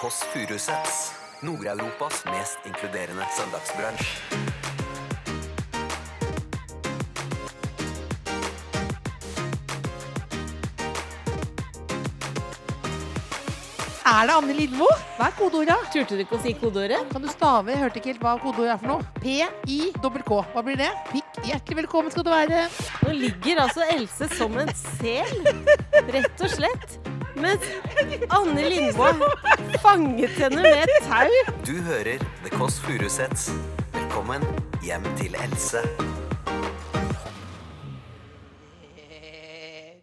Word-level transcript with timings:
Kåss 0.00 0.22
Furuseths. 0.32 1.12
Nord-Europas 1.40 2.24
mest 2.24 2.58
inkluderende 2.66 3.24
søndagsbransj. 3.34 4.04
Er 14.06 14.26
det 14.26 14.36
Anne 14.36 14.54
Lidmo? 14.54 14.86
Hva 15.16 15.26
er 15.26 15.34
kodeordet? 15.34 15.74
Turte 15.90 16.14
du 16.14 16.22
ikke 16.22 16.38
å 16.38 16.42
si 16.46 16.54
kodeordet? 16.62 17.02
Kan 17.10 17.26
du 17.26 17.28
stave? 17.34 17.74
Jeg 17.74 17.82
hørte 17.82 17.98
ikke 17.98 18.12
helt 18.12 18.22
hva 18.22 18.38
kodeordet 18.44 18.76
er 18.76 18.80
for 18.84 18.92
noe. 18.92 19.02
P-I-K-K. 19.18 20.40
Hva 20.54 20.66
blir 20.70 20.78
det? 20.78 20.94
Pikk. 21.10 21.42
Hjertelig 21.42 21.82
velkommen 21.82 22.14
skal 22.14 22.22
du 22.22 22.30
være. 22.36 22.68
Nå 23.02 23.18
ligger 23.18 23.66
altså 23.66 23.82
Else 23.90 24.30
som 24.38 24.54
en 24.62 24.70
sel, 24.78 25.38
rett 26.14 26.46
og 26.46 26.54
slett. 26.54 27.00
Mens 27.38 27.62
Anne 28.34 28.64
Lindboe 28.66 29.12
fanget 29.76 30.30
henne 30.30 30.62
med 30.62 30.82
et 30.84 31.04
tau. 31.04 31.28
Du 31.66 31.74
hører 31.82 32.22
The 32.44 32.50
Kåss 32.54 32.80
Furuseths. 32.80 33.50
Velkommen 33.92 34.44
hjem 34.82 35.04
til 35.18 35.34
Else. 35.44 35.82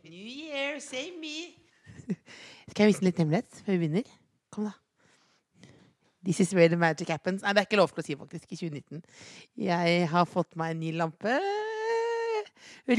New 0.05 0.28
year, 0.28 0.80
same 0.80 1.18
me. 1.22 1.38
Skal 2.70 2.84
jeg 2.84 2.88
vise 2.88 3.02
en 3.02 3.10
liten 3.10 3.24
hemmelighet 3.26 3.62
før 3.66 3.72
vi 3.72 3.78
begynner? 3.78 4.12
Kom, 4.52 4.70
da. 4.70 4.76
This 6.26 6.40
is 6.40 6.55
where 6.55 6.70
the 6.70 6.77
magic 6.77 7.10
happens. 7.10 7.44
Nei, 7.44 7.54
det 7.54 7.63
er 7.63 7.70
ikke 7.70 7.82
lov 7.82 7.94
til 7.94 8.04
å 8.04 8.05
si, 8.05 8.18
faktisk, 8.18 8.50
i 8.52 8.60
2019. 8.60 9.02
Jeg 9.66 10.08
har 10.12 10.30
fått 10.30 10.58
meg 10.60 10.74
en 10.76 10.82
ny 10.82 10.94
lampe. 10.98 11.40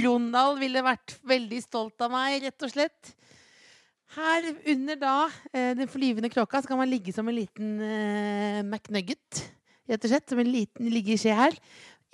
Ronald 0.03 0.61
ville 0.62 0.83
vært 0.87 1.17
veldig 1.27 1.62
stolt 1.62 2.03
av 2.06 2.12
meg, 2.14 2.41
rett 2.47 2.67
og 2.67 2.73
slett. 2.73 3.14
Her 4.15 4.46
under 4.70 4.98
da 5.01 5.16
eh, 5.51 5.73
den 5.77 5.91
forlyvende 5.91 6.30
kråka 6.30 6.60
så 6.62 6.70
kan 6.70 6.78
man 6.78 6.91
ligge 6.91 7.12
som 7.12 7.27
en 7.28 7.34
liten 7.34 7.80
eh, 7.83 8.62
McNugget. 8.62 9.42
Rett 9.86 10.05
og 10.06 10.11
slett, 10.12 10.28
som 10.31 10.39
en 10.42 10.50
liten 10.50 10.91
liggeskje 10.91 11.34
her. 11.34 11.56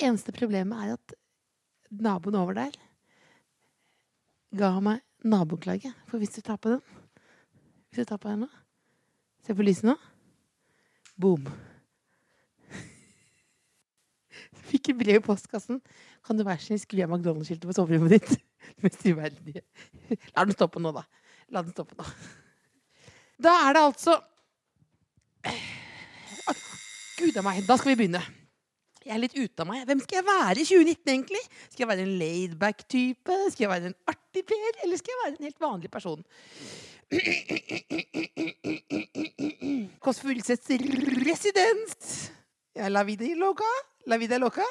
Eneste 0.01 0.33
problemet 0.35 0.79
er 0.81 0.97
at 0.97 1.15
naboen 1.93 2.39
over 2.41 2.57
der 2.57 2.77
ga 4.57 4.73
meg 4.85 5.03
naboklage. 5.25 5.93
For 6.09 6.21
hvis 6.21 6.35
du 6.37 6.41
tar 6.45 6.59
på 6.61 6.75
den 6.75 6.83
Hvis 7.93 8.03
du 8.03 8.09
tar 8.09 8.21
på 8.21 8.29
den 8.29 8.45
nå 8.45 8.51
Se 9.45 9.55
på 9.55 9.65
lyset 9.65 9.89
nå. 9.89 9.97
Boom. 11.19 11.49
Fikk 14.71 14.93
et 14.93 15.01
brev 15.01 15.19
i 15.19 15.25
postkassen. 15.25 15.81
Kan 16.23 16.39
du 16.39 16.45
være 16.47 16.63
så 16.63 16.71
snill 16.71 16.83
skru 16.83 17.03
av 17.03 17.11
McDonald's-skiltet 17.11 17.67
på 17.67 17.75
soverommet 17.75 18.15
ditt? 18.15 18.37
Mest 18.85 19.03
uverdige. 19.03 19.65
La 20.31 20.47
den 20.47 20.55
stoppe 20.55 20.79
nå, 20.79 20.93
da. 20.95 21.03
La 21.53 21.63
den 21.65 21.75
stoppe 21.75 21.97
nå. 21.99 22.07
Da 23.43 23.53
er 23.67 23.77
det 23.77 23.83
altså 23.83 24.15
Å, 25.43 26.55
Gud 27.19 27.37
a 27.37 27.43
meg. 27.45 27.65
Da 27.67 27.77
skal 27.79 27.93
vi 27.93 27.99
begynne. 28.03 28.23
Jeg 29.03 29.17
er 29.17 29.21
litt 29.21 29.35
ute 29.35 29.65
av 29.65 29.67
meg. 29.67 29.83
Hvem 29.89 30.01
skal 30.05 30.21
jeg 30.21 30.27
være 30.29 30.63
i 30.63 30.67
2019, 30.69 31.11
egentlig? 31.11 31.43
Skal 31.73 31.83
jeg 31.83 31.91
være 31.91 32.05
en 32.07 32.15
laidback-type? 32.21 33.39
Skal 33.51 33.65
jeg 33.65 33.73
være 33.73 33.91
en 33.91 33.99
artig 34.13 34.45
Per? 34.47 34.79
Eller 34.87 35.01
skal 35.01 35.13
jeg 35.13 35.21
være 35.23 35.35
en 35.35 35.47
helt 35.49 35.65
vanlig 35.65 35.91
person? 35.91 36.23
Kåss 40.03 40.23
Furuseths 40.23 40.71
residens. 41.27 42.13
Ja, 42.79 42.89
la 42.89 43.03
vida 43.05 43.27
loca. 43.37 43.69
La 44.07 44.17
vida 44.23 44.39
loca. 44.39 44.67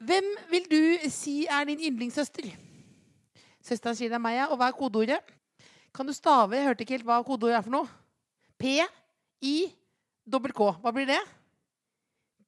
Hvem 0.00 0.26
vil 0.50 0.66
du 0.70 0.82
si 1.12 1.44
er 1.46 1.70
din 1.70 1.86
yndlingssøster? 1.90 2.50
Søsteren 3.62 3.96
sier 3.96 4.10
det 4.10 4.18
er 4.18 4.24
meg, 4.26 4.40
ja. 4.40 4.50
Og 4.50 4.58
hva 4.58 4.70
er 4.72 4.76
kodeordet? 4.76 5.20
Kan 5.94 6.06
du 6.06 6.12
stave? 6.14 6.54
Jeg 6.54 6.66
hørte 6.68 6.82
ikke 6.84 6.94
helt 6.98 7.08
hva 7.08 7.18
kodeordet 7.26 7.56
er 7.58 7.64
for 7.66 7.74
noe. 7.74 7.88
P-i-dobbel-k. 8.60 10.60
Hva 10.82 10.90
blir 10.94 11.08
det? 11.10 11.18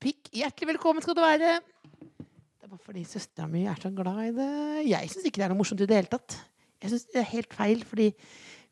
Pikk. 0.03 0.31
Hjertelig 0.35 0.69
velkommen 0.75 1.03
skal 1.03 1.17
du 1.19 1.23
være. 1.25 1.49
Det 1.59 2.63
er 2.63 2.71
bare 2.71 2.87
fordi 2.87 3.03
søstera 3.07 3.49
mi 3.51 3.63
er 3.67 3.79
så 3.83 3.91
glad 3.95 4.21
i 4.29 4.33
det. 4.37 4.53
Jeg 4.93 5.11
syns 5.11 5.27
ikke 5.27 5.39
det 5.43 5.47
er 5.49 5.53
noe 5.55 5.63
morsomt 5.63 5.83
i 5.83 5.91
det 5.91 5.99
hele 5.99 6.13
tatt. 6.13 6.31
Jeg 6.83 6.89
synes 6.93 7.07
det 7.11 7.21
er 7.23 7.33
helt 7.33 7.53
feil, 7.55 7.81
fordi 7.87 8.09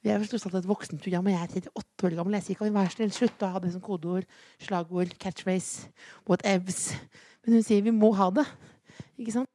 vi 0.01 0.07
er 0.11 0.17
tross 0.31 0.47
alt 0.49 0.61
et 0.63 0.71
voksent 0.71 1.03
program, 1.03 1.27
og 1.27 1.33
jeg 1.35 1.43
er 1.43 1.47
38 1.75 2.07
år 2.07 2.13
gammel. 2.21 2.35
Jeg 2.39 2.47
sier 2.47 2.59
kan 2.59 2.71
vi 2.71 2.79
være 2.79 2.95
snill 2.95 3.13
slutte 3.15 3.47
å 3.47 3.55
ha 3.55 3.59
det 3.63 3.73
som 3.75 3.83
kodeord, 3.85 4.27
slagord, 4.63 5.11
catchphrase, 5.21 5.75
whatevs. 6.31 6.81
Men 7.43 7.51
hun 7.59 7.67
sier 7.67 7.83
vi 7.85 7.93
må 7.95 8.09
ha 8.17 8.27
det. 8.39 8.47
Ikke 9.19 9.35
sant? 9.41 9.51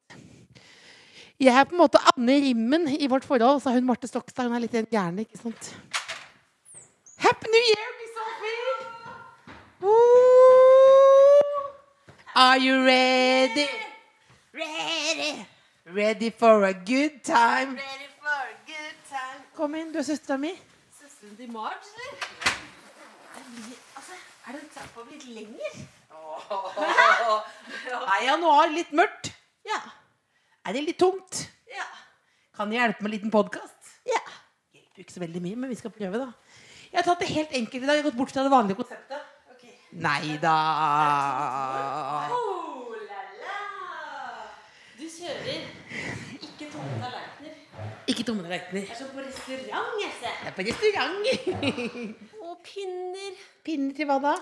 Jeg 1.39 1.59
er 1.59 1.65
på 1.67 1.75
en 1.75 1.81
måte 1.83 1.99
Anne 2.13 2.31
Rimmen 2.39 2.87
i 2.87 3.07
vårt 3.11 3.25
forhold, 3.27 3.59
sa 3.61 3.73
hun 3.75 3.83
Marte 3.85 4.07
Stokstad. 4.07 4.47
Hun 4.47 4.55
er 4.55 4.63
litt 4.63 4.75
gæren, 4.87 5.19
ikke 5.19 5.35
sant? 5.35 5.75
Happy 7.19 7.51
New 7.51 7.65
Year, 7.71 7.89
Miss 7.99 8.13
Sophie! 8.15 8.63
Ooh. 9.83 10.95
Are 12.35 12.57
you 12.57 12.79
ready? 12.85 13.67
Ready. 14.53 15.45
Ready 15.91 16.31
for 16.31 16.63
a 16.63 16.73
good 16.73 17.19
time. 17.23 17.75
Ready 17.75 18.09
for 18.15 18.31
a 18.31 18.55
good 18.71 18.97
time. 19.11 19.43
Kom 19.59 19.75
inn, 19.75 19.91
du 19.91 19.99
er 19.99 20.07
søstera 20.07 20.39
mi. 20.39 20.55
Søsteren 20.95 21.35
til 21.35 21.51
Marge, 21.51 21.83
eller? 21.99 22.55
Altså, 23.99 24.13
er 24.47 24.59
tatt 24.71 24.91
på 24.95 25.03
litt 25.11 25.27
lenger? 25.35 25.79
Er 27.75 28.23
januar 28.31 28.71
litt 28.71 28.95
mørkt? 28.95 29.34
Er 30.65 30.73
det 30.73 30.81
litt 30.87 30.97
tungt? 30.97 31.43
Ja. 31.69 31.85
Kan 32.57 32.71
jeg 32.73 32.81
hjelpe 32.81 33.03
med 33.05 33.11
en 33.11 33.15
liten 33.19 33.33
podkast? 33.33 33.91
Ja. 34.09 34.21
Hjelper 34.73 35.03
ikke 35.03 35.13
så 35.13 35.21
veldig 35.21 35.41
mye, 35.43 35.59
men 35.61 35.69
vi 35.69 35.77
skal 35.77 35.93
prøve, 35.93 36.17
da. 36.23 36.31
Jeg 36.89 36.97
har 37.01 37.05
tatt 37.05 37.21
det 37.21 37.27
helt 37.35 37.53
enkelt 37.59 37.83
i 37.83 37.85
dag. 37.85 37.97
Jeg 37.99 38.03
har 38.03 38.09
gått 38.09 38.17
bort 38.17 38.31
fra 38.33 38.45
det 38.47 38.51
vanlige 38.53 38.79
konseptet. 38.79 39.27
Okay. 39.53 39.75
Nei 40.01 40.37
da. 40.41 40.55
Oh, 42.33 42.95
la, 42.97 43.21
la. 43.43 43.59
Du 44.97 45.05
kjører 45.05 45.67
ikke 46.39 46.69
tomme 46.71 46.97
tallerkener. 47.03 47.57
Ikke 48.09 48.25
tomme 48.25 48.45
tallerkener. 48.47 48.87
Det 48.87 48.95
er 48.95 49.01
som 49.03 49.11
på 49.13 49.25
restaurant, 49.25 49.91
jeg 50.01 50.13
ser. 50.21 50.37
Jeg 50.39 50.49
er 50.49 50.57
på 50.57 50.65
restaurant. 50.71 51.19
Og 52.45 52.57
pinner 52.65 53.43
Pinner 53.65 53.93
til 53.97 54.09
hva 54.09 54.17
da? 54.23 54.35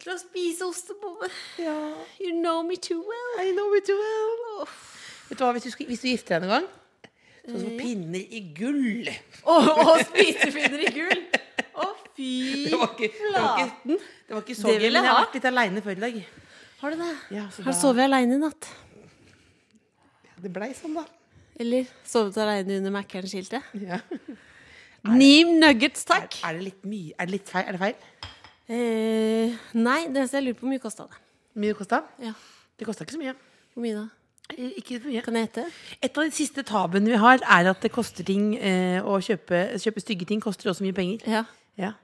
til 0.00 0.14
å 0.14 0.16
spise 0.16 0.64
ostebolle. 0.64 1.28
Ja, 1.60 1.74
You 2.24 2.32
know 2.40 2.62
me 2.64 2.78
too 2.80 3.02
well. 3.04 3.32
I 3.44 3.50
know 3.52 3.68
me 3.68 3.82
too 3.84 3.98
well. 4.00 4.64
Vet 5.30 5.38
du 5.38 5.44
hva, 5.46 5.52
hvis 5.54 5.66
du, 5.68 5.70
skal, 5.72 5.86
hvis 5.90 6.02
du 6.02 6.08
gifter 6.10 6.42
deg 6.42 6.48
en 6.50 6.54
gang, 6.56 6.68
så 7.46 7.56
som 7.62 7.70
pinner 7.78 8.20
i 8.36 8.40
gull. 8.56 9.08
Og, 9.46 9.68
oh, 9.70 9.92
spisepinner 10.10 10.82
i 10.84 10.90
gull. 10.94 11.22
Å, 11.80 11.86
fy 12.18 12.30
Det 12.66 12.76
var 12.80 12.90
ikke, 12.96 13.08
det 13.14 13.30
var 13.32 13.46
ikke, 13.54 13.66
flaten. 13.70 14.02
det 14.26 14.34
var 14.36 14.42
ikke 14.44 14.56
så 14.58 14.74
gøy, 14.74 14.82
men 14.90 14.98
jeg 14.98 15.06
har 15.08 15.20
vært 15.22 15.38
litt 15.38 15.48
aleine 15.52 15.82
før 15.86 15.96
i 15.96 16.02
dag. 16.04 16.18
Har 16.80 16.94
du 16.94 17.00
det? 17.04 17.08
Ja, 17.36 17.46
så 17.54 17.62
Har 17.64 17.72
da- 17.72 17.78
sovet 17.80 18.04
aleine 18.08 18.36
i 18.36 18.42
natt? 18.42 18.68
Ja, 20.26 20.34
Det 20.44 20.52
blei 20.52 20.70
sånn, 20.76 20.98
da. 20.98 21.06
Eller 21.60 21.88
sovet 22.08 22.36
aleine 22.40 22.78
under 22.80 22.94
Mækkern-skiltet? 22.98 23.72
Ja. 23.86 24.00
Neem 25.20 25.54
nuggets, 25.62 26.04
takk. 26.08 26.36
Er 26.44 26.58
det 26.58 26.66
litt 26.70 26.84
mye? 26.88 27.14
Er 27.16 27.28
det 27.30 27.38
litt 27.38 27.48
feil? 27.48 27.64
Er 27.70 27.76
det 27.76 27.80
feil? 27.80 28.30
Eh, 28.70 29.54
nei, 29.80 30.00
det 30.12 30.20
eneste 30.20 30.38
jeg 30.38 30.44
lurer 30.50 30.58
på, 30.58 30.66
hvor 30.66 30.72
mye 30.74 30.82
kosta 30.82 31.06
det? 31.08 31.20
Mye 31.64 31.76
kosta? 31.78 32.02
Ja. 32.22 32.34
Det 32.78 32.86
kosta 32.88 33.06
ikke 33.06 33.16
så 33.16 33.20
mye. 33.22 33.32
Hvor 33.74 33.84
mye 33.86 33.96
da? 33.96 34.04
Ikke 34.58 34.98
så 34.98 35.08
mye. 35.08 35.22
Kan 35.24 35.38
jeg 35.38 35.48
hete? 35.48 35.64
Et 36.02 36.18
av 36.18 36.26
de 36.26 36.34
siste 36.34 36.64
tabuene 36.66 37.12
vi 37.12 37.20
har, 37.20 37.42
er 37.44 37.70
at 37.70 37.82
det 37.84 37.92
koster 37.94 38.26
ting 38.26 38.52
eh, 38.56 38.98
å 39.02 39.20
kjøpe, 39.22 39.62
kjøpe 39.80 40.02
stygge 40.04 40.28
ting. 40.28 40.42
Koster 40.42 40.72
også 40.72 40.86
mye 40.86 40.96
penger. 40.96 41.24
Ja. 41.28 41.44
Ja. 41.80 41.94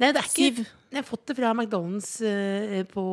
Nei, 0.00 0.12
det 0.14 0.22
er 0.22 0.28
ikke 0.30 0.48
Siv. 0.48 0.64
Jeg 0.92 1.02
har 1.02 1.06
fått 1.06 1.26
det 1.28 1.36
fra 1.36 1.52
McDonald's 1.52 2.14
eh, 2.24 2.82
på 2.88 3.04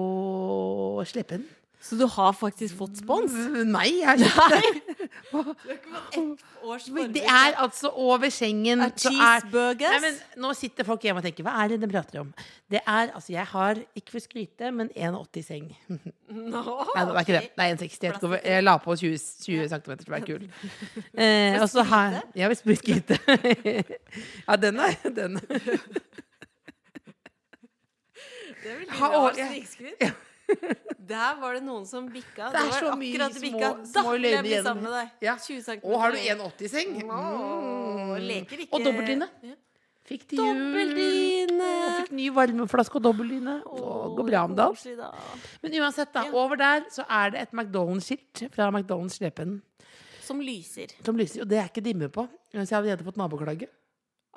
Slepen. 1.09 1.43
Så 1.83 1.97
du 1.99 2.05
har 2.07 2.31
faktisk 2.31 2.77
fått 2.79 2.95
spons? 3.01 3.33
Nei, 3.67 3.89
jeg 3.99 4.07
har 4.07 4.53
ikke 4.55 4.79
det. 5.33 7.09
Det 7.17 7.23
er 7.27 7.57
altså 7.59 7.89
over 7.99 8.29
sengen. 8.31 8.79
Er 8.85 8.93
cheeseburgers? 8.95 9.91
Nei, 9.97 9.99
men 10.05 10.15
nå 10.45 10.53
sitter 10.55 10.87
folk 10.87 11.03
hjemme 11.03 11.19
og 11.19 11.25
tenker 11.27 11.43
Hva 11.43 11.57
er 11.65 11.73
det 11.73 11.81
de 11.83 11.89
prater 11.91 12.21
om? 12.21 12.29
Det 12.71 12.79
er, 12.79 13.11
altså 13.11 13.33
Jeg 13.35 13.45
har, 13.51 13.81
ikke 13.99 14.15
for 14.15 14.21
å 14.21 14.23
skryte, 14.23 14.71
men 14.79 14.87
1,80 14.95 15.41
i 15.41 15.43
seng. 15.49 15.67
Nå, 16.53 16.63
Nei, 16.95 17.03
det 17.03 17.11
er 17.11 17.19
ikke 17.25 17.35
det. 17.35 17.43
Det 17.51 17.67
er 17.67 17.75
1,60. 17.75 18.39
Jeg, 18.47 18.63
la 18.63 18.77
på 18.81 18.95
20, 19.03 19.19
20 19.43 19.67
cm 19.75 19.93
til 20.05 20.13
være 20.15 20.27
kul. 20.31 20.43
Eh, 21.23 21.59
og 21.61 21.67
så 21.69 21.83
her 21.85 22.21
Ja, 22.39 22.47
hvis 22.49 22.63
du 22.63 22.71
skryte. 22.79 23.19
ja, 24.47 24.55
den 24.57 24.79
er 24.81 24.95
den. 25.13 25.35
Det 28.63 28.71
vil 28.79 28.87
Ha, 28.97 29.09
å, 29.19 29.25
jeg- 29.35 29.51
snikskryt. 29.51 30.29
Der 31.13 31.35
var 31.41 31.57
det 31.57 31.63
noen 31.65 31.83
som 31.85 32.05
bikka. 32.09 32.49
Det 32.53 32.61
er 32.61 32.69
var 32.69 32.79
så 32.79 32.93
mye 32.95 33.17
det 33.19 33.41
små- 33.41 33.73
små 33.91 34.13
løgner 34.23 34.47
gjennom-. 34.47 34.85
Ja. 35.21 35.35
Og 35.83 35.99
har 35.99 36.11
du 36.15 36.17
1,80 36.17 36.63
i 36.63 36.71
seng? 36.71 36.93
Åh, 37.09 38.13
leker 38.23 38.63
ikke 38.65 38.73
Og 38.77 38.85
dobbeltdyne. 38.87 39.27
Ja. 39.43 39.55
Fikk 40.03 40.25
til. 40.33 40.39
Og 40.43 41.99
fikk 42.01 42.15
ny 42.15 42.29
varmeflaske 42.35 42.99
og 42.99 43.03
dobbeltdyne. 43.05 43.57
Oh, 43.71 44.09
Går 44.17 44.27
bra 44.29 44.41
om 44.47 44.55
dagen. 44.55 44.97
da. 44.99 45.11
Men 45.63 45.77
uansett, 45.81 46.11
da. 46.15 46.25
Ja. 46.27 46.33
Over 46.39 46.59
der 46.59 46.87
så 46.91 47.05
er 47.09 47.29
det 47.35 47.41
et 47.45 47.51
McDonald's-skilt 47.55 48.47
fra 48.55 48.69
McDonald's 48.71 49.15
Slepen 49.19 49.61
Som 50.23 50.39
lyser 50.39 50.91
som 51.03 51.17
lyser. 51.19 51.41
Og 51.43 51.49
det 51.51 51.57
er 51.59 51.67
ikke 51.71 51.83
dimme 51.83 52.07
på. 52.09 52.27
Så 52.51 52.59
jeg 52.63 52.67
har 52.69 52.81
allerede 52.81 53.03
fått 53.07 53.17
naboklage. 53.19 53.67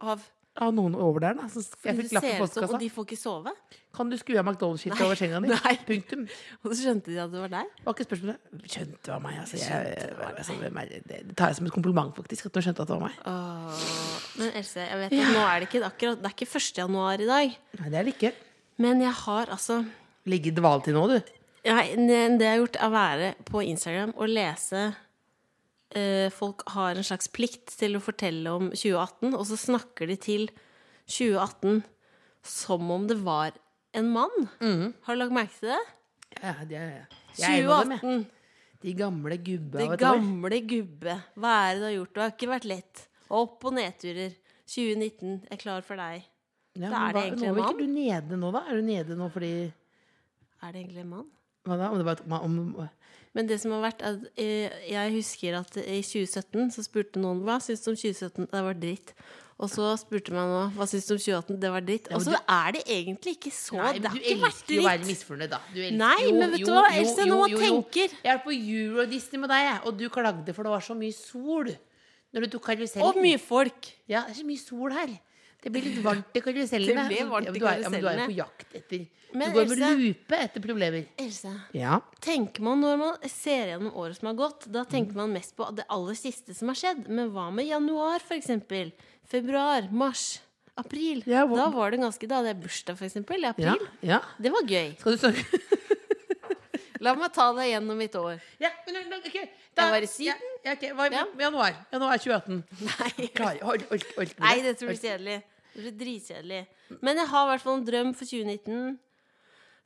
av 0.03 0.21
av 0.62 0.73
noen 0.76 0.94
over 0.99 1.23
der, 1.25 1.37
da. 1.38 1.47
Så 1.53 1.62
jeg 1.85 1.97
fikk 2.00 2.14
lapp 2.17 2.26
i 2.29 2.32
postkassa. 2.41 2.69
og 2.75 2.81
de 2.82 2.88
får 2.93 3.06
ikke 3.08 3.19
sove. 3.20 3.53
Kan 3.97 4.11
du 4.12 4.17
skru 4.20 4.37
av 4.37 4.44
McDonald's-skiltet 4.44 5.05
over 5.06 5.19
senga 5.19 5.41
di? 5.44 5.53
Punktum. 5.88 6.25
Og 6.62 6.73
så 6.73 6.79
skjønte 6.82 7.12
de 7.12 7.20
at 7.23 7.32
det 7.32 7.43
var 7.44 7.53
deg. 7.55 7.70
Det 7.79 7.87
var 7.87 7.97
ikke 7.97 8.06
spørsmålet. 8.08 8.50
Skjønte 8.73 8.99
det 9.06 9.12
var 9.12 9.23
meg, 9.25 9.38
altså. 9.43 9.61
Jeg, 9.61 10.08
altså 10.26 10.58
det? 10.61 11.20
tar 11.38 11.53
jeg 11.53 11.61
som 11.61 11.70
et 11.70 11.76
kompliment, 11.76 12.12
faktisk, 12.19 12.50
at 12.50 12.56
du 12.56 12.61
skjønte 12.67 12.85
at 12.85 12.91
det 12.91 12.99
var 12.99 13.06
meg. 13.06 13.23
Åh, 13.32 13.87
men 14.41 14.58
Else, 14.61 14.85
jeg 14.85 15.00
vet 15.05 15.17
at 15.17 15.32
nå 15.37 15.47
er 15.47 15.62
det 15.62 15.70
ikke 15.70 15.87
akkurat 15.87 16.20
Det 16.20 16.29
er 16.29 16.37
ikke 16.37 16.50
1. 16.61 16.69
januar 16.82 17.25
i 17.25 17.31
dag. 17.31 17.56
Nei, 17.81 17.88
det 17.88 18.00
er 18.00 18.08
det 18.08 18.14
ikke. 18.17 18.35
Men 18.85 19.00
jeg 19.00 19.17
har 19.25 19.53
altså 19.55 19.81
Ligget 20.26 20.56
i 20.56 20.61
dvale 20.61 20.82
til 20.82 20.97
nå, 20.97 21.06
du. 21.08 21.35
Nei, 21.67 21.87
Det 21.97 22.17
jeg 22.43 22.53
har 22.53 22.61
gjort, 22.61 22.76
er 22.81 22.87
å 22.87 22.94
være 22.94 23.35
på 23.49 23.62
Instagram 23.64 24.12
og 24.17 24.31
lese 24.31 24.88
eh, 25.96 26.28
Folk 26.34 26.62
har 26.75 26.94
en 27.00 27.06
slags 27.06 27.28
plikt 27.32 27.72
til 27.81 27.96
å 27.98 28.02
fortelle 28.04 28.52
om 28.52 28.70
2018, 28.72 29.32
og 29.34 29.44
så 29.48 29.56
snakker 29.58 30.10
de 30.12 30.16
til 30.20 30.48
2018 31.08 31.82
som 32.46 32.90
om 32.94 33.06
det 33.10 33.16
var 33.26 33.56
en 33.96 34.08
mann. 34.12 34.48
Har 34.60 35.16
du 35.16 35.20
lagt 35.22 35.34
merke 35.34 35.56
til 35.58 35.72
det? 35.72 35.82
Ja, 36.43 36.52
det 36.69 36.76
er, 36.78 36.88
jeg 37.38 37.46
er 37.48 37.62
jeg. 37.62 37.66
2018. 37.66 38.26
De 38.87 38.93
gamle 38.94 39.37
gubbe 39.40 39.78
De 39.81 39.87
av 39.87 39.94
et 39.94 40.02
år. 40.04 40.19
gamle 40.20 40.58
gubbe. 40.69 41.14
Hva 41.40 41.52
er 41.64 41.75
det 41.75 41.81
du 41.81 41.87
har 41.88 41.94
gjort? 41.96 42.12
Det 42.14 42.22
har 42.22 42.34
ikke 42.34 42.50
vært 42.52 42.66
lett. 42.70 43.04
Opp- 43.34 43.64
og 43.66 43.72
nedturer. 43.75 44.34
2019 44.69 45.46
er 45.50 45.60
klar 45.62 45.82
for 45.87 45.98
deg. 45.98 46.26
Ja, 46.76 46.90
Da 46.93 47.00
er 47.08 47.16
det 47.16 47.22
egentlig 47.25 47.48
nå 47.48 47.48
en 47.48 47.56
er 47.56 47.62
mann. 47.62 47.72
ikke 47.72 47.87
du 47.87 47.94
nede 47.96 48.37
nå, 48.43 48.50
da? 48.52 48.62
Er 48.69 48.76
du 48.76 48.82
nede 48.87 49.16
nå 49.16 49.31
fordi 49.32 49.52
Er 50.62 50.72
det 50.72 50.81
egentlig 50.84 51.00
en 51.06 51.08
mann? 51.14 51.26
Hva 51.66 51.78
da? 51.81 51.88
Om 51.90 51.96
det 51.98 52.06
var 52.06 52.19
et, 52.20 52.25
om, 52.37 52.56
Men 53.37 53.47
det 53.50 53.59
som 53.61 53.75
har 53.77 53.83
vært 53.85 54.00
at, 54.09 54.23
eh, 54.41 54.73
Jeg 54.88 55.12
husker 55.12 55.59
at 55.59 55.77
i 55.83 56.00
2017 56.00 56.71
så 56.73 56.85
spurte 56.87 57.21
noen 57.21 57.43
hva 57.44 57.59
syns 57.61 57.85
du 57.85 57.91
om 57.93 57.97
2017. 58.00 58.47
Det 58.50 58.62
var 58.65 58.79
dritt. 58.81 59.12
Og 59.56 59.71
så 59.73 59.91
spurte 59.97 60.33
man 60.37 60.49
nå 60.53 60.62
hva 60.77 60.85
syns 60.88 61.06
du 61.09 61.15
om 61.15 61.21
2018. 61.21 61.61
Det 61.61 61.71
var 61.73 61.85
dritt. 61.85 62.09
Og 62.12 62.21
så 62.25 62.33
du- 62.33 62.44
er 62.49 62.73
det 62.73 62.83
egentlig 62.87 63.37
ikke 63.37 63.53
så 63.53 63.77
Nei, 63.77 63.93
Det 63.99 64.09
har 64.11 64.19
ikke 64.19 64.41
vært 64.41 64.53
elsker 64.53 64.75
jo 64.75 64.81
å 64.81 64.88
være 64.88 64.99
dritt. 65.00 65.09
misfornøyd, 65.12 65.50
da. 65.50 65.61
Du 65.75 65.81
elsker, 65.81 66.25
jo 66.27 66.33
men 66.41 66.50
vet 66.50 66.61
du 66.61 66.73
hva, 66.73 66.88
Else, 66.93 67.25
nå 67.29 67.41
tenker. 67.61 68.09
Jeg 68.25 68.33
er 68.35 68.38
på 68.38 68.53
Euro-Disney 68.53 69.41
med 69.41 69.50
deg, 69.50 69.81
og 69.87 69.97
du 69.99 70.09
klagde 70.09 70.55
for 70.55 70.62
det 70.62 70.71
var 70.73 70.81
så 70.81 70.97
mye 70.97 71.15
sol 71.15 71.65
når 72.35 72.41
du 72.41 72.47
tok 72.59 72.65
karusellen. 72.69 73.03
Og 73.03 73.17
mye 73.17 73.39
folk. 73.41 73.93
Ja, 74.09 74.25
det 74.27 74.37
er 74.37 74.43
så 74.43 74.47
mye 74.47 74.59
sol 74.61 74.91
her. 74.93 75.21
Det 75.67 75.73
blir 75.75 75.83
litt 75.89 75.99
varmt 76.05 76.37
i 76.39 76.41
karusellene. 76.45 77.09
Det 77.11 77.17
ble 77.19 77.25
varmt 77.27 77.49
i 77.49 77.51
men 77.51 77.59
du 77.59 77.67
er- 77.67 77.81
er 78.15 78.21
jo 78.23 78.27
på 78.31 78.37
jakt 78.39 78.75
etter 78.79 79.07
Men 79.35 79.51
Du 79.51 79.57
går 79.59 79.67
med 79.73 79.99
lupe 79.99 80.37
etter 80.39 80.63
problemer. 80.63 81.07
Else, 81.19 81.51
Ja. 81.75 81.99
tenker 82.23 82.63
man 82.63 82.81
når 82.81 82.97
man 83.01 83.17
ser 83.29 83.73
gjennom 83.75 83.91
året 83.99 84.17
som 84.21 84.29
har 84.31 84.37
gått, 84.39 84.69
da 84.73 84.85
tenker 84.87 85.19
man 85.19 85.33
mest 85.35 85.57
på 85.59 85.67
det 85.75 85.85
aller 85.91 86.15
siste 86.15 86.55
som 86.55 86.69
har 86.71 86.79
skjedd. 86.79 87.09
Men 87.09 87.33
hva 87.35 87.51
med 87.53 87.67
januar, 87.67 88.23
for 88.23 88.39
eksempel? 88.39 88.93
Februar, 89.27 89.91
mars, 89.91 90.39
april. 90.79 91.25
Ja, 91.27 91.43
hva- 91.45 91.57
Da 91.65 91.69
var 91.75 91.91
det 91.91 91.99
ganske 92.01 92.29
Da 92.29 92.37
hadde 92.39 92.55
jeg 92.55 92.63
bursdag, 92.63 92.97
for 92.97 93.05
eksempel, 93.11 93.43
i 93.43 93.51
april. 93.51 93.89
ja. 94.03 94.21
Det 94.41 94.53
var 94.55 94.63
gøy. 94.63 94.95
Skal 95.01 95.13
du 95.13 95.19
snakke 95.19 95.45
La 97.05 97.13
meg 97.15 97.29
ta 97.35 97.51
deg 97.53 97.69
gjennom 97.75 97.99
mitt 98.01 98.15
år. 98.17 98.39
Ja, 98.63 98.71
men 98.89 99.13
ok. 99.19 99.35
Jeg 99.35 99.91
var 99.93 100.01
i 100.01 100.07
Syden. 100.09 100.47
Ja, 100.65 100.73
okay, 100.73 100.91
ok. 100.93 100.97
Hva, 100.97 101.11
Ja. 101.13 101.25
Januar. 101.39 101.75
Januar 101.93 102.17
2018. 102.23 102.65
Nei. 102.81 103.27
Klar, 103.37 103.59
hold, 103.61 103.83
hold, 103.91 104.07
hold, 104.17 104.33
Nei, 104.41 104.55
dette 104.65 104.87
blir 104.89 104.97
kjedelig. 104.97 105.43
Det 105.76 105.82
blir 105.84 105.96
dritkjedelig. 106.00 106.62
Men 107.05 107.19
jeg 107.20 107.28
har 107.28 107.43
i 107.44 107.50
hvert 107.50 107.64
fall 107.67 107.75
en 107.76 107.84
drøm 107.84 108.14
for 108.17 108.25
2019 108.25 108.94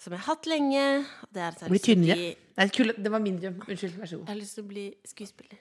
som 0.00 0.14
jeg 0.14 0.22
har 0.22 0.28
hatt 0.30 0.46
lenge. 0.48 0.84
og 1.24 1.32
Det 1.34 1.42
er 1.42 1.48
at 1.48 1.58
jeg 1.60 1.66
har 1.66 1.74
lyst 1.74 1.84
til 1.84 1.98
å 1.98 2.04
bli, 2.04 2.28
Nei, 2.60 2.66
det 3.04 3.10
var 3.12 3.22
min 3.24 3.40
drøm. 3.40 3.56
Unnskyld. 3.66 3.96
Vær 3.98 4.06
så 4.06 4.20
god. 4.20 4.28
jeg 4.28 4.32
har 4.32 4.38
lyst 4.40 4.54
til 4.56 4.64
å 4.64 4.68
bli 4.70 4.84
skuespiller. 5.10 5.58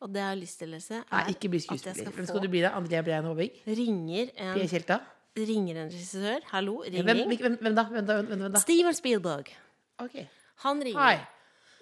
Og 0.00 0.12
det 0.14 0.22
jeg 0.22 0.28
har 0.30 0.38
lyst 0.38 0.62
til, 0.62 0.74
Else, 0.78 1.00
er 1.02 1.04
Nei, 1.12 1.34
ikke 1.34 1.50
bli 1.52 1.58
at 1.60 1.66
jeg 1.66 1.80
skuespiller. 1.80 2.06
skal 2.06 2.16
Hvem 2.20 2.28
skal 2.30 2.44
du 2.44 2.48
bli 2.54 2.62
da? 2.64 2.70
Andrea 2.78 3.02
Brein 3.02 3.26
Håvig? 3.28 3.50
ringer 3.66 4.30
en 4.36 4.54
en, 4.62 4.68
Kjelta? 4.70 5.00
ringer 5.36 5.82
en 5.82 5.90
regissør. 5.90 6.40
Hallo, 6.52 6.78
ringing. 6.86 7.04
hvem, 7.04 7.58
hvem 7.60 7.74
da? 7.74 7.84
Hvem 7.90 8.06
da? 8.06 8.22
Hvem, 8.22 8.38
hvem 8.38 8.52
da? 8.52 8.62
Steven 8.62 8.94
Spielberg. 8.94 9.52
Okay. 9.98 10.26
Han 10.64 10.80
ringer. 10.80 11.00
Hi. 11.00 11.18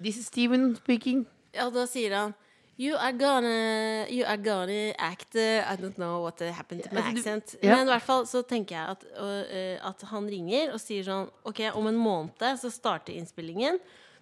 This 0.00 0.17
is 0.17 0.26
Steven 0.26 0.75
speaking. 0.76 1.26
Ja, 1.55 1.69
da 1.71 1.87
sier 1.87 2.17
han 2.17 2.35
You 2.79 2.95
are 2.97 3.13
gonna, 3.13 4.07
you 4.09 4.25
are 4.27 4.37
gonna 4.39 4.93
act 4.99 5.35
uh, 5.35 5.65
I 5.67 5.77
don't 5.77 5.97
know 5.99 6.21
what 6.23 6.39
happened 6.41 6.85
to 6.85 6.91
my 6.95 7.01
Altså, 7.01 7.13
du- 7.13 7.19
accent. 7.19 7.57
ja. 7.63 7.75
Men 7.77 7.89
i 7.89 7.91
hvert 7.91 8.03
fall 8.07 8.27
så 8.27 8.43
tenker 8.47 8.77
jeg 8.77 8.89
at, 8.95 9.05
eh, 9.51 9.89
at 9.89 10.03
han 10.13 10.29
ringer 10.31 10.73
og 10.73 10.81
sier 10.81 11.03
sånn 11.03 11.29
Ok, 11.45 11.61
om 11.75 11.87
en 11.91 11.99
måned 11.99 12.59
så 12.61 12.71
starter 12.71 13.15
innspillingen. 13.19 13.79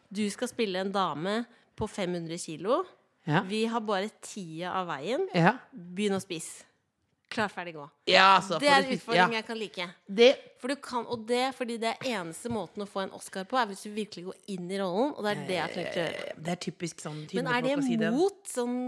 Du 0.08 0.24
skal 0.30 0.48
spille 0.48 0.80
en 0.80 0.92
dame 0.92 1.44
på 1.76 1.86
500 1.86 2.38
kilo. 2.38 2.84
Ja. 3.26 3.42
Vi 3.42 3.64
har 3.66 3.80
bare 3.80 4.08
tida 4.22 4.72
av 4.72 4.86
veien. 4.88 5.26
Ja. 5.34 5.58
Begynn 5.74 6.16
å 6.16 6.20
spise. 6.22 6.64
Klar, 7.28 7.50
ferdig, 7.50 7.74
gå. 7.74 7.84
Ja, 8.06 8.36
altså. 8.36 8.60
Det 8.62 8.68
er 8.70 8.84
en 8.84 8.92
utfordring 8.94 9.32
ja. 9.34 9.40
jeg 9.40 9.46
kan 9.48 9.58
like. 9.58 9.86
Det, 10.06 10.28
For 10.62 10.70
du 10.70 10.76
kan, 10.82 11.06
og 11.10 11.24
det 11.26 11.42
fordi 11.56 11.76
det 11.82 11.90
er 11.90 12.12
eneste 12.20 12.50
måten 12.54 12.84
å 12.84 12.86
få 12.88 13.02
en 13.02 13.16
Oscar 13.16 13.48
på, 13.50 13.58
er 13.58 13.66
hvis 13.72 13.82
du 13.82 13.90
virkelig 13.96 14.28
går 14.28 14.52
inn 14.54 14.70
i 14.70 14.78
rollen. 14.78 15.10
Og 15.16 15.26
det 15.26 15.32
er 15.32 15.42
det 15.48 15.56
jeg 15.58 15.74
tenker 15.74 15.96
å 15.96 16.04
gjøre. 16.04 16.36
det 16.46 16.54
er 16.54 16.60
typisk 16.68 17.02
sånn 17.02 17.18
Men 17.34 17.50
er 17.50 17.66
det 17.66 17.74
si 17.82 17.98
mot 18.04 18.38
det. 18.38 18.52
sånn 18.52 18.78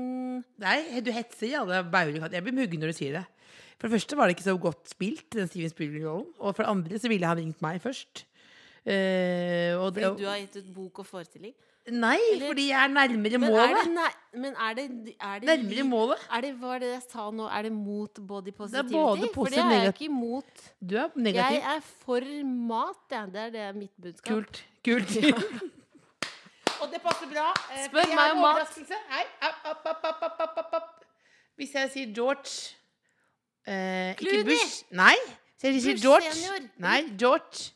Nei, 0.63 0.79
du 1.03 1.11
hetser 1.15 1.51
i 1.51 1.57
alle 1.59 1.83
bauger. 1.91 2.31
Jeg 2.31 2.47
blir 2.47 2.57
muggen 2.61 2.85
når 2.85 2.95
du 2.95 3.01
sier 3.01 3.19
det. 3.19 3.27
For 3.79 3.87
det 3.87 3.99
første 3.99 4.19
var 4.19 4.27
det 4.27 4.35
ikke 4.35 4.49
så 4.49 4.57
godt 4.59 4.91
spilt, 4.91 5.27
den 5.35 5.51
Steven 5.51 5.71
Spielberg-rollen. 5.71 6.31
Og 6.39 6.55
for 6.55 6.65
det 6.65 6.73
andre 6.73 6.99
så 7.03 7.11
ville 7.11 7.31
han 7.31 7.39
ringt 7.39 7.63
meg 7.63 7.83
først. 7.83 8.25
Uh, 8.87 9.75
og 9.83 9.91
det, 9.95 10.07
Fordi 10.07 10.23
du 10.23 10.29
har 10.31 10.39
gitt 10.41 10.57
ut 10.63 10.71
bok 10.75 11.03
og 11.03 11.07
forestilling? 11.07 11.55
Nei, 11.91 12.19
Eller- 12.33 12.47
fordi 12.51 12.69
jeg 12.69 12.85
er 12.85 12.89
nærmere 12.89 13.39
Men 13.39 13.45
er 13.45 13.51
målet. 13.51 13.85
det, 13.85 13.93
nei, 13.95 14.41
men 14.43 14.55
er 14.57 14.75
det, 14.75 15.15
er 15.21 15.39
det 15.39 15.49
Nærmere 15.49 15.85
målet. 15.89 16.19
Er 16.37 16.41
det, 16.41 16.51
hva 16.61 16.75
er 16.75 16.79
det 16.79 16.89
jeg 16.93 17.03
sa 17.11 17.31
nå? 17.31 17.47
Er 17.49 17.63
det 17.63 17.73
mot 17.73 18.15
body 18.29 18.53
positivity? 18.53 18.93
både 18.93 19.19
For 19.19 19.25
det 19.25 19.33
positiv 19.35 19.63
er 19.65 19.71
jeg 19.71 19.95
ikke 19.95 20.05
imot. 20.05 20.65
Du 20.91 20.97
er 20.97 21.09
negativ. 21.17 21.57
Jeg 21.59 21.77
er 21.77 21.81
for 22.05 22.21
mat, 22.45 22.97
ja. 23.11 23.25
Det 23.27 23.37
er 23.37 23.51
det 23.51 23.61
er 23.61 23.73
mitt 23.73 23.93
budskap. 24.03 24.33
Kult. 24.35 24.65
Kult. 24.85 25.17
og 26.83 26.91
det 26.93 27.01
passer 27.03 27.27
bra. 27.33 27.47
eh, 27.73 27.85
Spør 27.89 28.15
meg 28.15 28.33
om 28.33 28.39
mat. 28.39 28.79
Hei. 29.11 29.25
App, 29.41 29.65
app, 29.65 30.75
app. 30.75 31.05
Hvis 31.57 31.75
jeg 31.75 31.91
sier 31.91 32.15
George 32.15 32.75
eh, 33.67 34.15
Ikke 34.19 34.45
Bush. 34.45 34.85
Nei. 34.91 35.15
Så 35.59 35.67
jeg 35.73 35.83
sier 35.83 35.95
Bush 35.97 36.05
George 36.05 36.33
senior. 36.33 36.69
Nei, 36.79 37.01
George. 37.19 37.73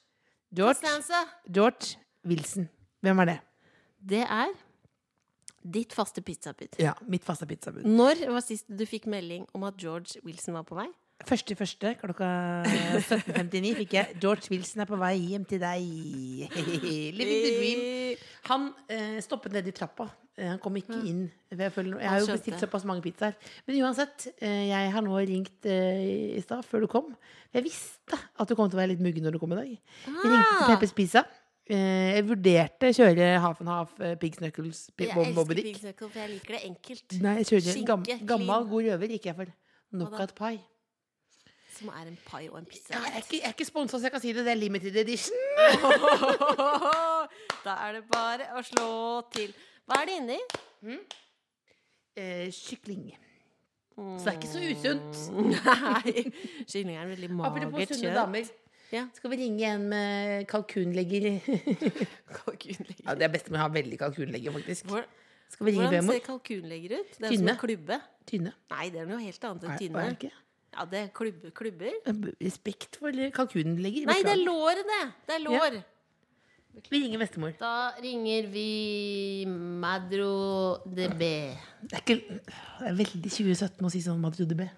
George, 0.55 0.79
George. 0.85 1.27
George 1.53 1.97
Wilson. 2.25 2.69
Hvem 3.03 3.19
er 3.19 3.25
det? 3.25 3.39
Det 4.03 4.23
er 4.27 4.51
ditt 5.63 5.93
faste 5.95 6.23
pizzabud. 6.27 6.75
Ja, 6.83 6.95
mitt 7.07 7.23
faste 7.27 7.47
pizzabud. 7.47 7.85
Når 7.87 8.25
var 8.35 8.43
sist 8.43 8.67
du 8.67 8.83
fikk 8.89 9.07
melding 9.07 9.45
om 9.55 9.63
at 9.69 9.77
George 9.79 10.19
Wilson 10.27 10.57
var 10.59 10.67
på 10.67 10.75
vei? 10.81 10.89
Første 11.23 11.55
første 11.55 11.93
klokka 12.01 12.29
17.59 12.67 13.77
fikk 13.79 13.93
jeg 13.95 14.17
George 14.19 14.51
Wilson 14.51 14.83
er 14.83 14.89
på 14.91 14.99
vei 14.99 15.13
hjem 15.21 15.45
til 15.47 15.61
deg. 15.63 15.85
Living 17.19 17.45
the 17.45 17.53
dream. 17.61 17.85
Han 18.51 18.65
eh, 18.91 19.21
stoppet 19.23 19.55
nede 19.55 19.71
i 19.71 19.77
trappa. 19.77 20.09
Eh, 20.35 20.49
han 20.51 20.59
kom 20.65 20.75
ikke 20.81 20.99
inn. 21.07 21.23
Jeg, 21.53 21.71
føler, 21.77 22.01
jeg 22.03 22.11
har 22.11 22.25
jo 22.25 22.33
bestilt 22.33 22.59
såpass 22.65 22.87
mange 22.89 23.05
pizzaer. 23.05 23.37
Men 23.69 23.79
uansett, 23.85 24.27
eh, 24.43 24.65
jeg 24.73 24.91
har 24.97 25.05
nå 25.07 25.15
ringt 25.31 25.69
eh, 25.71 26.35
i 26.41 26.43
stad, 26.43 26.65
før 26.67 26.83
du 26.83 26.91
kom. 26.91 27.13
Jeg 27.55 27.69
visste 27.69 28.19
at 28.19 28.49
du 28.51 28.57
kom 28.59 28.67
til 28.73 28.81
å 28.81 28.83
være 28.83 28.95
litt 28.97 29.05
muggen 29.05 29.23
når 29.29 29.37
du 29.39 29.41
kom 29.45 29.55
i 29.55 29.61
dag. 29.61 29.71
Jeg 29.77 30.17
ringte 30.17 30.43
til 30.43 30.65
Ah. 30.65 30.69
Peppers 30.75 30.97
Pizza. 30.99 31.23
Eh, 31.73 32.09
jeg 32.19 32.25
vurderte 32.29 32.91
å 32.91 32.95
kjøre 32.99 33.29
half 33.41 33.61
and 33.63 33.71
half 33.73 33.93
uh, 34.03 34.13
Pigs 34.21 34.41
Knuckles, 34.43 34.83
Jeg 34.99 35.09
elsker 35.09 35.57
pigs 35.57 35.81
knuckles, 35.81 36.11
for 36.13 36.21
jeg 36.21 36.31
liker 36.35 36.57
det 36.59 36.61
enkelt. 36.69 37.15
Nei, 37.25 37.33
jeg 37.41 37.49
kjører 37.49 37.79
en 37.79 37.87
gam, 37.89 38.05
gammel, 38.29 38.67
god 38.69 38.89
røver. 38.91 39.15
Gikk 39.17 39.29
jeg 39.31 39.39
for 39.39 39.55
knockout 39.95 40.35
pie. 40.37 40.61
Som 41.73 41.89
er 41.97 42.11
en 42.11 42.19
pai 42.27 42.43
og 42.51 42.59
en 42.59 42.69
pizza. 42.69 42.93
Ja, 42.93 43.01
jeg 43.07 43.23
er 43.23 43.25
ikke, 43.25 43.39
jeg 43.39 43.49
er 43.49 43.57
ikke 43.57 43.69
sponsa, 43.71 43.97
så 43.97 44.05
jeg 44.05 44.13
kan 44.13 44.21
si 44.21 44.35
det. 44.37 44.45
Det 44.45 44.53
er 44.53 44.61
limited 44.61 44.99
edition. 45.01 45.39
da 47.65 47.79
er 47.87 47.97
det 47.97 48.05
bare 48.13 48.51
å 48.59 48.65
slå 48.69 48.91
til. 49.33 49.55
Hva 49.89 50.03
er 50.03 50.11
det 50.11 50.19
inni? 50.21 50.41
Eh, 52.21 52.51
kykling. 52.53 53.15
Så 53.97 54.27
det 54.27 54.35
er 54.35 54.37
ikke 54.43 54.53
så 54.53 54.67
usunt. 54.75 55.23
Nei. 55.57 56.27
Kylling 56.69 56.99
er 56.99 57.09
veldig 57.15 57.33
Apropos 57.39 57.73
magert 57.79 57.97
sunne 57.97 58.19
damer. 58.21 58.53
Ja. 58.93 59.07
Skal 59.17 59.31
vi 59.33 59.37
ringe 59.41 59.65
en 59.73 59.87
med 59.89 60.47
kalkunlegger? 60.51 61.29
Kalkunlegger. 62.39 63.03
ja, 63.07 63.15
det 63.17 63.25
er 63.27 63.33
best 63.33 63.49
med 63.51 63.59
å 63.61 63.63
ha 63.65 63.69
veldig 63.73 63.99
kalkunlegger, 64.03 64.53
faktisk. 64.59 64.87
Hvor- 64.93 65.09
Hvordan 65.59 66.07
ser 66.09 66.21
kalkunlegger 66.25 66.95
ut? 66.99 67.11
Det 67.19 67.27
er 67.27 67.29
som 67.29 67.37
Tynne. 67.43 67.53
en 67.53 67.59
klubbe. 67.61 67.97
Tynne. 68.29 68.53
Nei, 68.73 68.87
det 68.93 69.01
er 69.03 69.09
noe 69.11 69.21
helt 69.21 69.43
annet 69.49 69.65
Er, 69.65 69.69
enn 69.69 69.75
er 69.75 69.83
tynne. 69.83 70.05
ikke? 70.17 70.31
Ja, 70.73 70.85
det 70.89 71.01
er 71.03 71.09
klubbe, 71.13 71.51
klubber. 71.53 71.97
Respekt 72.41 72.97
for 73.01 73.13
kalkunlegger. 73.37 74.07
Nei, 74.09 74.23
det 74.25 74.33
er 74.33 74.41
lår, 74.47 74.81
det! 74.89 75.01
Det 75.29 75.35
er 75.37 75.43
lår. 75.45 75.77
Vi 76.89 77.03
ringer 77.03 77.21
bestemor. 77.21 77.53
Da 77.61 77.73
ringer 78.01 78.47
vi 78.49 79.45
Madro 79.47 80.79
DB. 80.89 81.21
Det 81.85 81.99
er, 81.99 82.01
ikke, 82.01 82.17
det 82.81 82.89
er 82.89 82.97
veldig 83.03 83.29
2017 83.29 83.85
å 83.85 83.91
si 83.93 84.01
sånn 84.07 84.21
Madro 84.25 84.47
de 84.49 84.57
B. 84.57 84.69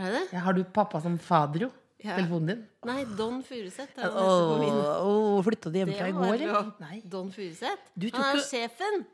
Er 0.00 0.08
det 0.08 0.14
det? 0.16 0.22
Ja, 0.32 0.46
har 0.46 0.56
du 0.56 0.62
pappa 0.64 1.02
som 1.04 1.18
fadro? 1.20 1.68
Ja. 2.02 2.16
Telefonen 2.18 2.48
din? 2.50 2.62
Nei, 2.84 3.04
Don 3.18 3.42
Furuseth. 3.46 3.92
Åh, 4.02 5.36
flytta 5.46 5.70
du 5.70 5.76
hjemmefra 5.78 6.08
i 6.10 6.14
går, 6.16 6.32
eller? 6.34 6.70
Nei. 6.82 6.96
Don 7.06 7.28
Furuseth? 7.30 7.84
Han 7.94 8.24
er 8.24 8.38
jo 8.38 8.42
sjefen! 8.48 9.04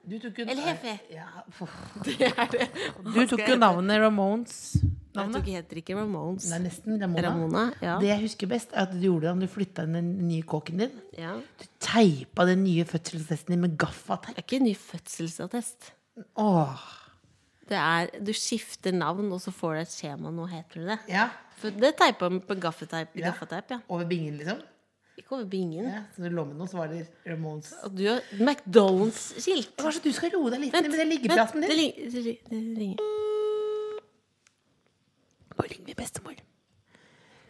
Eller 0.46 0.62
Hefe. 0.70 0.94
Ja, 1.12 1.26
Det 2.06 2.14
er 2.30 2.48
det. 2.54 2.68
du 3.04 3.18
tok 3.28 3.42
jo 3.44 3.58
navnet 3.60 4.00
Ramones 4.00 4.54
Jeg 5.18 5.32
tok 5.34 5.50
heter 5.50 5.80
ikke 5.82 5.96
Ramones. 5.98 6.46
Er 6.54 6.62
nesten 6.64 6.96
Ramona. 7.02 7.24
Ramona, 7.28 7.64
ja. 7.82 7.96
Det 8.00 8.08
jeg 8.12 8.22
husker 8.22 8.50
best, 8.54 8.72
er 8.72 8.86
at 8.86 8.92
du 8.94 9.00
gjorde 9.02 9.26
det 9.26 9.34
da 9.34 9.46
du 9.46 9.52
flytta 9.52 9.84
inn 9.88 9.98
den 9.98 10.10
nye 10.28 10.46
kåken 10.48 10.84
din. 10.84 10.94
ja. 11.18 11.34
Du 11.58 11.66
teipa 11.82 12.46
den 12.48 12.62
nye 12.64 12.84
fødselsattesten 12.88 13.52
din 13.56 13.64
med 13.66 13.76
gaffateip. 13.80 14.36
Det 14.36 14.44
er 14.44 14.46
ikke 14.48 14.60
en 14.62 14.68
ny 14.70 14.74
fødselsattest. 14.78 15.92
Åh. 16.40 16.88
Det 17.68 17.76
er, 17.76 18.08
du 18.24 18.32
skifter 18.32 18.94
navn, 18.96 19.28
og 19.34 19.40
så 19.44 19.52
får 19.52 19.74
du 19.74 19.80
et 19.82 19.92
skjema. 19.92 20.32
Nå 20.32 20.46
heter 20.48 20.80
du 20.80 20.88
det. 20.88 20.98
Ja. 21.10 21.28
For 21.60 21.74
det 21.74 21.94
teipa 21.98 22.30
vi 22.32 22.40
på 22.48 22.56
gaffateip. 22.62 23.16
Ja. 23.18 23.30
Gaffeteip, 23.32 23.74
ja. 23.74 23.80
Over 23.88 24.08
bingen, 24.08 24.38
liksom. 24.40 24.62
Ikke 25.18 25.34
over 25.34 25.44
bingen. 25.50 25.84
Ja. 25.84 26.02
Så 26.14 26.22
du 26.22 26.30
lå 26.32 26.44
med 26.48 26.56
noe, 26.56 26.70
så 26.70 26.78
var 26.78 26.92
det 26.92 27.04
Ramones. 27.26 27.72
Og 27.84 27.96
du 27.98 28.04
har 28.06 28.22
McDonald's-skilt. 28.38 29.74
Kanskje 29.80 30.04
du 30.06 30.12
skal 30.16 30.32
roe 30.36 30.52
deg 30.54 30.62
litt 30.64 30.76
ned 30.76 30.88
med 30.92 31.00
den 31.02 31.10
liggepraten 31.12 31.64
det, 31.66 31.74
din? 31.74 32.12
det, 32.14 32.36
det 32.48 32.60
ringer. 32.78 33.02
Nå 35.58 35.66
ringer 35.66 35.90
vi 35.90 35.96
bestemor. 35.98 36.38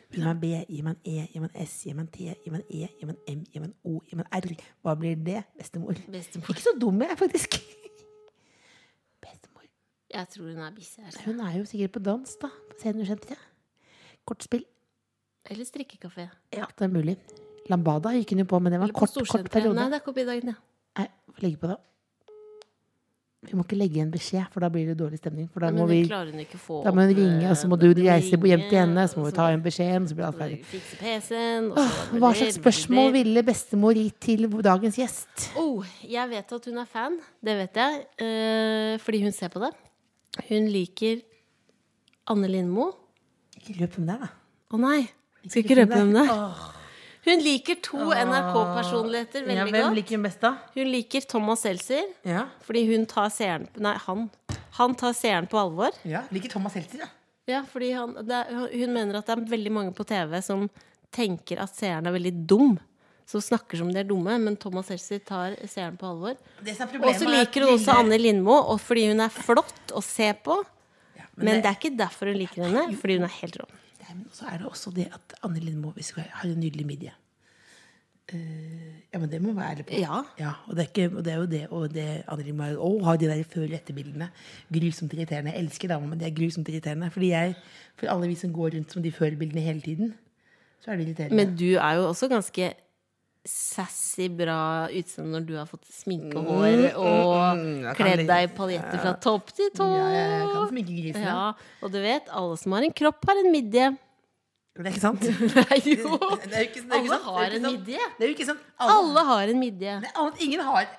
Gi 0.08 0.22
meg 0.25 0.38
B, 0.40 0.54
gi 0.64 0.80
meg 0.80 0.96
en 0.96 1.02
E, 1.04 1.26
gi 1.28 1.42
meg 1.42 1.50
en 1.52 1.66
S, 1.66 1.75
gi 1.84 1.92
meg 1.92 2.06
en 2.06 2.12
T, 2.14 2.30
gi 2.32 2.50
meg 2.54 2.62
en 2.62 2.70
E, 2.72 2.88
gi 2.96 3.08
meg 3.10 3.18
en 3.18 3.37
M, 3.37 3.42
gi 3.52 3.60
meg 3.60 3.68
en 3.68 3.75
O, 3.84 3.98
gi 4.08 4.16
meg 4.16 4.25
en 4.25 4.40
R. 4.40 4.70
Hva 4.80 4.94
blir 4.96 5.20
det, 5.20 5.42
bestemor? 5.60 6.00
Bestemor. 6.08 6.48
Ikke 6.54 6.64
så 6.64 6.72
dum 6.80 7.04
jeg 7.04 7.12
er, 7.12 7.20
faktisk. 7.20 7.60
Jeg 10.08 10.28
tror 10.32 10.44
hun 10.48 10.62
er 10.64 10.72
busy 10.72 11.00
Altså. 11.04 11.20
Hun 11.26 11.40
er 11.44 11.58
jo 11.58 11.64
sikkert 11.68 11.92
på 11.92 12.02
dans, 12.04 12.36
da. 12.40 12.48
På 12.70 12.78
seniorsenteret. 12.80 13.44
Kortspill. 14.28 14.64
Eller 15.50 15.64
strikkekafé. 15.64 16.28
Ja, 16.52 16.64
det 16.78 16.86
er 16.86 16.92
mulig. 16.92 17.18
Lambada 17.68 18.12
gikk 18.16 18.32
hun 18.32 18.44
jo 18.44 18.48
på, 18.48 18.60
men 18.62 18.72
det 18.72 18.80
var 18.80 18.88
en 18.88 18.96
kort, 18.96 19.12
kort 19.28 19.50
periode. 19.52 19.76
Nei, 19.76 19.90
det 19.92 19.98
er 19.98 20.02
ikke 20.02 20.14
oppe 20.14 20.24
i 20.24 20.28
dagen, 20.28 20.54
ja. 20.54 20.58
Nei, 20.98 21.08
legge 21.44 21.60
på 21.60 21.70
da. 21.70 21.76
Vi 23.46 23.54
må 23.54 23.62
ikke 23.62 23.76
legge 23.78 24.00
en 24.02 24.08
beskjed, 24.10 24.48
for 24.50 24.64
da 24.64 24.68
blir 24.72 24.88
det 24.88 24.96
dårlig 24.98 25.20
stemning. 25.20 25.46
For 25.52 25.62
da 25.62 25.68
Nei, 25.70 25.78
må 25.78 25.84
vi, 25.86 26.00
hun 26.10 26.40
ikke 26.42 26.58
få 26.58 26.80
da 26.82 26.90
må 26.90 27.04
hun 27.06 27.12
ringe, 27.14 27.44
og 27.46 27.56
så 27.60 27.68
må 27.70 27.76
eh, 27.78 27.84
du 27.84 28.00
reise 28.02 28.34
hjem 28.34 28.64
til 28.66 28.78
henne, 28.80 29.04
så 29.06 29.20
må 29.20 29.28
vi 29.28 29.34
ta 29.36 29.46
en 29.54 29.62
beskjed, 29.62 30.08
så 30.10 30.16
blir 30.18 30.26
alt 30.26 30.40
ferdig. 30.40 30.58
Hva 32.18 32.32
slags 32.34 32.58
spørsmål 32.58 33.06
det- 33.06 33.14
ville 33.20 33.44
bestemor 33.46 33.94
gitt 33.94 34.18
til 34.26 34.48
dagens 34.66 34.98
gjest? 34.98 35.52
Oh, 35.56 35.86
jeg 36.02 36.28
vet 36.32 36.56
at 36.58 36.66
hun 36.66 36.82
er 36.82 36.88
fan. 36.90 37.20
Det 37.44 37.56
vet 37.62 37.78
jeg. 37.84 38.02
Uh, 38.18 38.98
fordi 39.04 39.22
hun 39.22 39.32
ser 39.32 39.54
på 39.54 39.62
det. 39.62 39.70
Hun 40.49 40.68
liker 40.73 41.21
Anne 42.30 42.49
Lindmo. 42.50 42.90
Ikke 43.59 43.76
løp 43.80 43.99
med 43.99 44.09
deg, 44.12 44.21
da. 44.23 44.28
Å 44.73 44.80
nei, 44.80 44.99
skal 45.49 45.62
ikke 45.64 45.78
røpe 45.80 45.97
hvem 45.99 46.12
det 46.14 46.25
er. 46.28 46.66
Hun 47.28 47.42
liker 47.45 47.78
to 47.85 47.99
NRK-personligheter 48.14 49.49
Ja, 49.50 49.64
hvem 49.66 49.75
godt. 49.88 49.97
liker 49.99 50.16
hun 50.16 50.23
best, 50.25 50.40
da? 50.40 50.52
Hun 50.75 50.88
liker 50.92 51.21
Thomas 51.28 51.61
Seltzer, 51.66 52.04
Ja. 52.25 52.47
fordi 52.64 52.87
hun 52.95 53.07
tar 53.07 53.28
seeren 53.30 53.68
Nei, 53.76 53.95
han. 54.07 54.30
Han 54.78 54.95
tar 54.95 55.12
seeren 55.12 55.47
på 55.49 55.59
alvor. 55.59 55.90
ja. 56.04 56.23
Liker 56.33 56.49
Thomas 56.50 56.73
Seltzer, 56.73 56.99
ja. 57.00 57.09
Ja, 57.49 57.62
fordi 57.64 57.92
han, 57.97 58.12
det 58.14 58.30
er, 58.30 58.68
hun 58.73 58.92
mener 58.92 59.16
at 59.18 59.26
det 59.26 59.38
er 59.38 59.45
veldig 59.57 59.73
mange 59.73 59.95
på 59.97 60.04
TV 60.07 60.40
som 60.42 60.68
tenker 61.11 61.59
at 61.62 61.75
seeren 61.75 62.07
er 62.07 62.12
veldig 62.12 62.47
dum. 62.47 62.78
Som 63.28 63.42
snakker 63.44 63.76
som 63.76 63.90
de 63.92 64.00
er 64.00 64.06
dumme, 64.08 64.38
men 64.40 64.54
Thomas 64.56 64.88
Seltzer 64.88 65.20
tar 65.20 65.56
seeren 65.68 65.99
på 66.00 66.08
alvor. 66.08 66.38
Og 66.64 66.68
så 67.12 67.26
er 67.28 67.35
liker 67.35 67.66
hun 67.66 67.75
også 67.75 67.97
Anne 68.00 68.16
Lindmo, 68.16 68.54
og 68.73 68.80
fordi 68.80 69.02
hun 69.11 69.20
er 69.20 69.28
flott 69.35 69.92
å 69.92 70.00
se 70.04 70.30
på. 70.32 70.56
Ja, 71.18 71.26
Men 71.37 71.58
det- 71.58 71.62
det 71.62 71.68
er 71.70 71.76
ikke 71.76 71.97
derfor 71.99 72.32
hun 72.32 72.38
liker 72.40 72.64
henne, 72.64 72.97
fordi 72.97 73.18
hun 73.18 73.25
er 73.28 73.35
helt 73.40 73.58
rå. 73.61 73.66
Men 74.08 74.25
så 74.32 74.47
er 74.49 74.58
det 74.58 74.66
også 74.66 74.94
det 74.94 75.11
at 75.12 75.35
Anne 75.44 75.61
Lindmo 75.61 75.92
har 75.92 76.49
en 76.49 76.61
nydelig 76.61 76.87
midje. 76.87 77.12
Uh, 78.32 78.97
ja, 79.12 79.18
men 79.18 79.28
det 79.30 79.40
må 79.40 79.54
være 79.56 79.76
ærlig 79.76 79.87
på. 79.88 79.99
Ja. 80.00 80.54
og, 80.68 80.76
det 80.76 80.88
ikke, 80.92 81.16
og 81.16 81.25
det 81.25 81.32
er 81.32 81.37
jo 81.37 81.47
det 81.47 81.68
og 81.70 81.92
det 81.94 82.25
Anne 82.28 82.42
Lindmo 82.44 82.64
Å, 82.76 83.04
har 83.04 83.16
de 83.16 83.26
der 83.26 83.44
før- 83.44 83.64
og 83.64 83.76
etterbildene. 83.78 84.30
Grusomt 84.73 85.12
irriterende. 85.12 85.52
Jeg 85.52 85.64
elsker 85.64 85.88
damer, 85.88 86.08
men 86.08 86.18
det 86.18 86.26
er 86.28 86.35
grusomt 86.37 86.68
irriterende. 86.68 87.11
Fordi 87.11 87.28
jeg, 87.30 87.56
for 87.97 88.06
alle 88.08 88.28
vi 88.28 88.35
som 88.35 88.52
går 88.52 88.75
rundt 88.76 88.92
som 88.92 89.02
de 89.02 89.11
før-bildene 89.12 89.64
hele 89.64 89.80
tiden, 89.80 90.14
så 90.85 90.92
er 90.92 90.97
det 90.97 91.06
irriterende. 91.08 91.37
Men 91.37 91.56
du 91.56 91.76
er 91.76 91.94
jo 91.97 92.08
også 92.08 92.28
ganske 92.28 92.75
sassy, 93.49 94.26
bra 94.33 94.57
utseende 94.93 95.38
når 95.38 95.47
du 95.49 95.55
har 95.59 95.69
fått 95.69 95.87
sminkehår 95.93 96.83
og 97.00 97.33
jeg 97.33 97.83
kan 97.85 97.97
kledd 97.99 98.23
deg 98.28 98.45
i 98.47 98.50
paljetter 98.57 99.00
fra 99.02 99.14
topp 99.25 99.52
til 99.57 99.71
tå. 99.76 99.87
ja, 99.97 100.09
jeg, 100.14 100.50
kan 100.52 100.69
sminke 100.73 100.97
grisen. 100.99 101.25
Ja. 101.26 101.47
Og 101.83 101.93
du 101.95 101.99
vet, 102.05 102.28
alle 102.31 102.59
som 102.61 102.76
har 102.76 102.87
en 102.87 102.95
kropp, 103.02 103.25
har 103.31 103.40
en 103.43 103.50
midje. 103.55 103.88
Det 104.78 104.85
er 104.87 104.93
ikke 104.93 105.02
sant? 105.02 105.25
Nei, 105.59 105.78
jo! 105.90 106.19
Det 106.45 106.55
er 106.55 106.61
jo 106.62 106.67
ikke, 106.69 106.83
det 106.87 106.95
er 106.95 107.00
Alle 107.00 107.21
har 107.25 107.55
en 107.57 107.64
midje. 107.67 108.09
Det 108.14 108.23
er 108.23 108.28
jo 108.31 108.35
ikke 108.37 108.49
sånn 108.52 108.61
alle, 108.87 109.25
har 109.33 109.52
en 109.55 109.62
midje. 109.64 109.95
Ingen 110.47 110.62
har 110.69 110.90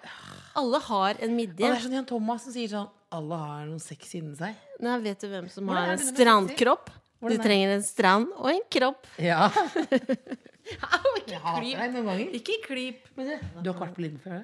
Alle 0.60 0.82
har 0.89 1.22
en 1.22 1.29
Og 1.32 1.38
midje. 1.38 1.62
det 1.63 1.70
er 1.70 1.84
sånn 1.86 1.96
Jan 1.96 2.08
Thomas 2.10 2.44
som 2.44 2.56
sier 2.58 2.74
sånn 2.74 2.89
Alle 3.15 3.38
har 3.39 3.62
noe 3.70 3.79
sex 3.79 4.12
inni 4.20 4.36
seg. 4.36 4.58
Nei, 4.84 4.98
vet 5.06 5.24
du 5.24 5.29
hvem 5.32 5.48
som 5.53 5.72
har 5.72 5.94
en 5.94 6.01
strandkropp? 6.10 6.91
Du 7.20 7.34
er- 7.34 7.41
trenger 7.44 7.74
en 7.77 7.84
strand 7.84 8.29
og 8.36 8.51
en 8.51 8.62
kropp. 8.72 9.08
Ja. 9.20 9.48
Au, 10.95 11.11
ikke 11.17 11.31
Jeg 11.33 11.41
hater 11.41 12.07
deg. 12.09 12.33
Ikke 12.39 12.55
klyp. 12.65 13.09
Men 13.17 13.25
du, 13.29 13.35
du 13.63 13.69
har 13.71 13.75
ikke 13.75 13.85
vært 13.85 13.95
på 13.97 14.03
Lindmo 14.05 14.23
før? 14.23 14.41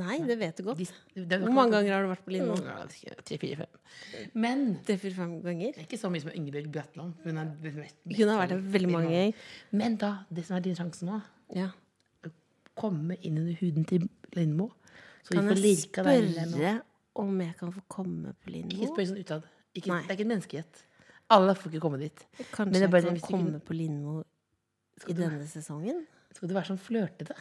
Nei, 0.00 0.16
det 0.22 0.36
vet 0.38 0.56
du 0.56 0.62
godt. 0.68 0.78
De- 0.78 1.24
de 1.26 1.38
Hvor 1.42 1.50
mange 1.52 1.72
ganger 1.74 1.92
har 1.96 2.04
du 2.06 2.08
vært 2.12 2.22
på 2.24 2.30
Lindmo? 2.32 2.54
Ja, 2.62 3.14
Tre, 3.26 3.38
fire, 3.42 3.56
fem. 3.58 4.30
Men 4.38 4.60
Tre, 4.86 4.96
fire, 5.02 5.14
fem 5.16 5.32
ganger. 5.42 5.72
det 5.74 5.82
er 5.82 5.88
ikke 5.88 5.98
så 5.98 6.10
mye 6.14 6.22
som 6.22 6.30
Ingebjørg 6.30 6.68
Bratland. 6.72 7.14
Hun 7.24 7.36
Hun 7.36 8.28
har 8.30 8.38
vært 8.38 8.52
der 8.54 8.62
veldig 8.76 8.90
mange 8.92 9.10
ganger. 9.10 9.32
Men 9.72 9.96
da, 9.98 10.12
det 10.30 10.46
som 10.46 10.56
er 10.56 10.60
din 10.68 10.76
sjanse 10.78 11.04
nå, 11.08 11.20
Ja. 11.56 11.70
komme 12.78 13.16
inn 13.26 13.38
under 13.42 13.56
huden 13.60 13.84
til 13.84 14.06
Lindmo. 14.36 14.70
Så 15.26 15.34
Kan 15.34 15.48
vi 15.48 15.54
får 15.54 15.64
jeg 15.66 15.78
spørre 15.90 16.82
om 17.20 17.40
jeg 17.40 17.56
kan 17.58 17.72
få 17.74 17.82
komme 17.88 18.32
på 18.44 18.48
Ikke 18.48 18.54
Lindmo? 18.56 18.94
spør 18.94 19.06
sånn 19.10 19.18
utad. 19.20 19.42
Ikke, 19.74 19.90
det 19.90 20.10
er 20.10 20.16
ikke 20.16 20.24
en 20.24 20.32
menneskehet. 20.36 20.84
Alle 21.30 21.54
får 21.54 21.70
ikke 21.74 21.80
komme 21.82 21.98
dit. 21.98 22.22
Men 22.38 22.46
Kanskje 22.54 22.72
det 22.72 22.80
jeg 22.80 22.90
kan 23.04 23.16
ikke- 23.16 23.26
komme 23.30 23.60
på 23.60 23.74
Lindmo 23.76 24.22
i 25.08 25.14
denne 25.16 25.38
denne 25.38 25.48
sesongen? 25.48 26.04
Skal 26.34 26.50
du 26.50 26.54
være 26.56 26.70
sånn 26.72 26.80
flørtete? 26.80 27.36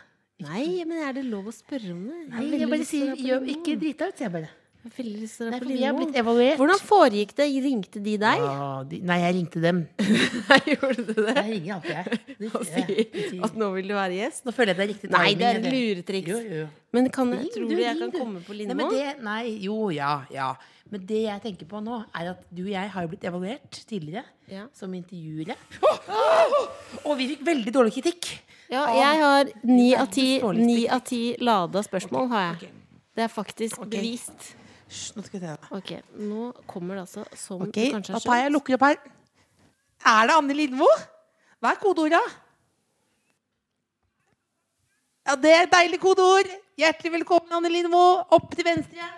Nei, 0.45 0.85
men 0.87 1.01
er 1.03 1.17
det 1.17 1.25
lov 1.27 1.49
å 1.51 1.53
spørre 1.53 1.91
om 1.91 2.05
det? 2.07 2.19
Nei, 2.31 2.45
jeg 2.61 2.69
bare 2.71 2.85
sier 2.87 3.17
gjør, 3.19 3.47
ikke 3.57 3.75
drita 3.81 4.07
ut, 4.07 4.15
sier 4.15 4.29
jeg 4.29 4.35
bare. 4.37 4.51
Veldig 4.79 5.19
lyst 5.19 5.35
til 5.37 5.43
å 5.43 5.49
Nei, 5.51 5.57
dra 5.59 5.65
på 5.65 5.69
vi 5.73 5.81
har 5.83 5.91
blitt 5.97 6.13
Lindmo. 6.13 6.21
evaluert. 6.21 6.57
Hvordan 6.61 6.79
foregikk 6.87 7.33
det? 7.35 7.45
Ringte 7.65 7.99
de 8.03 8.13
deg? 8.21 8.43
Ja, 8.45 8.67
de, 8.87 8.99
nei, 9.09 9.17
jeg 9.25 9.35
ringte 9.35 9.59
dem. 9.65 9.81
Nei, 10.49 10.59
gjorde 10.71 11.03
du 11.03 11.11
det? 11.17 11.33
Jeg 11.35 11.49
ringer 11.49 11.73
alltid, 11.75 11.91
jeg. 11.97 12.19
Det 12.39 12.51
Og 12.55 12.63
sier 12.69 13.43
at 13.49 13.57
nå 13.59 13.67
vil 13.75 13.89
du 13.91 13.93
være 13.97 14.15
gjest? 14.15 14.45
Nå 14.47 14.53
føler 14.55 14.71
jeg 14.71 14.77
det 14.79 14.85
er 14.85 14.91
riktig 14.93 15.11
Nei, 15.11 15.25
det 15.35 15.47
er 15.49 15.59
et 15.59 15.67
luretriks. 15.73 16.29
Jo, 16.31 16.37
jo, 16.39 16.61
jo. 16.63 16.67
Men 16.95 17.09
kan, 17.13 17.33
Ring, 17.35 17.49
tror 17.53 17.65
du, 17.67 17.73
du 17.75 17.81
jeg 17.83 17.91
ring, 17.91 17.99
kan 18.05 18.13
du. 18.15 18.19
komme 18.23 18.43
på 18.47 18.55
Nei, 18.55 18.59
Lindmo? 18.61 18.87
Nei, 18.87 19.01
det, 19.03 19.23
nei, 19.27 19.43
jo, 19.67 19.79
ja, 19.93 20.13
ja. 20.33 20.47
Men 20.89 21.03
det 21.11 21.19
jeg 21.25 21.43
tenker 21.43 21.67
på 21.69 21.81
nå, 21.85 21.99
er 22.17 22.31
at 22.31 22.47
du 22.49 22.63
og 22.63 22.71
jeg 22.71 22.93
har 22.95 23.03
jo 23.05 23.11
blitt 23.11 23.27
evaluert 23.29 23.81
tidligere 23.91 24.23
Ja. 24.49 24.63
som 24.73 24.95
intervjuere. 24.97 25.59
Og 27.03 27.13
vi 27.19 27.27
fikk 27.35 27.43
veldig 27.45 27.73
dårlig 27.75 27.93
kritikk. 27.99 28.31
Ja, 28.71 28.87
jeg 28.95 29.21
har 29.21 29.51
ni 29.67 29.91
av 29.97 30.07
ti, 30.13 30.27
ni 30.57 30.87
av 30.87 31.03
ti 31.05 31.21
lada 31.43 31.83
spørsmål, 31.85 32.31
har 32.31 32.47
jeg. 32.47 32.71
Det 33.17 33.25
er 33.27 33.31
faktisk 33.33 33.83
okay. 33.83 33.91
bevist. 33.97 34.55
Hysj, 34.89 35.13
nå 35.13 35.23
skal 35.25 35.37
vi 35.37 35.45
se. 35.45 35.55
Ok, 35.77 35.91
nå 36.17 36.49
kommer 36.69 36.97
det 36.97 37.05
altså, 37.05 37.23
som 37.37 37.61
Ok, 37.61 37.75
du 37.77 37.93
kanskje 37.93 38.15
har 38.15 38.23
pappa, 38.23 38.37
jeg 38.39 38.47
skjønt 38.47 38.55
lukker 38.57 38.77
opp 38.77 38.85
her. 38.87 38.97
Er 40.09 40.29
det 40.29 40.37
Anne 40.39 40.55
Lindmo? 40.57 40.87
Hva 41.61 41.73
er 41.75 41.81
kodeordet? 41.83 42.37
Ja, 45.29 45.35
det 45.37 45.53
er 45.53 45.67
et 45.67 45.75
deilig 45.75 45.99
kodeord. 46.01 46.49
Hjertelig 46.79 47.13
velkommen, 47.19 47.53
Anne 47.53 47.69
Lindmo. 47.69 48.01
Opp 48.33 48.49
til 48.55 48.65
venstre. 48.65 49.09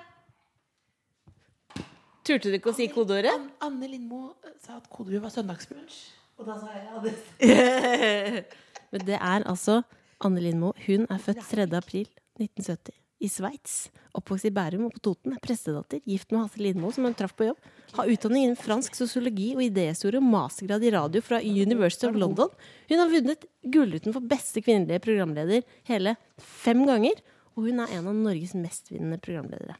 Turte 2.28 2.51
du 2.51 2.58
ikke 2.60 2.74
å 2.74 2.75
si 2.75 2.90
kodeordet? 2.92 3.32
An 3.32 3.48
Anne 3.70 3.94
Lindmo 3.94 4.25
eh, 4.44 4.58
sa 4.60 4.75
at 4.82 4.90
kodeordet 4.92 5.24
var 5.24 5.36
søndagsbrunsj. 5.38 6.01
Og 6.42 6.50
da 6.50 6.58
sa 6.60 6.75
jeg 6.75 6.84
ja, 6.90 7.04
det 7.06 8.46
Men 8.92 9.06
det 9.08 9.20
er 9.22 9.48
altså 9.48 9.84
Anne 10.20 10.44
Lindmo. 10.44 10.74
Hun 10.84 11.08
er 11.08 11.24
født 11.24 11.46
3. 11.48 11.70
april 11.80 12.10
1970 12.42 13.00
i 13.22 13.30
Sveits. 13.30 13.90
Oppvokst 14.18 14.48
i 14.50 14.51
Bærum 14.54 14.88
og 14.88 14.96
på 14.96 15.01
Toten. 15.06 15.36
Er 15.36 15.42
prestedatter. 15.44 16.01
Gift 16.10 16.32
med 16.34 16.42
Hasse 16.44 16.62
Lindmo, 16.62 16.90
som 16.92 17.06
hun 17.06 17.13
traff 17.18 17.36
på 17.38 17.46
jobb. 17.51 17.60
Har 17.96 18.10
utdanning 18.12 18.48
innen 18.48 18.58
fransk 18.60 18.96
sosiologi 18.98 19.51
og 19.56 19.62
idéhistorie 19.66 20.18
og 20.20 20.25
mastergrad 20.25 20.84
i 20.88 20.92
radio 20.96 21.22
fra 21.24 21.40
University 21.44 22.08
of 22.10 22.18
London. 22.20 22.50
Hun 22.90 22.98
har 23.04 23.12
vunnet 23.12 23.46
Gullruten 23.63 24.16
for 24.16 24.25
beste 24.32 24.63
kvinnelige 24.66 25.01
programleder 25.06 25.62
hele 25.92 26.16
fem 26.42 26.82
ganger. 26.90 27.22
Og 27.56 27.68
hun 27.68 27.82
er 27.84 27.94
en 27.98 28.08
av 28.10 28.16
Norges 28.16 28.56
mestvinnende 28.58 29.20
programledere. 29.22 29.75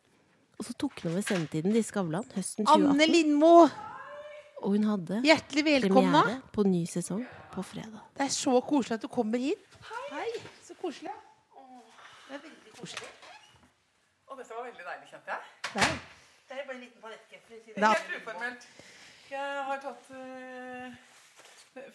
Og 0.60 0.67
så 0.67 0.75
tok 0.77 1.00
hun 1.01 1.13
over 1.15 1.24
sendetiden 1.25 1.74
til 1.74 1.83
Skavlan 1.88 2.27
høsten 2.36 2.67
2018. 2.67 2.91
Anne 2.93 3.07
Lindmo, 3.10 3.53
Og 4.62 4.75
hun 4.75 4.83
hadde 4.86 5.24
hjertelig 5.25 5.63
velkommen. 5.65 6.12
premiere 6.13 6.41
på 6.53 6.65
ny 6.67 6.83
sesong 6.86 7.24
på 7.55 7.63
fredag. 7.65 8.03
Det 8.19 8.27
er 8.27 8.36
så 8.36 8.53
koselig 8.62 9.00
at 9.00 9.01
du 9.01 9.10
kommer 9.10 9.41
hit. 9.41 9.57
Hei. 10.12 10.27
Så 10.67 10.75
koselig. 10.77 11.10
Det 12.29 12.38
er 12.38 12.43
veldig 12.45 12.75
koselig. 12.77 13.10
Og 14.31 14.38
dette 14.38 14.53
var 14.55 14.63
veldig 14.63 14.83
deilig, 14.88 15.07
kjente 15.11 15.31
jeg. 15.33 15.41
Nei. 15.75 15.93
Det 16.50 16.59
er 16.59 16.67
bare 16.67 16.75
en 16.77 16.83
liten 16.85 17.01
palettkjøtt. 17.03 17.47
si 17.47 17.73
det. 17.75 17.88
Helt 17.88 18.11
uformelt. 18.17 18.67
Jeg 19.31 19.63
har 19.67 19.81
tatt 19.83 20.05
uh, 20.15 20.93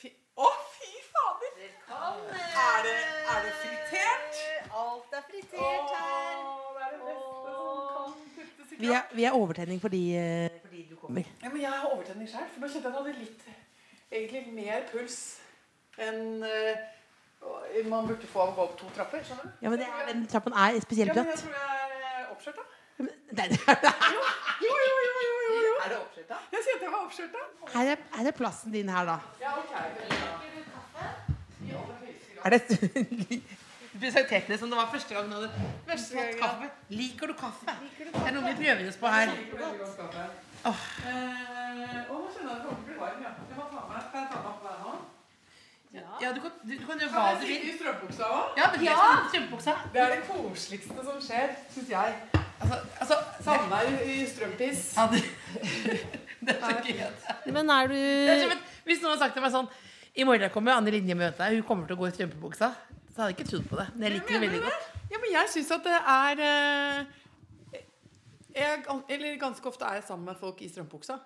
fi 0.00 0.10
Å, 0.36 0.50
fy 0.74 0.90
fader! 1.12 1.54
Er 1.56 2.84
det, 2.84 2.92
er 3.32 3.40
det 3.46 3.54
fritert? 3.62 4.40
Alt 4.82 5.16
er 5.16 5.24
fritert 5.30 5.60
Åh, 5.60 5.94
det 6.76 6.84
er 6.86 6.92
det 6.92 7.00
beste 7.06 7.54
som 7.54 7.88
kan 7.94 8.18
puttes 8.36 8.72
i 8.72 8.80
Vi 8.84 8.92
er, 8.98 9.08
vi 9.16 9.26
er 9.28 9.38
overtenning 9.40 9.80
fordi, 9.80 10.02
uh, 10.20 10.60
fordi 10.66 10.84
du 10.90 10.96
kommer. 11.00 11.32
Ja, 11.42 11.52
men 11.54 11.64
jeg 11.64 11.72
har 11.72 11.88
overtenning 11.88 12.28
sjøl, 12.34 12.44
for 12.52 12.64
nå 12.66 12.72
kjente 12.74 12.88
jeg 12.88 12.92
at 12.92 13.00
jeg 13.00 13.00
hadde 13.00 13.16
litt 13.22 13.48
egentlig 14.20 14.44
mer 14.60 14.84
puls 14.92 15.18
enn 16.04 16.44
uh, 16.44 16.84
man 17.88 18.08
burde 18.12 18.28
få 18.28 18.44
av 18.44 18.52
å 18.52 18.56
gå 18.56 18.68
opp 18.68 18.78
to 18.80 18.92
trapper. 18.96 19.24
skjønner 19.24 19.48
du? 19.48 19.58
Ja, 19.64 19.72
men 19.72 19.80
det 19.80 19.88
er, 19.88 20.06
Den 20.12 20.24
trappen 20.30 20.56
er 20.56 20.80
spesielt 20.84 21.12
Ja, 21.12 21.22
men 21.22 21.32
jeg 21.32 21.36
bratt. 21.36 21.44
tror 21.44 21.58
jeg 21.60 21.85
oppskjørt, 22.36 22.60
da. 22.60 22.64
Nei, 22.96 23.48
Jo, 24.66 24.72
jo, 24.72 24.74
jo, 24.88 24.96
jo, 25.04 25.34
jo, 25.46 25.58
jo. 25.66 25.74
Er 25.84 25.90
det 25.92 25.98
oppskjørt, 25.98 26.28
da? 26.30 26.38
Jeg 26.52 26.60
at 26.76 26.82
jeg 26.86 26.92
var 26.92 27.02
oppskjørt, 27.02 27.32
da. 27.36 27.42
Her 27.74 27.92
er, 27.92 27.98
er 28.22 28.36
plassen 28.36 28.72
din 28.72 28.88
her, 28.88 29.04
da. 29.08 29.18
Ja, 29.42 29.50
ok. 29.58 29.72
Er 32.46 32.50
det 32.50 32.62
Du 33.96 34.00
presenterte 34.00 34.52
det 34.52 34.58
som 34.60 34.68
det 34.70 34.76
var 34.76 34.90
første 34.92 35.14
gang 35.14 35.30
du 35.30 35.34
hadde 35.38 35.50
Første 35.88 36.14
fått 36.14 36.92
Liker 36.92 37.26
du 37.26 37.32
kaffe. 37.32 37.76
Liker 37.80 38.04
du 38.06 38.12
kaffe? 38.12 38.18
Det 38.18 38.26
er 38.28 38.34
noe 38.36 38.50
vi 38.50 38.54
prøver 38.60 38.88
oss 38.90 38.98
på 39.00 39.12
her. 39.14 39.32
Eh, 40.66 41.94
å, 42.10 42.18
nå 42.20 42.26
skjønner 42.34 42.50
jeg 42.50 42.56
at 42.56 42.60
det 42.60 42.66
kommer 42.66 42.66
til 42.66 42.68
å 42.68 42.78
bli 42.84 42.96
varm, 43.00 43.22
ja. 43.24 43.32
Jeg 43.48 43.56
må 43.56 43.68
ta 43.72 43.84
med. 43.88 44.10
Kan 44.12 44.20
jeg 44.20 44.30
ta 44.34 44.42
med 44.42 44.50
opp 44.50 44.60
hver 44.66 44.76
nå? 44.84 44.92
Ja, 45.94 46.32
du 46.34 46.40
kan, 46.40 46.50
du, 46.62 46.72
du 46.76 46.86
kan 46.86 46.98
gjøre 46.98 47.10
Kan 47.10 47.20
hva 47.20 47.28
jeg 47.30 47.36
du 47.40 47.46
sitte 47.46 47.62
vil. 47.62 47.70
i 47.74 47.76
strømpebuksa 47.78 48.24
òg? 48.28 48.58
Ja, 48.58 48.66
ja. 48.82 48.96
strømpebuksa. 49.30 49.74
Det 49.94 50.00
er 50.02 50.10
det 50.14 50.22
koseligste 50.28 51.04
som 51.06 51.20
skjer, 51.24 51.54
syns 51.74 51.88
jeg. 51.94 52.14
Altså, 52.60 52.76
altså 53.00 53.16
Savna 53.44 53.78
i, 54.04 54.26
strømpis. 54.26 54.82
ja, 54.96 55.06
det, 55.12 55.22
det 56.46 56.56
er 56.56 56.60
så 56.60 56.82
gøy. 56.84 57.52
Men 57.52 57.70
er 57.70 57.86
du 57.86 57.94
Det 57.94 58.30
er 58.34 58.42
som 58.42 58.50
et- 58.58 58.72
Hvis 58.84 59.02
noen 59.02 59.12
har 59.16 59.18
sagt 59.26 59.34
til 59.36 59.42
meg 59.42 59.52
sånn 59.52 59.68
I 60.16 60.24
morgen 60.24 60.50
kommer 60.50 60.72
Anne 60.76 60.90
Linje 60.94 61.14
møte 61.14 61.38
deg, 61.42 61.58
hun 61.60 61.66
kommer 61.68 61.86
til 61.86 61.96
å 61.96 62.00
gå 62.00 62.08
i 62.08 62.14
strømpebuksa. 62.16 62.70
Så 63.12 63.22
hadde 63.22 63.30
jeg 63.32 63.38
ikke 63.38 63.50
trodd 63.50 63.68
på 63.70 63.76
det. 63.80 63.86
Men 63.94 64.02
jeg 64.10 64.12
liker 64.18 64.32
det 64.36 64.40
veldig 64.48 64.60
godt. 64.66 64.90
Ja, 65.12 65.18
men 65.22 65.30
jeg 65.32 65.48
syns 65.52 65.70
at 65.76 65.84
det 65.84 65.96
er 65.96 66.42
eh, 66.46 67.80
jeg, 68.56 68.84
Eller 69.08 69.36
ganske 69.40 69.68
ofte 69.68 69.84
er 69.88 69.94
jeg 70.00 70.04
sammen 70.08 70.24
med 70.32 70.36
folk 70.40 70.60
i 70.64 70.68
strømpebuksa. 70.68 71.18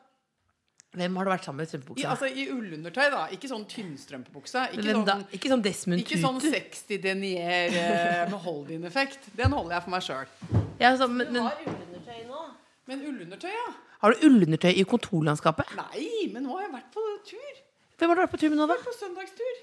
Hvem 0.91 1.17
har 1.21 1.27
du 1.27 1.31
vært 1.31 1.45
sammen 1.47 1.61
med 1.61 1.69
i 1.69 1.69
I, 1.69 1.71
strømpebuksa? 1.71 2.09
altså 2.11 2.27
i 2.27 2.45
ullundertøy, 2.51 3.05
da. 3.13 3.21
Ikke 3.37 3.51
sånn 3.51 3.67
tynnstrømpebukse. 3.71 4.65
Ikke, 4.75 4.95
sånn, 4.97 5.25
Ikke 5.37 5.53
sånn 5.53 5.63
Desmond 5.63 6.03
ikke 6.03 6.19
sånn 6.19 6.41
60 6.43 7.03
denier 7.05 7.77
eh, 7.79 8.23
med 8.27 8.39
hold-in-effekt. 8.43 9.29
Den 9.39 9.55
holder 9.55 9.77
jeg 9.77 9.85
for 9.85 9.95
meg 9.95 10.07
sjøl. 10.09 10.33
Ja, 10.81 10.91
altså, 10.91 11.07
men, 11.07 11.31
men, 11.31 11.45
har 11.47 11.61
ullundertøy 11.63 12.25
nå? 12.27 12.43
Men 12.91 13.05
ullundertøy, 13.07 13.53
ja. 13.55 13.69
har 14.03 14.17
du 14.17 14.25
ullundertøy 14.27 14.73
i 14.73 14.87
kontorlandskapet? 14.91 15.71
Nei, 15.79 16.09
men 16.33 16.43
nå 16.43 16.57
har 16.57 16.67
jeg 16.67 16.73
vært 16.75 16.89
på 16.97 17.05
tur. 17.29 17.61
Hvem 18.01 18.11
har 18.11 18.19
du 18.19 18.23
vært 18.25 18.35
på 18.35 18.41
tur 18.43 18.51
med 18.51 18.59
nå, 18.59 18.67
da? 18.73 18.79
På 18.83 18.97
søndagstur. 18.97 19.63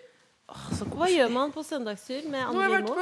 Så 0.78 0.88
Hva 0.94 1.10
gjør 1.12 1.34
man 1.36 1.52
på 1.52 1.60
søndagstur 1.68 2.30
med 2.32 2.40
Nå 2.40 2.62
har 2.62 2.70
jeg 2.70 2.76
vært 2.78 2.88
Lindmo? 2.88 2.96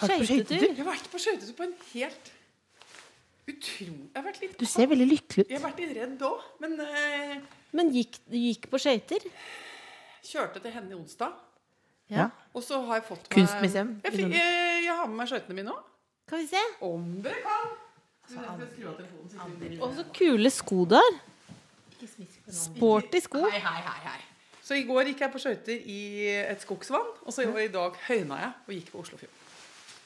Har 0.00 0.08
du 0.08 0.14
på 0.16 0.28
Skøytetur? 0.30 0.46
skøytetur? 0.48 0.64
Jeg 0.64 0.78
har 0.78 0.88
vært 0.88 1.10
på 1.12 1.20
skøytetur 1.20 1.56
på 1.58 1.66
en 1.68 1.74
helt 1.90 2.30
utrolig 3.50 4.08
Jeg 4.08 4.16
har 4.16 4.26
vært 4.26 4.40
litt 4.42 4.56
Du 4.60 4.66
ser 4.68 4.88
veldig 4.90 5.06
lykkelig 5.10 5.44
ut. 5.44 5.50
Jeg 5.50 5.60
har 5.60 5.66
vært 5.68 5.82
litt 5.84 5.94
redd 5.98 6.24
òg, 6.28 6.48
men 6.64 6.78
uh, 6.80 7.36
Men 7.74 7.92
gikk, 7.94 8.20
gikk 8.30 8.68
på 8.72 8.80
skøyter? 8.80 9.28
kjørte 10.24 10.60
til 10.64 10.72
henne 10.72 10.92
i 10.92 10.96
onsdag. 10.96 11.34
Ja. 12.12 12.28
Og 12.56 12.62
så 12.64 12.78
har 12.84 13.00
jeg 13.00 13.06
fått 13.08 13.24
meg 13.24 13.34
Kunstmuseum 13.38 13.90
Jeg, 14.04 14.12
fikk, 14.12 14.34
jeg, 14.36 14.82
jeg 14.84 14.96
har 14.96 15.08
med 15.08 15.18
meg 15.22 15.30
skøytene 15.30 15.56
mine 15.56 15.72
òg. 15.72 15.80
Kan 16.28 16.40
vi 16.40 16.48
se? 16.48 16.60
Om 16.84 17.06
dere 17.24 17.40
kan. 17.44 17.72
Og 19.84 19.96
så 19.96 20.04
kule 20.16 20.52
sko 20.52 20.84
du 20.88 20.96
har. 20.96 21.18
Sporty 22.52 23.20
sko. 23.24 23.44
Hei, 23.48 23.60
hei, 23.60 23.80
hei, 23.84 23.98
hei. 24.08 24.20
Så 24.64 24.78
i 24.80 24.84
går 24.88 25.10
gikk 25.10 25.20
jeg 25.26 25.32
på 25.32 25.40
skøyter 25.42 25.88
i 25.92 26.00
et 26.40 26.62
skogsvann, 26.64 27.10
og 27.24 27.36
så 27.36 27.44
i 27.44 27.68
dag 27.72 27.96
høyna 28.06 28.40
jeg 28.40 28.52
og 28.64 28.72
gikk 28.78 28.90
på 28.94 29.02
Oslofjorden. 29.02 29.40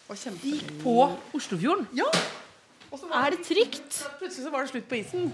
Og 0.09 0.19
kjempe... 0.19 0.55
På 0.83 0.95
Oslofjorden? 1.39 1.87
Ja! 1.95 2.09
Og 2.93 2.99
så 3.01 3.09
var 3.11 3.27
Er 3.29 3.37
det 3.37 3.43
trygt? 3.47 3.99
Plutselig 4.21 4.45
så 4.47 4.51
var 4.55 4.65
det 4.65 4.71
slutt 4.73 4.89
på 4.89 4.97
isen. 5.03 5.29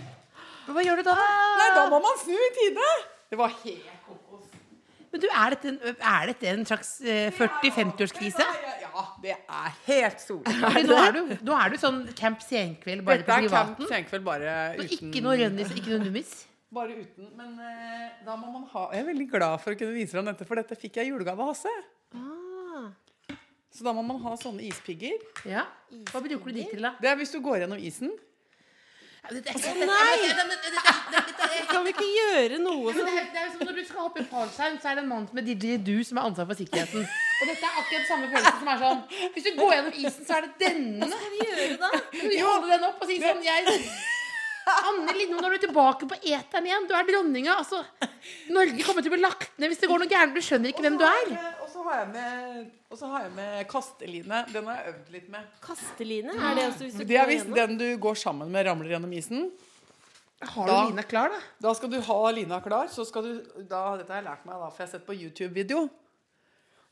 Men 0.66 0.75
Hva 0.76 0.82
gjør 0.87 1.02
du 1.02 1.08
da? 1.11 1.14
Nei, 1.61 1.68
da 1.76 1.84
må 1.92 2.00
man 2.02 2.16
snu 2.23 2.34
i 2.34 2.50
tide! 2.56 2.87
Det 3.30 3.38
var 3.38 3.52
helt 3.62 3.90
kokos. 4.06 4.46
Men 5.12 5.20
du, 5.23 5.26
Er 5.30 5.54
dette 5.54 5.68
en, 5.70 5.76
er 5.94 6.26
dette 6.32 6.49
en 6.50 6.64
slags 6.66 6.88
eh, 7.06 7.28
40-50-årskrise? 7.37 8.46
Ja, 8.82 9.05
det 9.22 9.35
er 9.37 9.76
helt 9.87 10.22
soleklart. 10.24 10.81
Nå, 10.88 10.96
er 11.07 11.12
du- 11.18 11.37
nå 11.46 11.59
er 11.61 11.70
du 11.70 11.76
sånn 11.83 12.00
Camp 12.18 12.42
Senkveld 12.42 13.05
bare 13.07 13.22
Dette 13.22 13.28
på 13.31 13.37
er 13.37 13.48
camp 13.48 13.76
privaten. 13.76 13.90
senkveld 13.92 14.24
bare 14.26 14.57
Og 14.78 14.83
uten 14.88 15.12
ikke 15.12 15.22
noe 15.28 15.37
rønnis, 15.38 15.70
ikke 15.78 15.94
noe 15.94 16.05
nummis. 16.09 16.35
Bare 16.74 16.90
uten. 16.98 17.28
Men 17.38 17.52
eh, 17.62 18.09
da 18.26 18.35
må 18.35 18.48
man 18.50 18.64
ha 18.72 18.88
Jeg 18.90 19.05
er 19.05 19.07
veldig 19.12 19.28
glad 19.31 19.61
for 19.62 19.76
å 19.76 19.78
kunne 19.78 19.94
vise 19.94 20.16
deg 20.18 20.26
dette, 20.33 20.46
for 20.48 20.59
dette 20.59 20.74
fikk 20.81 20.96
jeg 20.98 21.07
i 21.07 21.12
julegave 21.12 21.44
av 21.44 21.52
Hasse. 21.52 21.70
Så 23.74 23.82
da 23.82 23.92
må 23.94 24.04
man 24.06 24.20
ha 24.22 24.37
sånne 24.38 24.62
ispigger. 24.68 25.18
Ja. 25.50 25.64
Hva 26.12 26.22
bruker 26.22 26.52
du 26.52 26.60
de 26.60 26.68
til, 26.70 26.84
da? 26.84 26.94
Det 27.00 27.10
er 27.10 27.18
hvis 27.18 27.34
du 27.34 27.40
går 27.42 27.64
gjennom 27.64 27.80
isen. 27.82 28.12
Å 29.24 29.32
Nei! 29.32 30.16
Kan 31.70 31.87
vi 31.87 31.92
ikke 31.94 32.06
gjøre 32.06 32.58
noe 32.60 32.92
som 32.92 33.06
det, 33.08 33.14
er, 33.16 33.28
det 33.32 33.40
er 33.40 33.46
jo 33.46 33.52
som 33.54 33.62
når 33.64 33.78
du 33.78 33.84
skal 33.88 34.02
hoppe 34.04 34.20
i 34.20 34.26
fallskjerm, 34.28 34.74
så 34.82 34.90
er 34.90 34.98
det 34.98 35.02
en 35.04 35.08
mann 35.08 35.24
med 35.32 35.46
didgeridoo 35.48 36.04
som 36.04 36.20
har 36.20 36.28
ansvar 36.28 36.48
for 36.50 36.60
sikkerheten. 36.60 37.06
Og 37.08 37.48
dette 37.48 37.70
er 37.70 37.78
akkurat 37.80 38.10
samme 38.10 38.28
følelse 38.34 38.52
som 38.60 38.70
er 38.74 38.82
sånn 38.82 39.00
Hvis 39.34 39.46
du 39.46 39.50
går 39.58 39.72
gjennom 39.74 39.96
isen, 40.02 40.26
så 40.28 40.37
er 40.37 40.46
det 40.46 40.52
denne. 40.60 41.08
Hva 41.08 41.16
skal 41.16 41.32
vi 41.32 41.48
gjøre 41.48 41.78
da? 41.80 41.90
Kan 42.12 42.34
du 42.34 42.37
holde 42.44 42.70
den 42.74 42.87
opp 42.90 43.00
og 43.00 43.10
si 43.10 43.18
sånn 43.22 43.42
jeg, 43.48 43.80
Anne 44.64 45.12
Lindmo, 45.16 45.40
nå 45.40 45.48
er 45.48 45.58
du 45.58 45.66
tilbake 45.66 46.06
på 46.08 46.20
eteren 46.20 46.68
igjen. 46.68 46.87
Du 46.88 46.94
er 46.96 47.08
dronninga. 47.08 47.58
Altså, 47.60 47.82
Norge 48.52 48.87
kommer 48.87 49.04
til 49.04 49.12
å 49.12 49.16
bli 49.16 49.24
lagt 49.24 49.58
ned 49.60 49.72
hvis 49.72 49.82
det 49.82 49.90
går 49.90 50.04
noe 50.04 50.08
gærent. 50.08 50.37
Du 50.37 50.44
skjønner 50.44 50.72
ikke 50.72 50.84
hvem 50.87 50.96
du 51.00 51.04
er. 51.08 51.34
Har 51.85 51.99
jeg 52.01 52.09
med, 52.14 52.70
og 52.90 52.97
så 52.99 53.07
har 53.12 53.23
jeg 53.27 53.33
med 53.37 53.66
kasteline. 53.68 54.38
Den 54.53 54.66
har 54.70 54.77
jeg 54.81 54.94
øvd 54.94 55.11
litt 55.12 55.29
med. 55.35 55.40
Kasteline? 55.61 56.33
Er 56.33 56.55
det 56.57 56.64
også 56.70 56.85
hvis 56.87 56.94
du 56.97 57.05
Det 57.05 57.16
er 57.18 57.27
går 57.27 57.33
gjennom? 57.35 57.55
den 57.61 57.79
du 57.79 57.88
går 58.01 58.14
sammen 58.16 58.51
med, 58.55 58.66
ramler 58.66 58.88
gjennom 58.94 59.12
isen. 59.18 59.51
Har 60.42 60.66
du 60.66 60.73
Da- 60.73 60.87
lina 60.88 61.03
klar, 61.03 61.29
da? 61.29 61.40
Da 61.61 61.75
skal 61.75 61.90
du 61.90 62.01
ha 62.01 62.31
lina 62.31 62.61
klar. 62.61 62.88
Så 62.88 63.05
skal 63.07 63.23
du, 63.23 63.35
da, 63.68 63.97
dette 63.97 64.09
har 64.12 64.23
jeg 64.23 64.25
lært 64.31 64.47
meg, 64.47 64.55
da, 64.61 64.70
for 64.70 64.79
jeg 64.83 64.88
har 64.88 64.92
sett 64.99 65.07
på 65.07 65.12
YouTube-video. 65.16 65.88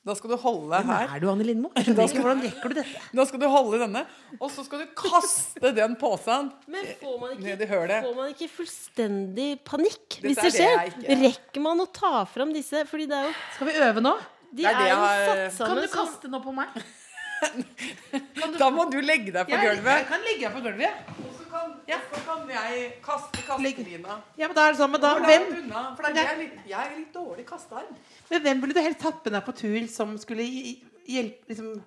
Da 0.04 0.14
skal 0.18 0.30
du 0.30 0.36
holde 0.36 0.66
Hvem 0.82 0.86
her. 0.90 1.08
er 1.14 1.20
du, 1.20 1.28
Anne 1.30 1.44
Lindmo? 1.46 1.68
Jeg 1.76 1.84
skjønner 1.86 2.08
ikke, 2.08 2.22
Hvordan 2.22 2.40
rekker 2.42 2.68
du 2.68 2.74
dette? 2.74 3.02
Da 3.14 3.24
skal 3.24 3.38
du 3.40 3.46
holde 3.48 3.78
denne, 3.78 4.00
og 4.40 4.50
så 4.50 4.64
skal 4.66 4.78
du 4.80 4.86
kaste 4.98 5.72
den 5.76 5.94
posen 5.96 6.52
Men 6.66 6.84
får 7.00 7.20
man 7.20 7.36
ned 7.38 7.52
ikke, 7.60 7.62
i 7.62 7.66
hølet. 7.70 8.02
får 8.08 8.16
man 8.16 8.32
ikke 8.34 8.48
fullstendig 8.50 9.60
panikk 9.64 10.18
hvis 10.18 10.34
Dette 10.34 10.38
er 10.40 10.50
det 10.50 10.52
skjer? 10.58 10.74
det 10.74 11.06
jeg 11.06 11.18
ikke- 11.18 11.22
Rekker 11.28 11.60
man 11.62 11.78
å 11.78 11.86
ta 11.92 12.24
fram 12.24 12.52
disse? 12.52 12.82
Fordi 12.90 13.06
det 13.06 13.14
er 13.14 13.28
jo 13.28 13.34
Skal 13.54 13.66
vi 13.68 13.72
øve 13.78 14.00
nå? 14.02 14.18
De 14.52 14.64
er 14.68 14.74
er, 14.76 14.88
jo 14.92 15.50
satt 15.56 15.68
Kan 15.68 15.76
du 15.80 15.86
kaste 15.88 16.28
noe 16.28 16.42
på 16.44 16.52
meg? 16.54 16.68
Da 18.58 18.68
må 18.70 18.84
du 18.92 18.98
legge 19.02 19.32
deg 19.34 19.48
på 19.48 19.54
Jeg, 19.54 19.78
jeg 19.82 20.04
kan 20.08 20.20
legge 20.26 20.44
deg 20.44 20.52
på 20.54 20.60
gulvet. 20.62 21.08
Og 21.24 21.32
så 21.38 21.46
kan, 21.50 21.72
Ja. 21.88 21.98
så 22.12 22.20
kan 22.26 22.50
jeg 22.52 22.84
kaste 23.02 23.42
kastelina. 23.46 24.18
Ja, 24.38 24.46
men 24.48 24.54
da 24.56 24.66
er 24.68 24.72
det 24.74 24.78
sånn, 24.78 24.92
men 24.94 25.02
da, 25.02 25.10
hvem, 25.24 25.46
unna? 25.62 25.82
For 25.96 26.06
det 26.06 26.12
er 26.12 26.20
jeg, 26.22 26.32
er 26.34 26.38
litt, 26.42 26.58
jeg 26.70 26.86
er 26.92 26.98
litt 27.00 27.12
dårlig 27.16 27.46
kastearm. 27.48 27.96
men 28.30 28.42
hvem 28.46 28.60
ville 28.62 28.74
du 28.74 28.80
helst 28.84 29.00
tatt 29.02 29.24
med 29.24 29.32
deg 29.34 29.44
på 29.48 29.56
tur 29.58 29.86
som 29.90 30.14
skulle 30.22 30.46
hjelpe 30.46 31.48
liksom, 31.50 31.82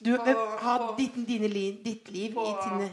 du, 0.00 0.16
På- 0.16 0.58
Ha 0.64 0.76
på- 0.78 0.96
ditt, 0.98 1.16
dine, 1.28 1.48
ditt 1.84 2.08
liv 2.12 2.34
på- 2.34 2.44
i 2.44 2.54
dine 2.68 2.90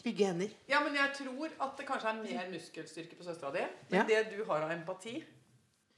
trygge 0.00 0.26
hender? 0.32 0.50
Ja, 0.68 0.80
men 0.80 0.94
jeg 0.94 1.12
tror 1.18 1.48
at 1.60 1.76
det 1.76 1.86
kanskje 1.88 2.08
er 2.08 2.22
mer 2.24 2.48
muskelstyrke 2.52 3.16
på 3.20 3.24
søstera 3.28 3.52
di. 3.52 3.66
Men 3.90 4.00
Ja. 4.00 4.04
det 4.04 4.30
du 4.36 4.44
har 4.44 4.62
av 4.62 4.70
empati 4.70 5.22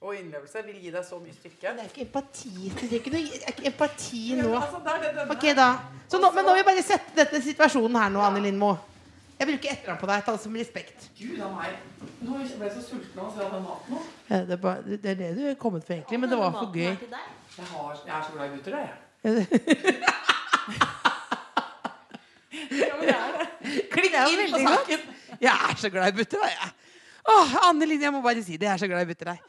og 0.00 0.14
innlevelse, 0.16 0.62
vil 0.64 0.78
gi 0.80 0.90
deg 0.94 1.04
så 1.04 1.18
mye 1.20 1.34
styrke. 1.36 1.72
Det 1.76 1.82
er 1.84 1.88
ikke 1.90 2.04
empati. 2.06 2.52
Det 2.72 2.86
er 2.88 2.94
ikke 3.00 3.10
noe 3.12 3.24
det 3.34 3.40
er 3.44 3.52
ikke 3.52 3.66
empati 3.68 4.22
nå. 4.38 4.52
Altså, 4.56 4.78
det 4.86 5.10
det. 5.18 5.24
Ok, 5.34 5.44
da. 5.58 5.66
Så 6.08 6.20
nå, 6.22 6.30
men 6.36 6.46
nå 6.46 6.54
vil 6.54 6.62
jeg 6.62 6.68
bare 6.70 6.84
sette 6.86 7.16
dette 7.18 7.42
situasjonen 7.44 7.98
her 8.00 8.14
nå, 8.14 8.22
Anne 8.24 8.40
Lindmo. 8.46 8.70
Jeg 9.40 9.48
bruker 9.48 9.72
etternavn 9.72 10.00
på 10.00 10.08
deg. 10.08 10.24
Ta 10.24 10.32
det 10.36 10.42
som 10.42 10.56
respekt. 10.60 11.04
Gud 11.18 11.38
a 11.44 11.50
meg. 11.52 11.76
Nå 12.20 12.38
ble 12.40 12.66
jeg 12.66 12.72
så 12.76 12.82
sulten 12.84 13.20
av 13.20 13.28
å 13.28 13.30
se 13.34 13.44
all 13.44 13.52
den 13.54 13.62
maten 13.68 13.94
nå. 13.94 14.00
Ja, 14.30 14.40
Det 14.48 14.56
er, 14.56 14.62
bare, 14.64 14.96
det 15.04 15.12
er 15.12 15.20
det 15.20 15.30
du 15.36 15.44
er 15.52 15.60
kommet 15.60 15.84
for, 15.86 15.94
egentlig. 15.96 16.20
Men 16.20 16.32
det 16.32 16.40
var 16.40 16.56
for 16.56 16.68
gøy. 16.76 16.90
Jeg, 16.90 17.68
har, 17.70 18.02
jeg 18.06 18.16
er 18.16 18.22
så 18.26 18.32
glad 18.36 18.44
i 18.44 18.52
gutter, 18.56 18.72
jeg. 18.80 18.90
Ja, 22.80 22.92
men 22.96 23.06
det 23.06 23.14
er 23.14 23.32
det. 23.36 23.46
Klikk 23.92 24.14
inn 24.16 24.52
på 24.52 24.60
saken. 24.64 25.08
Jeg 25.40 25.54
er 25.70 25.76
så 25.80 25.88
glad 25.92 26.12
i 26.12 26.16
butter, 26.20 26.44
jeg. 26.48 26.74
Åh, 27.30 27.56
Anne 27.68 27.88
Linn, 27.88 28.02
jeg 28.02 28.12
må 28.12 28.20
bare 28.24 28.42
si 28.44 28.56
det. 28.56 28.66
Jeg 28.68 28.74
er 28.74 28.80
så 28.82 28.88
glad 28.90 29.04
i 29.04 29.10
butter, 29.12 29.32
jeg. 29.32 29.40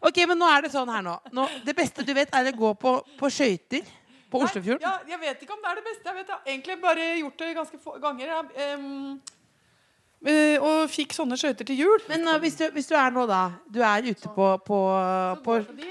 Ok, 0.00 0.16
men 0.26 0.38
nå 0.40 0.48
er 0.48 0.64
det 0.64 0.70
sånn 0.72 0.88
her 0.88 1.02
nå. 1.04 1.16
nå 1.36 1.46
det 1.64 1.74
beste 1.76 2.04
du 2.06 2.12
vet, 2.16 2.30
er 2.32 2.48
å 2.52 2.56
gå 2.56 2.70
på, 2.80 2.94
på 3.20 3.30
skøyter 3.32 3.84
på 4.30 4.40
Oslofjorden. 4.46 4.84
Ja, 4.86 4.94
jeg 5.10 5.20
vet 5.20 5.42
ikke 5.44 5.56
om 5.56 5.60
det 5.60 5.70
er 5.72 5.80
det 5.80 5.84
beste. 5.84 6.06
Jeg 6.06 6.16
vet 6.16 6.28
jeg 6.30 6.36
har 6.36 6.52
egentlig 6.54 6.76
bare 6.80 7.06
gjort 7.18 7.42
det 7.42 7.50
ganske 7.58 7.80
få 7.82 7.96
ganger. 8.00 8.30
Jeg, 8.30 8.44
eh, 10.30 10.54
og 10.62 10.84
fikk 10.92 11.16
sånne 11.16 11.36
skøyter 11.40 11.68
til 11.68 11.82
jul. 11.82 12.04
Men 12.08 12.28
uh, 12.28 12.38
hvis, 12.42 12.56
du, 12.60 12.66
hvis 12.76 12.88
du 12.90 12.94
er 12.96 13.12
nå, 13.14 13.26
da 13.28 13.42
Du 13.72 13.80
er 13.82 14.06
ute 14.08 14.28
på, 14.32 14.46
på, 14.66 14.78
Så 14.94 15.42
på 15.44 15.56
går 15.58 15.66
du 15.68 15.82
de, 15.82 15.90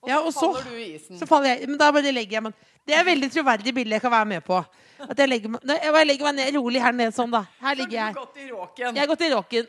og 0.00 0.08
Ja, 0.12 0.20
og 0.20 0.32
så- 0.32 0.52
faller 0.52 0.70
du 0.70 0.76
i 0.76 0.88
isen. 0.94 1.18
Så 1.18 1.28
faller 1.28 1.54
jeg 1.54 1.68
Men 1.68 1.78
da 1.80 1.90
bare 1.92 2.12
legger 2.12 2.38
jeg 2.38 2.42
meg 2.42 2.54
Det 2.86 2.96
er 2.96 3.04
veldig 3.04 3.30
troverdig 3.32 3.74
bilde 3.74 3.96
jeg 3.98 4.02
kan 4.02 4.12
være 4.12 4.28
med 4.36 4.44
på. 4.44 4.62
At 5.00 5.18
jeg 5.18 5.28
legger 5.28 5.58
jeg 5.68 6.06
legger 6.06 6.24
meg 6.30 6.34
ned 6.40 6.56
rolig 6.56 6.80
her 6.82 6.92
nede 6.92 7.12
sånn, 7.16 7.30
da. 7.32 7.44
Her 7.60 7.60
Så 7.60 7.66
har 7.66 7.76
ligger 7.76 7.90
du 7.90 7.96
jeg. 7.96 8.14
gått 8.14 8.36
i 8.36 8.48
råken. 8.50 8.94
Jeg 8.94 9.00
har 9.00 9.06
gått 9.06 9.20
i 9.20 9.30
råken. 9.34 9.68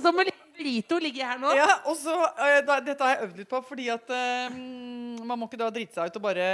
Så 0.00 0.12
må 0.12 0.24
liten 0.24 0.49
burrito 0.60 0.98
ligger 1.00 1.30
her 1.32 1.38
nå. 1.40 1.50
Ja, 1.56 1.68
og 1.88 1.96
så, 1.98 2.12
eh, 2.36 2.58
da, 2.68 2.76
Dette 2.84 3.06
har 3.06 3.14
jeg 3.16 3.26
øvd 3.28 3.40
litt 3.40 3.48
på, 3.50 3.60
fordi 3.64 3.86
at 3.92 4.12
um, 4.12 4.58
man 5.26 5.40
må 5.40 5.48
ikke 5.48 5.58
da 5.62 5.70
drite 5.72 5.96
seg 5.96 6.10
ut 6.12 6.18
og 6.20 6.24
bare 6.28 6.46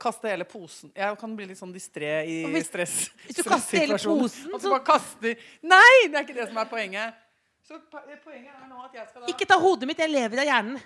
kaste 0.00 0.30
hele 0.30 0.46
posen. 0.48 0.92
Jeg 0.94 1.18
kan 1.20 1.34
bli 1.36 1.48
litt 1.50 1.58
sånn 1.60 1.74
distré 1.74 2.12
i 2.30 2.38
hvis- 2.52 2.70
stress. 2.70 2.94
hvis 3.26 3.40
du 3.40 3.42
kaster 3.48 3.82
hele 3.82 3.98
posen, 3.98 4.54
At 4.54 4.62
du 4.62 4.70
bare 4.70 4.86
kaster 4.86 5.36
Nei, 5.66 5.92
det 6.06 6.14
er 6.20 6.26
ikke 6.28 6.38
det 6.38 6.48
som 6.48 6.62
er 6.62 6.70
poenget. 6.70 7.20
Så 7.64 7.78
poenget 7.90 8.52
er 8.52 8.66
nå 8.68 8.82
at 8.84 8.92
jeg 8.92 9.06
skal 9.08 9.22
da 9.24 9.32
Ikke 9.32 9.46
ta 9.48 9.56
hodet 9.58 9.88
mitt, 9.88 9.98
jeg 9.98 10.12
lever 10.12 10.42
av 10.42 10.48
hjernen. 10.50 10.80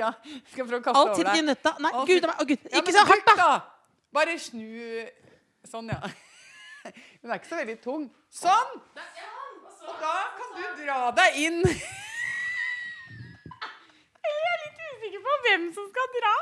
Ja, 0.00 0.12
skal 0.52 0.64
prøve 0.66 0.80
å 0.80 0.84
kaste 0.86 0.96
Alt 0.96 1.10
over 1.12 1.18
sitter 1.20 1.32
i 1.34 1.40
deg. 1.40 1.48
nøtta. 1.52 1.74
Nei, 1.84 1.90
Alt 1.92 2.08
gud, 2.08 2.24
oh, 2.24 2.34
å, 2.40 2.46
gud. 2.48 2.68
Ja, 2.72 2.80
Ikke 2.80 2.94
så 2.96 3.04
hardt, 3.04 3.26
da. 3.28 3.34
da! 3.36 3.52
Bare 4.14 4.38
snu 4.40 4.64
Sånn, 5.68 5.88
ja. 5.92 6.00
Den 7.22 7.32
er 7.32 7.38
ikke 7.40 7.48
så 7.48 7.60
veldig 7.60 7.78
tung. 7.84 8.08
Sånn! 8.32 8.80
Og 9.84 9.94
da 10.00 10.14
kan 10.38 10.50
du 10.56 10.64
dra 10.84 10.98
deg 11.18 11.30
inn. 11.44 11.60
Jeg 14.24 14.36
er 14.50 14.56
litt 14.64 14.78
usikker 14.88 15.20
på 15.26 15.32
hvem 15.46 15.64
som 15.76 15.84
skal 15.90 16.06
dra. 16.18 16.34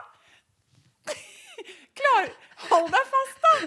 Klar, 2.01 2.25
Hold 2.71 2.89
deg 2.95 3.05
fast, 3.11 3.37
da. 3.43 3.53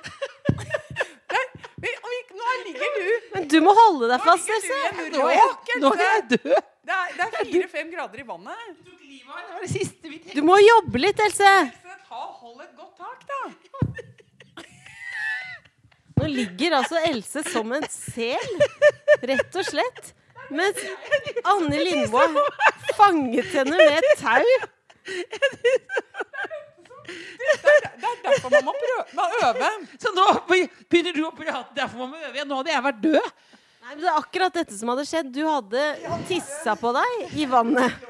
Vi- 1.86 1.98
Nå 2.36 2.48
ligger 2.66 2.90
du 2.96 3.08
Men 3.34 3.44
du 3.52 3.58
må 3.64 3.72
holde 3.76 4.08
deg 4.10 4.22
fast, 4.24 4.48
du 4.48 4.54
Else. 4.56 4.78
Nå 5.16 5.26
er 5.32 5.38
nå 5.84 5.90
er 5.94 6.02
jeg 6.06 6.24
død. 6.32 6.56
Det 6.86 6.96
er, 6.96 7.08
det 7.18 7.24
er 7.26 7.30
fire-fem 7.52 7.88
grader 7.92 8.20
i 8.22 8.26
vannet. 8.28 8.58
Det 8.86 9.20
var 9.28 9.42
det 9.62 9.70
siste 9.74 10.06
vi 10.12 10.18
Du 10.36 10.42
må 10.48 10.56
jobbe 10.64 11.02
litt, 11.02 11.20
Else. 11.28 11.52
Else, 11.66 11.96
ta, 12.08 12.22
hold 12.42 12.62
et 12.64 12.74
godt 12.80 12.96
tak, 13.02 13.20
da. 13.30 13.40
Nå 16.26 16.32
ligger 16.34 16.74
altså 16.80 16.98
Else 17.06 17.44
som 17.46 17.74
en 17.76 17.84
sel, 17.92 18.62
rett 19.22 19.58
og 19.60 19.68
slett. 19.68 20.14
Mens 20.50 20.80
Anne 21.46 21.78
Lindboe 21.82 22.44
fanget 22.98 23.52
henne 23.54 23.78
med 23.78 24.00
et 24.00 24.10
tau. 24.22 24.48
Det 27.06 27.70
er 27.70 28.22
derfor 28.24 28.50
man 28.50 28.66
må 28.66 28.74
prøve, 28.74 29.06
man 29.14 29.36
øve. 29.44 29.70
Så 30.02 30.14
nå 30.16 30.26
begynner 30.50 31.14
du 31.14 31.22
å 31.28 31.34
prate, 31.38 31.76
derfor 31.78 32.02
man 32.02 32.16
må 32.16 32.22
øve 32.24 32.34
igjen. 32.40 32.50
Nå 32.50 32.58
hadde 32.62 32.74
jeg 32.74 32.86
vært 32.88 33.02
død. 33.06 33.32
Nei, 33.86 33.92
men 33.92 34.02
Det 34.02 34.10
er 34.10 34.20
akkurat 34.24 34.58
dette 34.58 34.78
som 34.80 34.90
hadde 34.94 35.06
skjedd. 35.06 35.30
Du 35.34 35.44
hadde 35.46 35.88
tissa 36.30 36.74
på 36.82 36.94
deg 36.98 37.38
i 37.38 37.46
vannet. 37.50 38.06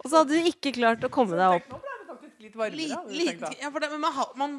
Og 0.00 0.06
så 0.06 0.22
hadde 0.22 0.32
du 0.32 0.48
ikke 0.48 0.72
klart 0.78 1.04
å 1.04 1.12
komme 1.12 1.36
deg 1.36 1.58
opp. 1.60 1.74
Nå 1.74 1.82
ble 1.84 1.96
det 1.98 2.06
faktisk 2.14 2.46
litt 2.46 2.56
varmere. 2.56 3.02
Litt, 3.12 3.44
ja, 3.60 3.68
for 3.68 3.84
det, 3.84 3.90
men 3.92 4.00
man, 4.06 4.22
man, 4.40 4.56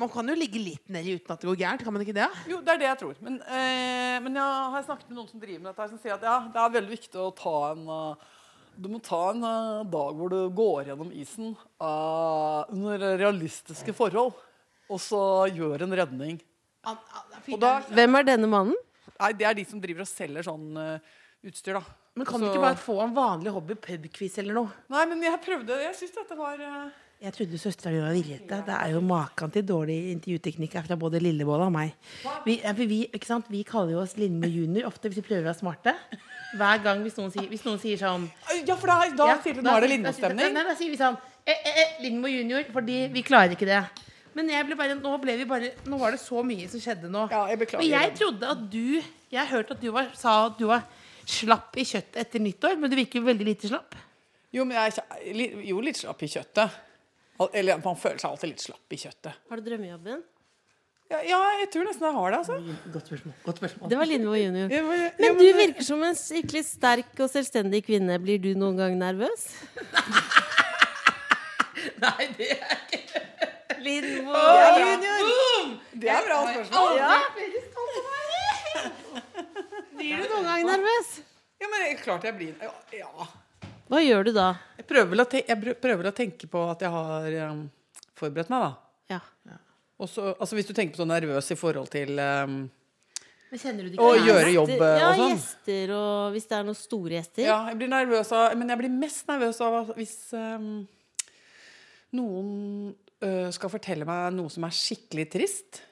man 0.00 0.10
kan 0.10 0.26
jo 0.26 0.34
ligge 0.34 0.58
litt 0.58 0.88
nedi 0.90 1.12
uten 1.14 1.32
at 1.34 1.42
det 1.42 1.46
går 1.46 1.58
gærent. 1.60 1.82
Kan 1.86 1.94
man 1.94 2.02
ikke 2.02 2.16
det? 2.16 2.26
Jo, 2.50 2.60
det 2.66 2.72
er 2.74 2.80
det 2.82 2.88
jeg 2.88 3.00
tror. 3.04 3.18
Men, 3.22 3.36
eh, 3.46 4.16
men 4.24 4.38
jeg 4.40 4.70
har 4.74 4.86
snakket 4.88 5.10
med 5.10 5.18
noen 5.20 5.28
som 5.30 5.42
driver 5.42 5.60
med 5.62 5.68
dette, 5.70 5.82
her, 5.84 5.92
som 5.92 6.00
sier 6.02 6.16
at 6.16 6.24
ja, 6.26 6.38
det 6.50 6.62
er 6.64 6.72
veldig 6.78 6.94
viktig 6.96 7.20
å 7.22 7.28
ta 7.38 7.52
en 7.70 7.84
uh, 7.86 8.32
Du 8.74 8.88
må 8.90 8.98
ta 9.06 9.20
en 9.30 9.44
uh, 9.46 9.84
dag 9.86 10.16
hvor 10.18 10.32
du 10.32 10.40
går 10.50 10.88
gjennom 10.90 11.12
isen 11.14 11.52
uh, 11.78 12.64
under 12.74 13.04
realistiske 13.20 13.94
forhold, 13.94 14.34
og 14.90 14.98
så 15.00 15.20
gjør 15.54 15.86
en 15.86 15.94
redning. 16.02 16.40
An- 16.84 16.98
an- 17.14 17.38
Og 17.54 17.60
da, 17.62 17.76
Hvem 17.86 18.18
er 18.18 18.26
denne 18.32 18.50
mannen? 18.50 18.74
nei, 19.14 19.30
det 19.38 19.46
er 19.46 19.54
de 19.54 19.62
som 19.68 19.78
driver 19.80 20.02
og 20.02 20.10
selger 20.10 20.42
sånn 20.42 20.74
utstyr, 21.46 21.78
da. 21.78 21.84
Men 22.18 22.26
kan 22.26 22.42
du 22.42 22.48
ikke 22.48 22.62
bare 22.64 22.78
få 22.82 22.98
en 23.04 23.14
vanlig 23.14 23.52
hobby, 23.54 23.76
pubquiz 23.78 24.40
eller 24.42 24.58
noe? 24.58 24.74
Nei, 24.90 25.04
men 25.10 25.22
jeg 25.22 25.38
prøvde 25.42 25.78
Jeg 25.82 25.94
syns 25.98 26.14
dette 26.18 26.36
var 26.38 26.58
Jeg 27.22 27.32
trodde 27.32 27.58
søstera 27.60 27.92
mi 27.94 28.00
var 28.02 28.12
villete. 28.12 28.56
Det 28.66 28.74
er 28.74 28.92
jo 28.92 29.00
maken 29.04 29.52
til 29.54 29.64
dårlig 29.64 29.96
intervjuteknikk 30.12 30.74
fra 30.84 30.96
både 31.00 31.20
Lillebolla 31.22 31.68
og 31.70 31.72
meg. 31.72 31.94
Vi, 32.44 32.58
vi, 32.84 32.98
vi 33.48 33.62
kaller 33.64 33.94
jo 33.94 34.00
oss 34.02 34.16
Lindmo 34.20 34.50
junior 34.50 34.90
ofte 34.90 35.08
hvis 35.08 35.22
vi 35.22 35.26
prøver 35.30 35.46
å 35.46 35.48
være 35.48 35.60
smarte. 35.60 35.94
Hver 36.58 36.82
gang 36.84 37.00
hvis 37.06 37.16
noen 37.18 37.32
sier, 37.34 37.46
hvis 37.50 37.64
noen 37.66 37.80
sier 37.82 37.98
sånn 37.98 38.26
Ja, 38.66 38.76
for 38.76 38.90
da, 38.90 38.98
da 39.16 39.28
ja, 39.32 39.38
sier 39.42 39.56
du 39.56 39.62
nå 39.64 39.72
er 39.72 39.86
det 39.86 39.92
Lindmo-stemning? 39.94 40.52
Nei, 40.54 40.66
da 40.68 40.76
sier 40.78 40.92
vi 40.92 40.98
sånn 41.00 41.16
eh, 41.16 41.54
eh, 41.56 41.80
eh, 41.82 41.96
Lindmo 42.04 42.30
junior, 42.30 42.66
fordi 42.74 43.00
vi 43.14 43.24
klarer 43.26 43.56
ikke 43.56 43.70
det. 43.70 43.80
Men 44.34 44.50
bare, 44.76 44.96
nå 44.98 45.16
bare 45.48 45.72
Nå 45.86 45.98
var 45.98 46.14
det 46.14 46.20
så 46.20 46.42
mye 46.46 46.68
som 46.70 46.82
skjedde 46.82 47.10
nå. 47.10 47.26
Ja, 47.32 47.46
jeg 47.50 47.62
beklager. 47.62 47.82
Men 47.82 47.92
jeg 47.94 48.14
trodde 48.18 48.54
at 48.54 48.64
du 48.70 49.00
Jeg 49.32 49.50
hørte 49.50 49.78
at 49.78 49.82
du 49.82 49.90
var, 49.94 50.10
sa 50.18 50.38
at 50.48 50.58
du 50.58 50.66
var 50.70 50.84
slapp 51.24 51.78
i 51.80 51.86
kjøttet 51.88 52.18
etter 52.20 52.42
nyttår, 52.42 52.76
men 52.76 52.90
du 52.92 52.98
virker 52.98 53.22
jo 53.22 53.28
veldig 53.30 53.46
lite 53.48 53.70
slapp. 53.70 53.94
Jo, 54.54 54.66
men 54.68 54.76
jeg 54.76 55.00
er 55.00 55.62
jo 55.66 55.80
litt 55.82 55.96
slapp 55.98 56.20
i 56.22 56.28
kjøttet. 56.28 56.74
Eller 57.52 57.80
man 57.82 57.98
føler 57.98 58.20
seg 58.22 58.30
alltid 58.30 58.52
litt 58.52 58.62
slapp 58.62 58.94
i 58.94 59.00
kjøttet. 59.00 59.42
Har 59.50 59.60
du 59.60 59.66
drømmejobben? 59.66 60.22
Ja, 61.12 61.18
ja 61.26 61.40
jeg 61.60 61.68
tror 61.74 61.84
nesten 61.88 62.06
jeg 62.08 62.16
har 62.16 62.32
det, 62.32 62.38
altså. 62.38 62.56
Godt 62.94 63.10
spørsmål. 63.10 63.34
Godt 63.44 63.60
spørsmål. 63.60 63.90
Det 63.90 63.98
var 64.00 64.08
Lindmo 64.08 64.34
junior. 64.38 64.70
Ja, 64.72 64.82
men, 64.86 65.02
ja, 65.02 65.10
Men 65.20 65.40
du 65.40 65.44
virker 65.58 65.86
som 65.86 66.04
en 66.06 66.16
skikkelig 66.18 66.64
sterk 66.68 67.20
og 67.20 67.30
selvstendig 67.32 67.82
kvinne. 67.86 68.18
Blir 68.22 68.40
du 68.42 68.52
noen 68.58 68.78
gang 68.80 68.96
nervøs? 68.98 69.48
Nei, 72.04 72.24
det 72.38 72.50
er 72.54 72.78
ikke 72.80 73.02
Lindmo 73.84 74.32
junior! 74.80 75.74
Det 75.92 76.10
er 76.10 76.26
bra 76.26 76.40
spørsmål. 76.48 76.96
Ja. 76.98 77.12
Blir 79.94 80.22
du 80.22 80.26
Noen 80.32 80.48
gang 80.48 80.66
nervøs? 80.68 81.14
Ja, 81.62 81.70
men 81.70 81.96
klart 82.00 82.24
jeg 82.26 82.36
blir 82.36 82.52
ja. 82.92 83.26
Hva 83.94 84.00
gjør 84.02 84.24
du 84.26 84.32
da? 84.34 84.48
Jeg 84.80 84.86
prøver 84.90 85.10
vel 85.12 85.22
å, 85.22 85.24
te 85.30 85.40
jeg 85.46 85.74
prøver 85.78 86.08
å 86.08 86.14
tenke 86.16 86.48
på 86.50 86.62
at 86.66 86.80
jeg 86.82 86.90
har 86.90 87.34
um, 87.52 87.60
forberedt 88.18 88.48
meg, 88.50 88.64
da. 88.64 88.70
Ja. 89.12 89.18
ja. 89.52 89.58
Også, 90.02 90.32
altså 90.32 90.56
Hvis 90.58 90.66
du 90.66 90.72
tenker 90.74 90.96
på 90.96 91.02
sånn 91.04 91.12
nervøs 91.12 91.52
i 91.54 91.56
forhold 91.58 91.92
til 91.92 92.18
um, 92.18 92.56
Men 93.52 93.60
kjenner 93.62 93.86
du 93.86 93.92
det 93.92 94.00
å 94.02 94.08
gjøre 94.18 94.54
jobb 94.56 94.72
eh, 94.74 94.96
Ja, 94.98 95.10
og 95.12 95.20
sånn. 95.20 95.34
gjester 95.36 95.92
og 95.94 96.34
hvis 96.34 96.48
det 96.50 96.56
er 96.56 96.66
noen 96.66 96.78
store 96.78 97.14
gjester. 97.20 97.44
Ja, 97.46 97.58
jeg 97.70 97.78
blir 97.78 97.92
nervøs 97.92 98.32
av 98.34 98.56
Men 98.58 98.72
jeg 98.74 98.80
blir 98.82 98.96
mest 98.96 99.30
nervøs 99.30 99.60
av 99.62 99.92
hvis 100.00 100.16
um, 100.34 100.72
noen 102.18 102.48
uh, 103.22 103.52
skal 103.54 103.70
fortelle 103.76 104.08
meg 104.08 104.34
noe 104.34 104.50
som 104.50 104.66
er 104.66 104.74
skikkelig 104.74 105.28
trist. 105.36 105.84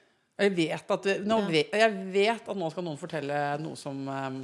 Jeg 0.43 0.51
vet 0.57 0.91
at, 0.97 1.07
nå 1.23 1.37
Ja. 1.39 1.47
vet, 1.53 1.71
jeg 1.85 2.03
vet 2.11 2.51
at 2.51 2.59
nå 2.59 2.67
skal 2.73 2.83
noen 2.83 2.99
fortelle 2.99 3.39
noe 3.63 3.79
som 3.79 4.03
um, 4.09 4.43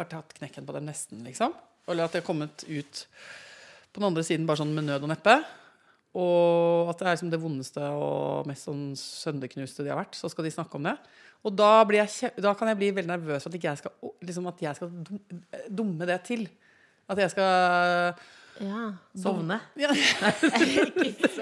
har 0.00 0.10
tatt 0.10 0.34
knekken 0.40 0.66
på 0.66 0.74
dem 0.74 0.90
nesten, 0.90 1.22
liksom. 1.26 1.54
Eller 1.88 2.06
at 2.06 2.14
det 2.14 2.22
har 2.22 2.26
kommet 2.26 2.64
ut 2.68 3.04
på 3.92 4.00
den 4.00 4.08
andre 4.08 4.24
siden 4.26 4.46
bare 4.48 4.62
sånn 4.62 4.74
med 4.74 4.88
nød 4.88 5.06
og 5.06 5.12
neppe. 5.12 5.36
Og 6.14 6.90
at 6.92 7.00
det 7.00 7.06
er 7.06 7.16
liksom 7.16 7.32
det 7.32 7.42
vondeste 7.42 7.90
og 7.98 8.46
mest 8.48 8.68
sånn 8.68 8.84
sønderknuste 8.98 9.84
de 9.84 9.90
har 9.92 9.98
vært. 9.98 10.18
Så 10.18 10.30
skal 10.30 10.46
de 10.46 10.54
snakke 10.54 10.78
om 10.78 10.86
det. 10.86 10.94
Og 11.44 11.52
da, 11.52 11.70
jeg, 11.92 12.32
da 12.40 12.54
kan 12.56 12.70
jeg 12.70 12.80
bli 12.80 12.92
veldig 12.96 13.10
nervøs 13.10 13.44
for 13.44 13.52
at, 13.52 13.66
jeg 13.66 13.80
skal, 13.80 14.12
liksom 14.24 14.46
at 14.48 14.62
jeg 14.64 14.78
skal 14.78 14.92
dumme 15.68 16.08
det 16.08 16.20
til. 16.24 16.46
At 17.10 17.20
jeg 17.20 17.34
skal 17.34 18.14
Ja. 18.62 18.92
Sovne. 19.18 19.56
ja. 19.82 19.90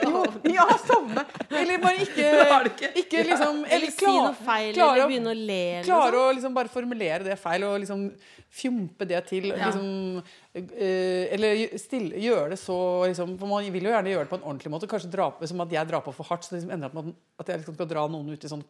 Jo, 0.03 0.23
ja, 0.49 0.65
sovne. 0.87 1.25
Eller 1.51 1.79
bare 1.83 2.05
ikke, 2.07 2.29
ikke. 2.73 2.91
ikke 3.03 3.25
liksom 3.29 3.59
Eller 3.67 3.77
Eller 3.77 3.93
si 3.95 4.07
noe 4.09 4.33
feil, 4.39 4.71
klare 4.77 4.95
eller 4.97 5.11
begynne 5.11 5.33
å 5.35 5.37
le. 5.37 5.59
Eller 5.81 5.89
klare 5.89 6.23
å 6.23 6.31
liksom 6.37 6.55
bare 6.57 6.73
formulere 6.73 7.27
det 7.27 7.37
feil 7.41 7.67
og 7.69 7.77
liksom 7.83 8.07
fjompe 8.53 9.07
det 9.09 9.21
til. 9.29 9.51
Ja. 9.53 9.69
Liksom, 9.69 10.23
eh, 10.55 11.29
eller 11.37 11.77
stille, 11.81 12.17
gjøre 12.21 12.51
det 12.55 12.59
så 12.61 12.77
liksom, 13.09 13.37
For 13.41 13.49
man 13.49 13.69
vil 13.73 13.89
jo 13.89 13.95
gjerne 13.95 14.13
gjøre 14.13 14.27
det 14.27 14.33
på 14.33 14.41
en 14.41 14.49
ordentlig 14.49 14.73
måte. 14.75 14.89
Kanskje 14.91 15.13
dra 15.13 15.31
på, 15.37 15.49
som 15.49 15.61
at 15.65 15.73
jeg 15.73 15.89
drar 15.93 16.05
på 16.05 16.13
for 16.17 16.29
hardt. 16.33 16.45
Så 16.49 16.53
det 16.55 16.61
liksom 16.63 16.75
ender 16.77 16.91
opp 16.93 16.99
med 17.01 17.15
at- 17.41 17.49
jeg 17.53 17.63
liksom 17.63 17.77
skal 17.79 17.89
dra 17.93 18.07
noen 18.13 18.33
ut 18.33 18.45
i 18.45 18.53
sånn 18.53 18.65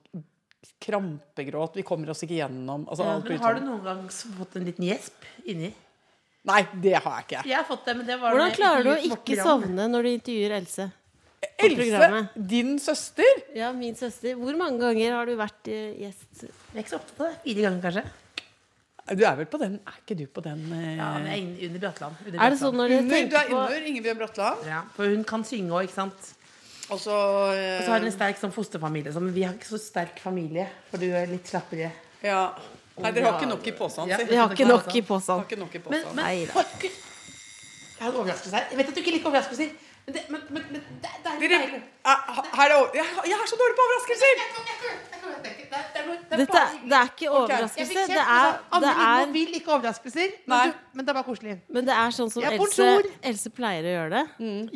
krampegråt. 0.83 1.75
Vi 1.79 1.83
kommer 1.87 2.11
oss 2.11 2.23
ikke 2.23 2.39
gjennom. 2.43 2.87
Altså, 2.89 3.03
Ja, 3.07 3.19
Men 3.19 3.39
har 3.39 3.55
du 3.55 3.61
sånn. 3.61 3.69
noen 3.71 3.85
gang 3.85 4.09
fått 4.39 4.57
en 4.57 4.65
liten 4.67 4.85
gjesp 4.87 5.27
inni? 5.47 5.73
Nei, 6.49 6.63
det 6.83 6.97
har 6.99 7.21
jeg 7.21 7.27
ikke. 7.29 7.43
Jeg 7.47 7.55
har 7.55 7.67
fått 7.69 7.85
det, 7.87 7.95
men 8.01 8.09
det 8.09 8.17
var 8.19 8.35
Hvordan 8.35 8.57
klarer 8.57 8.87
du 8.87 8.91
å 8.91 8.99
ikke 9.15 9.37
sovne 9.39 9.87
når 9.93 10.09
du 10.09 10.11
intervjuer 10.17 10.57
Else? 10.59 10.89
Else, 11.63 12.09
din 12.35 12.77
søster 12.79 13.39
Ja, 13.55 13.73
min 13.75 13.95
søster. 13.99 14.35
Hvor 14.39 14.57
mange 14.59 14.79
ganger 14.83 15.15
har 15.17 15.27
du 15.27 15.37
vært 15.39 15.71
eh, 15.71 15.95
gjest? 16.03 16.45
Jeg 16.45 16.75
er 16.75 16.83
ikke 16.83 16.95
så 16.95 16.99
opptatt 16.99 17.23
av 17.23 17.31
det. 17.31 17.39
Fire 17.47 17.65
ganger, 17.67 17.81
kanskje. 17.87 18.05
Du 19.19 19.25
er 19.27 19.35
vel 19.41 19.49
på 19.51 19.59
den 19.59 19.73
Er 19.83 19.97
ikke 19.99 20.15
du 20.15 20.23
på 20.31 20.43
den 20.45 20.61
eh, 20.77 20.93
Ja, 20.95 21.09
men 21.19 21.27
jeg 21.27 21.41
er 21.43 21.71
under 21.71 21.83
Bratland. 21.87 22.21
Under 22.27 22.45
Er 22.45 22.55
det 22.55 22.61
sånn 22.61 22.79
når 22.79 22.93
dere 22.93 23.03
under, 23.03 23.25
Du 23.33 23.39
er 23.39 23.57
under 23.57 23.89
Ingebjørg 23.93 24.21
Bratland. 24.21 24.69
Ja, 24.71 24.85
for 24.99 25.11
hun 25.15 25.25
kan 25.27 25.47
synge 25.47 25.75
òg, 25.75 25.89
ikke 25.89 25.99
sant. 25.99 26.31
Og 26.93 27.01
så 27.03 27.17
eh, 27.55 27.81
Og 27.81 27.87
så 27.87 27.95
har 27.95 28.03
hun 28.03 28.11
en 28.11 28.15
sterk 28.15 28.39
sånn 28.43 28.55
fosterfamilie. 28.55 29.15
Så, 29.15 29.23
men 29.23 29.35
vi 29.35 29.47
har 29.47 29.55
ikke 29.57 29.71
så 29.73 29.81
sterk 29.83 30.23
familie, 30.23 30.69
for 30.91 31.03
du 31.03 31.09
er 31.11 31.31
litt 31.31 31.51
slappere. 31.51 31.91
Ja. 32.23 32.45
Nei, 33.03 33.12
dere 33.15 33.31
har 33.31 33.38
ikke 33.41 33.51
nok 33.53 33.67
i 33.67 33.73
posen, 33.79 34.09
Ja. 34.11 34.19
Vi 34.19 34.37
har 34.41 34.53
ikke 34.57 34.69
nok 34.69 34.95
i 34.97 35.03
posen. 35.12 35.47
ikke 35.47 35.61
nok 35.61 35.75
i 35.75 35.81
Men, 35.88 36.05
men 36.07 36.21
Nei 36.23 36.35
Jeg 36.43 38.07
har 38.07 38.11
en 38.11 38.17
overraskelse 38.19 38.55
her. 38.57 38.69
Jeg 38.71 38.79
vet 38.79 38.88
at 38.88 38.95
du 38.95 39.01
ikke 39.01 39.15
liker 39.17 39.31
overraskelser. 39.31 39.73
Men 40.07 40.15
det, 40.17 40.23
men, 40.29 40.41
men, 40.51 40.62
men 40.73 40.81
det, 40.83 41.11
det 41.23 41.31
er 41.31 41.37
Dere, 41.38 41.59
deilig. 41.62 41.83
her 42.59 42.65
er 42.65 42.73
det, 42.73 42.79
jeg, 42.99 43.07
jeg 43.31 43.37
er 43.38 43.47
så 43.47 43.59
dårlig 43.61 43.77
på 43.79 43.85
overraskelser! 43.87 44.41
Dette, 46.33 46.62
det 46.91 46.97
er 46.99 47.11
ikke 47.12 47.31
overraskelse. 47.31 47.93
Okay. 47.93 48.07
Det 48.11 48.25
er. 48.25 48.57
Det 48.83 48.91
er, 49.05 49.33
vil 49.37 49.55
ikke 49.61 49.73
overraskelser, 49.77 50.35
men, 50.51 50.73
du, 50.73 50.83
men 50.97 51.07
det 51.07 51.12
er 51.12 51.19
bare 51.21 51.29
koselig. 51.29 51.55
men 51.69 51.87
det 51.87 51.95
er 51.95 52.17
sånn 52.19 52.33
som 52.35 52.43
Ja, 52.43 52.51
Else. 52.57 52.88
Else 53.31 53.53
pleier 53.55 53.87
å 53.87 53.95
gjøre 53.95 54.11
det. 54.17 54.25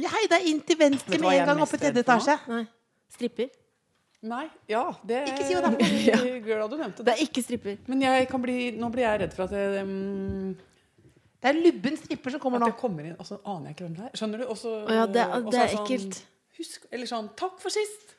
Jeg 0.05 0.15
heida 0.15 0.41
inn 0.53 0.63
til 0.69 0.79
venstre 0.79 1.19
med 1.19 1.27
en 1.33 1.41
er 1.43 1.51
gang 1.51 1.63
oppe 1.67 1.75
i 1.81 1.83
tredje 1.83 2.07
etasje. 2.07 2.39
Nei. 2.53 2.63
Stripper. 3.17 3.51
Nei, 4.27 4.45
ja, 4.71 4.85
det 5.07 5.21
Ikke 5.31 5.45
si 5.47 5.55
er. 5.55 5.67
Jeg 5.81 6.31
er 6.37 6.41
glad 6.45 6.71
du 6.73 6.77
nevnte 6.81 7.05
Det 7.05 7.09
det. 7.09 7.15
er 7.17 7.23
ikke 7.27 7.43
stripper. 7.45 7.77
Men 7.91 8.03
jeg 8.07 8.29
kan 8.31 8.43
bli, 8.43 8.57
nå 8.79 8.89
blir 8.95 9.05
jeg 9.07 9.21
redd 9.25 9.37
for 9.37 9.45
at 9.47 9.55
jeg, 9.57 9.85
um, 9.87 10.57
Det 11.43 11.51
er 11.53 11.61
lubben 11.61 11.97
stripper 12.01 12.35
som 12.35 12.43
kommer 12.43 12.59
At 12.59 12.67
nå. 12.67 12.71
jeg 12.73 12.79
kommer 12.81 13.07
inn, 13.11 13.17
og 13.21 13.27
så 13.29 13.39
aner 13.45 13.71
jeg 13.71 13.77
ikke 13.77 13.87
hvem 13.87 13.97
det 14.01 14.05
er. 14.09 14.13
Skjønner 14.19 14.43
du? 14.43 14.47
Og 14.51 14.59
så, 14.61 14.75
ja, 14.91 15.07
det, 15.07 15.27
så 15.31 15.41
det 15.55 15.61
er 15.63 15.73
sånn, 15.75 15.87
ekkelt. 15.87 16.21
Husk, 16.59 16.87
eller 16.91 17.11
sånn 17.13 17.31
Takk 17.37 17.57
for 17.63 17.75
sist. 17.75 18.15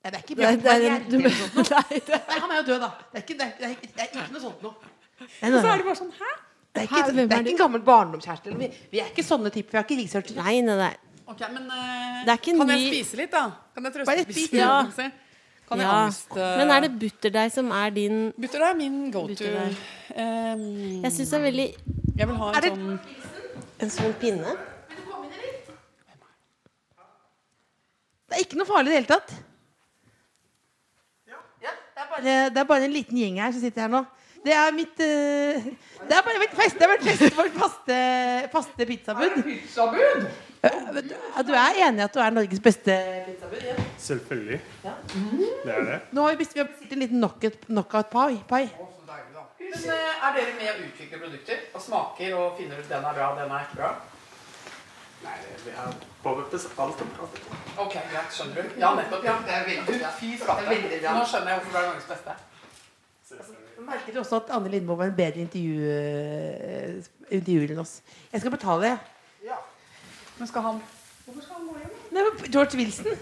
Nei, 0.00 0.10
det 0.10 0.16
er 0.18 0.22
ikke 0.24 0.36
Det 0.36 0.46
er, 0.48 0.60
Bjørn 0.64 0.76
er, 0.76 1.32
nei, 1.74 1.98
det, 2.10 2.20
Nei, 2.28 2.38
han 2.44 2.50
er 2.54 2.60
jo 2.62 2.66
død, 2.70 2.78
da. 2.86 2.90
Det 3.12 3.20
er 3.20 3.24
ikke, 3.26 3.36
det 3.40 3.46
er, 3.46 3.52
det 3.60 3.66
er, 3.68 3.74
er 4.00 4.08
ikke 4.10 4.32
noe 4.34 4.44
sånt 4.46 4.62
noe. 4.64 4.94
Og 5.20 5.58
så 5.60 5.68
er 5.68 5.82
det 5.82 5.84
bare 5.90 5.98
sånn 6.00 6.14
Hæ? 6.16 6.30
Det 6.70 6.80
er 6.80 6.86
ikke, 6.86 7.02
hvem 7.10 7.16
det 7.28 7.34
er 7.34 7.40
er 7.40 7.46
ikke 7.48 7.52
en 7.56 7.58
gammel 7.64 7.82
barndomskjæreste. 7.84 8.52
Vi, 8.60 8.68
vi 8.92 9.00
er 9.02 9.08
ikke 9.10 9.24
sånne 9.26 9.50
typer. 9.50 9.74
Vi 9.74 9.78
har 9.80 9.86
ikke 9.88 9.96
researchet. 10.00 10.36
Nei, 10.38 10.60
nei, 10.64 10.76
nei. 10.78 10.92
Okay, 11.30 11.48
men 11.54 11.66
uh, 11.70 12.20
Det 12.26 12.32
er 12.32 12.38
ikke 12.40 12.54
Kan 12.58 12.66
ny- 12.70 12.76
jeg 12.78 12.86
spise 12.94 13.18
litt, 13.20 13.30
da? 13.34 13.42
Kan 13.74 13.86
jeg 13.86 13.92
trøste 13.96 14.10
Bare 14.10 14.22
spise 14.24 14.46
spis, 14.46 14.58
ja. 14.58 15.10
Kan 15.70 15.78
jeg 15.78 15.86
Ja. 15.86 15.98
angst 16.04 16.32
uh... 16.34 16.56
Men 16.58 16.70
er 16.74 16.80
det 16.82 16.90
butterdeig 16.98 17.52
som 17.54 17.70
er 17.70 17.90
din 17.94 18.16
Butterdeig 18.34 18.72
er 18.72 18.78
min 18.80 18.96
go 19.14 19.26
to. 19.28 19.50
Um, 20.10 20.64
Jeg 21.04 21.12
syns 21.14 21.30
det 21.30 21.38
er 21.38 21.44
veldig 21.46 21.68
jeg 22.20 22.28
vil 22.28 22.36
ha 22.36 22.48
en 22.50 22.56
Er 22.58 22.60
det- 22.66 22.72
sånn 22.74 22.98
En 23.80 23.90
sånn 23.94 24.12
pinne. 24.20 24.56
Det 28.28 28.36
er 28.36 28.42
ikke 28.44 28.58
noe 28.60 28.66
farlig 28.68 28.90
i 28.90 28.92
det 28.92 28.98
hele 28.98 29.08
tatt. 29.10 29.30
Ja, 31.30 31.38
det, 31.62 32.02
er 32.02 32.10
bare, 32.10 32.34
det 32.50 32.60
er 32.60 32.68
bare 32.68 32.84
en 32.84 32.92
liten 32.94 33.16
gjeng 33.18 33.40
her 33.40 33.54
som 33.54 33.62
sitter 33.64 33.86
her 33.86 33.88
nå. 33.94 34.02
Det 34.44 34.52
er 34.56 34.70
mitt 34.72 35.00
eh, 35.04 35.64
Det 36.08 36.14
er 36.16 36.22
bare 36.26 36.38
mitt 36.42 36.54
fest, 36.56 36.76
det 36.78 36.86
er 36.86 36.92
vårt 36.92 37.08
fest, 37.08 37.36
vårt 37.36 37.56
faste, 37.58 37.96
faste 38.52 38.86
pizzabud. 38.92 39.42
Pizzabud! 39.44 40.00
det 40.00 40.28
vet 40.28 40.49
du- 40.62 41.54
er 41.54 41.78
enig 41.88 42.00
i 42.00 42.04
at 42.04 42.14
du 42.14 42.20
er 42.20 42.30
Norges 42.30 42.60
beste 42.60 42.96
pizzabud? 43.26 43.62
Ja. 43.64 43.74
Selvfølgelig. 43.98 44.60
Ja. 44.84 44.92
Det 45.64 45.74
er 45.74 45.84
det. 45.90 46.00
Nå 46.12 46.22
har 46.26 46.30
vi 46.34 46.36
bestilt, 46.44 46.54
vi 46.54 46.60
har 46.60 46.68
bestilt 46.72 46.92
en 46.92 46.98
liten 47.04 47.20
knockout, 47.20 47.60
knockout 47.66 48.10
pie. 48.10 48.40
pie. 48.48 48.70
Men 49.60 49.78
eh, 49.86 50.26
er 50.26 50.34
dere 50.36 50.54
med 50.58 50.68
å 50.72 50.86
utvikle 50.88 51.18
produkter? 51.22 51.58
Og 51.74 51.82
smaker 51.84 52.34
og 52.34 52.56
finner 52.58 52.80
ut 52.80 52.88
den 52.90 53.04
er 53.04 53.14
bra, 53.14 53.28
den 53.38 53.52
er 53.54 53.66
ikke 53.68 53.76
bra? 53.80 53.90
Nei, 55.22 55.36
vi 55.64 55.72
har 55.76 55.92
påvirket 56.24 56.78
alt 56.80 57.00
om 57.04 57.10
alt. 57.22 57.40
Ok, 57.78 57.92
greit. 57.92 58.32
Skjønner 58.34 58.62
du? 58.62 58.80
Ja, 58.80 58.94
nettopp. 58.96 59.24
ja. 59.24 59.34
Det 59.46 59.54
er 59.54 59.66
veldig. 59.68 59.98
Fy 60.18 60.30
flate. 60.40 60.64
Bra. 61.02 61.12
Nå 61.18 61.24
skjønner 61.28 61.52
jeg 61.54 61.60
hvorfor 61.60 61.72
du 61.72 61.78
er 61.78 61.88
Norges 61.90 62.08
beste. 62.08 62.36
Merker 63.80 64.12
du 64.12 64.18
også 64.20 64.36
at 64.42 64.50
Anne 64.56 64.68
Lindmo 64.72 64.94
var 64.98 65.08
en 65.08 65.16
bedre 65.16 65.40
intervju, 65.40 65.76
eh, 65.88 66.96
intervjuer 67.30 67.70
enn 67.76 67.78
oss. 67.84 68.00
Jeg 68.32 68.40
skal 68.42 68.50
betale. 68.56 68.98
Men 70.40 70.48
skal 70.48 70.64
han 70.64 70.80
Hvorfor 71.26 71.42
skal 71.44 71.54
han 71.58 71.66
gå 71.68 71.74
hjem? 71.82 71.96
Det 72.10 72.22
var 72.26 72.48
George 72.54 72.78
Wilson. 72.80 73.12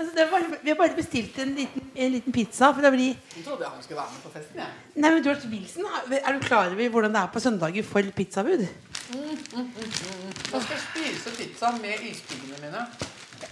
Altså, 0.00 0.12
det 0.16 0.24
var 0.30 0.44
vi 0.62 0.70
har 0.70 0.76
bare 0.78 0.96
bestilt 0.96 1.38
en 1.38 1.50
liten, 1.54 1.90
en 1.94 2.12
liten 2.12 2.32
pizza. 2.32 2.70
For 2.72 2.80
det 2.80 2.92
blir 2.94 3.10
Jeg 3.36 3.44
trodde 3.44 3.68
han 3.68 3.82
skulle 3.84 4.00
være 4.00 4.14
med 4.14 4.22
på 4.24 4.32
festen. 4.38 4.56
Ja. 4.62 4.68
Nei, 4.96 5.10
men 5.14 5.22
George 5.26 5.50
Wilson, 5.52 5.84
Er 6.24 6.32
du 6.32 6.38
klar 6.46 6.72
over 6.72 6.88
hvordan 6.88 7.14
det 7.14 7.20
er 7.20 7.26
på 7.34 7.40
søndager 7.44 7.82
for 7.84 8.02
pizzabud? 8.16 8.64
Jeg 9.12 10.62
skal 10.62 10.80
spise 10.86 11.36
pizza 11.36 11.70
med 11.76 12.08
ispiggene 12.10 12.56
mine. 12.64 12.86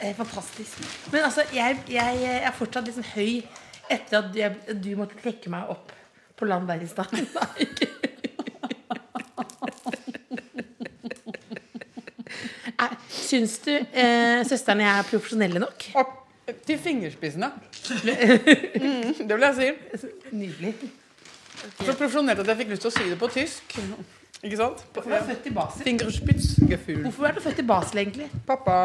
Er 0.01 0.14
fantastisk. 0.14 0.81
Men 1.12 1.20
altså, 1.20 1.44
jeg, 1.53 1.83
jeg 1.90 2.24
er 2.42 2.53
fortsatt 2.57 2.85
liksom 2.88 3.05
høy 3.14 3.42
etter 3.90 4.18
at 4.18 4.37
jeg, 4.37 4.57
du 4.85 4.94
måtte 4.96 5.20
trekke 5.22 5.51
meg 5.53 5.68
opp 5.68 5.92
på 6.38 6.44
land 6.48 6.68
der 6.68 6.81
i 6.81 6.88
stad. 6.88 7.12
Nei, 7.37 7.68
ikke. 7.68 7.88
Nei, 12.79 12.94
Syns 13.29 13.59
du 13.64 13.73
eh, 13.75 14.41
søsteren 14.49 14.81
og 14.81 14.87
jeg 14.87 14.95
er 15.03 15.09
profesjonelle 15.11 15.61
nok? 15.62 15.88
Opp 16.01 16.14
til 16.69 16.79
fingerspissene. 16.81 17.51
Mm, 18.79 19.14
det 19.29 19.29
vil 19.33 19.45
jeg 19.47 19.55
si. 19.57 20.09
Nydelig. 20.37 20.73
Så 21.81 21.95
profesjonelt 21.99 22.41
at 22.43 22.51
jeg 22.53 22.59
fikk 22.61 22.71
lyst 22.75 22.85
til 22.85 22.91
å 22.91 22.95
si 22.95 23.07
det 23.11 23.17
på 23.21 23.29
tysk. 23.33 23.75
Ikke 24.45 24.59
sant? 24.61 24.85
Hvorfor 24.95 25.11
du 25.14 25.27
født 25.33 25.49
i 25.51 25.53
Basel? 25.57 25.85
Fingerspitzgefühl. 25.88 27.01
Hvorfor 27.09 27.27
er 27.31 27.37
du 27.37 27.41
født 27.43 27.62
i 27.62 27.67
Basel, 27.67 28.01
egentlig? 28.05 28.29
Pappa 28.47 28.77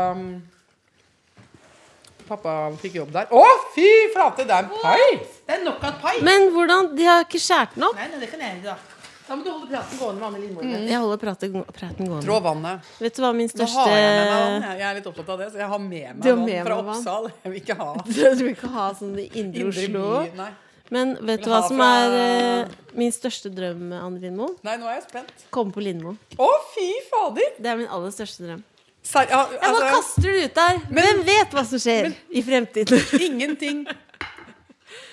Pappa 2.27 2.55
fikk 2.79 2.97
jobb 3.01 3.11
der. 3.13 3.29
Å, 3.35 3.43
fy 3.75 3.87
flate! 4.13 4.45
Det 4.47 4.55
er 4.55 4.65
en 4.65 4.73
pai! 4.81 5.19
Det 5.43 5.57
er 5.57 5.63
knockout-pai. 5.65 6.15
Men 6.25 6.49
hvordan 6.55 6.93
De 6.97 7.07
har 7.07 7.25
ikke 7.27 7.41
skåret 7.43 7.75
den 7.75 7.85
opp. 7.89 7.99
Nei, 7.99 8.07
nei, 8.13 8.21
det 8.23 8.29
kan 8.31 8.43
jeg 8.45 8.61
gjøre, 8.61 8.73
da. 8.73 9.02
Da 9.33 9.37
må 9.39 9.41
du 9.41 9.49
holde 9.49 9.65
praten 9.65 9.97
gående 9.97 10.19
med 10.21 10.27
Anne 10.27 10.39
Lindmoe. 10.43 10.79
Jeg 10.85 10.97
holder 11.01 11.17
praten, 11.17 11.61
praten 11.73 12.05
gående. 12.05 12.25
Trå 12.27 12.35
vannet. 12.45 12.89
Vet 13.01 13.15
du 13.17 13.21
hva 13.23 13.31
min 13.33 13.47
Nå 13.49 13.65
har 13.65 13.87
jeg 13.89 14.03
med 14.03 14.19
meg 14.19 14.27
vann. 14.29 14.65
jeg. 14.67 14.81
Er 14.85 14.99
litt 14.99 15.07
opptatt 15.09 15.31
av 15.33 15.39
det, 15.41 15.47
så 15.49 15.57
jeg 15.57 15.69
har 15.71 15.79
med 15.81 16.19
meg 16.19 16.27
vann 16.27 16.51
fra 16.67 16.75
vann? 16.75 16.91
Oppsal. 16.99 17.25
Jeg 17.41 17.53
vil 17.53 17.63
ikke 17.63 17.77
ha 17.79 17.87
Du 18.11 18.43
vil 18.43 18.51
ikke 18.51 18.69
ha 18.75 18.83
sånn 18.99 19.15
i 19.23 19.25
indre 19.41 19.65
Oslo? 19.71 20.03
Nei. 20.37 20.51
Men 20.93 21.15
vet 21.25 21.41
du 21.41 21.49
hva 21.49 21.63
som 21.65 21.81
er 21.81 22.19
eh, 22.19 22.77
min 22.99 23.15
største 23.15 23.49
drøm, 23.49 23.87
Anne 24.03 24.21
Lindmo? 24.21 24.51
Nei, 24.69 24.77
nå 24.77 24.91
er 24.91 24.99
jeg 24.99 25.07
spent. 25.07 25.33
Komme 25.57 25.73
på 25.73 25.81
Lindmo. 25.81 26.13
Å, 26.37 26.51
fy 26.75 26.87
fader! 27.09 27.57
Det 27.57 27.73
er 27.73 27.81
min 27.81 27.89
aller 27.89 28.13
største 28.13 28.45
drøm. 28.45 28.61
Ser, 29.01 29.25
ja, 29.33 29.47
Jeg 29.49 29.59
bare 29.59 29.71
altså, 29.73 29.89
kaster 29.97 30.29
det 30.29 30.45
ut 30.45 30.61
der. 30.61 30.83
Hvem 30.99 31.25
vet 31.25 31.57
hva 31.57 31.65
som 31.73 31.81
skjer 31.81 32.13
i 32.13 32.45
fremtiden? 32.45 33.01
ingenting 33.31 33.87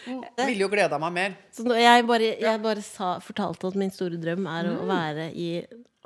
ville 0.06 0.60
jo 0.64 0.68
gleda 0.72 0.98
meg 1.02 1.12
mer. 1.16 1.36
Så 1.54 1.64
jeg 1.76 2.06
bare, 2.08 2.32
jeg 2.40 2.62
bare 2.64 2.82
sa, 2.86 3.12
fortalte 3.24 3.70
at 3.70 3.78
min 3.80 3.90
store 3.94 4.18
drøm 4.22 4.46
er 4.50 4.70
å 4.72 4.86
være 4.88 5.28
i 5.36 5.48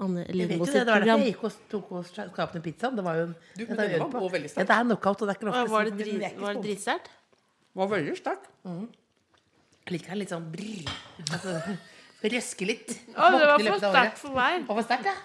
Anne 0.03 0.25
Lindmo 0.35 0.67
sitt 0.67 0.81
det 0.81 0.89
var 0.91 0.99
program. 1.05 1.21
jeg 1.23 1.35
gikk 1.35 1.45
og 1.47 1.59
tok 1.71 1.91
og 1.95 2.07
skapte 2.09 2.59
en 2.59 2.65
pizza. 2.65 2.91
Det 2.91 3.05
var 3.07 3.21
jo 3.21 3.27
en, 3.29 3.35
Du, 3.55 3.63
det 3.65 3.77
det 3.79 4.01
var 4.03 4.09
på. 4.11 4.25
veldig 4.33 4.51
sterkt. 4.51 4.65
Ja, 4.65 4.67
det 4.73 4.79
er 4.81 4.89
knockout, 4.89 5.23
og 5.23 5.29
det 5.29 5.35
er 5.35 5.39
ikke 5.39 5.71
Var 5.71 5.85
det, 5.85 5.93
si, 5.93 5.95
men 5.95 6.01
dri, 6.01 6.17
vi 6.19 6.27
ikke 6.31 6.43
var 6.43 6.55
det 6.59 6.63
dritsterkt? 6.67 7.13
Det 7.75 7.79
var 7.83 7.91
veldig 7.93 8.17
sterkt. 8.19 8.49
Jeg 9.85 9.93
liker 9.95 10.15
det 10.15 10.19
litt 10.25 10.33
sånn 10.35 10.49
brr. 10.51 10.91
Altså, 11.29 11.55
røske 12.35 12.67
litt. 12.67 12.91
Å, 13.15 13.31
det 13.37 13.47
var 13.47 13.63
for 13.69 13.87
sterkt 13.87 14.19
for 14.25 14.35
meg. 14.41 14.65
Og 14.67 14.75
for 14.81 14.89
sterkt, 14.89 15.11
ja. 15.13 15.17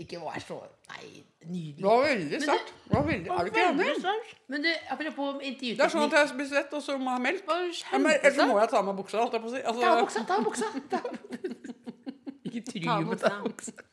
Ikke 0.00 0.22
vær 0.22 0.40
så 0.40 0.56
Nei, 0.94 1.20
Det 1.40 1.48
nydelig. 1.48 1.84
var 1.84 2.02
veldig 2.04 2.38
sterkt. 2.42 2.72
Det 2.84 2.92
var 2.92 3.04
veldig, 3.08 3.30
er 3.32 3.46
du 3.46 3.50
ikke 3.50 3.66
enig? 3.70 4.24
Men 4.52 4.64
du, 4.64 4.70
apropos 4.92 5.38
Det 5.40 5.70
er 5.72 5.92
sånn 5.94 6.02
at 6.04 6.16
jeg 6.18 6.32
spiser 6.34 6.58
rett, 6.60 6.74
og 6.76 6.82
så 6.84 6.96
må 7.00 7.14
jeg 7.14 7.16
ha 7.16 7.22
melk. 7.24 7.46
Ja, 7.48 8.00
men 8.00 8.12
Ellers 8.18 8.50
må 8.50 8.58
jeg 8.60 8.72
ta 8.72 8.80
av 8.80 8.90
meg 8.90 8.98
buksa. 8.98 9.22
Holdt 9.22 9.38
jeg 9.38 9.44
på 9.44 9.48
å 9.48 9.54
si. 9.54 9.62
Ta 9.64 9.94
Altså, 10.02 10.24
ta 10.28 10.36
av 10.36 10.44
buksa! 10.50 10.68
Ta 10.90 11.00
av 11.00 11.14
buksa. 11.14 11.78
Ikke 12.50 12.62
try 12.66 12.98
med 13.06 13.22
ta 13.22 13.32
av 13.38 13.46
buksa. 13.46 13.86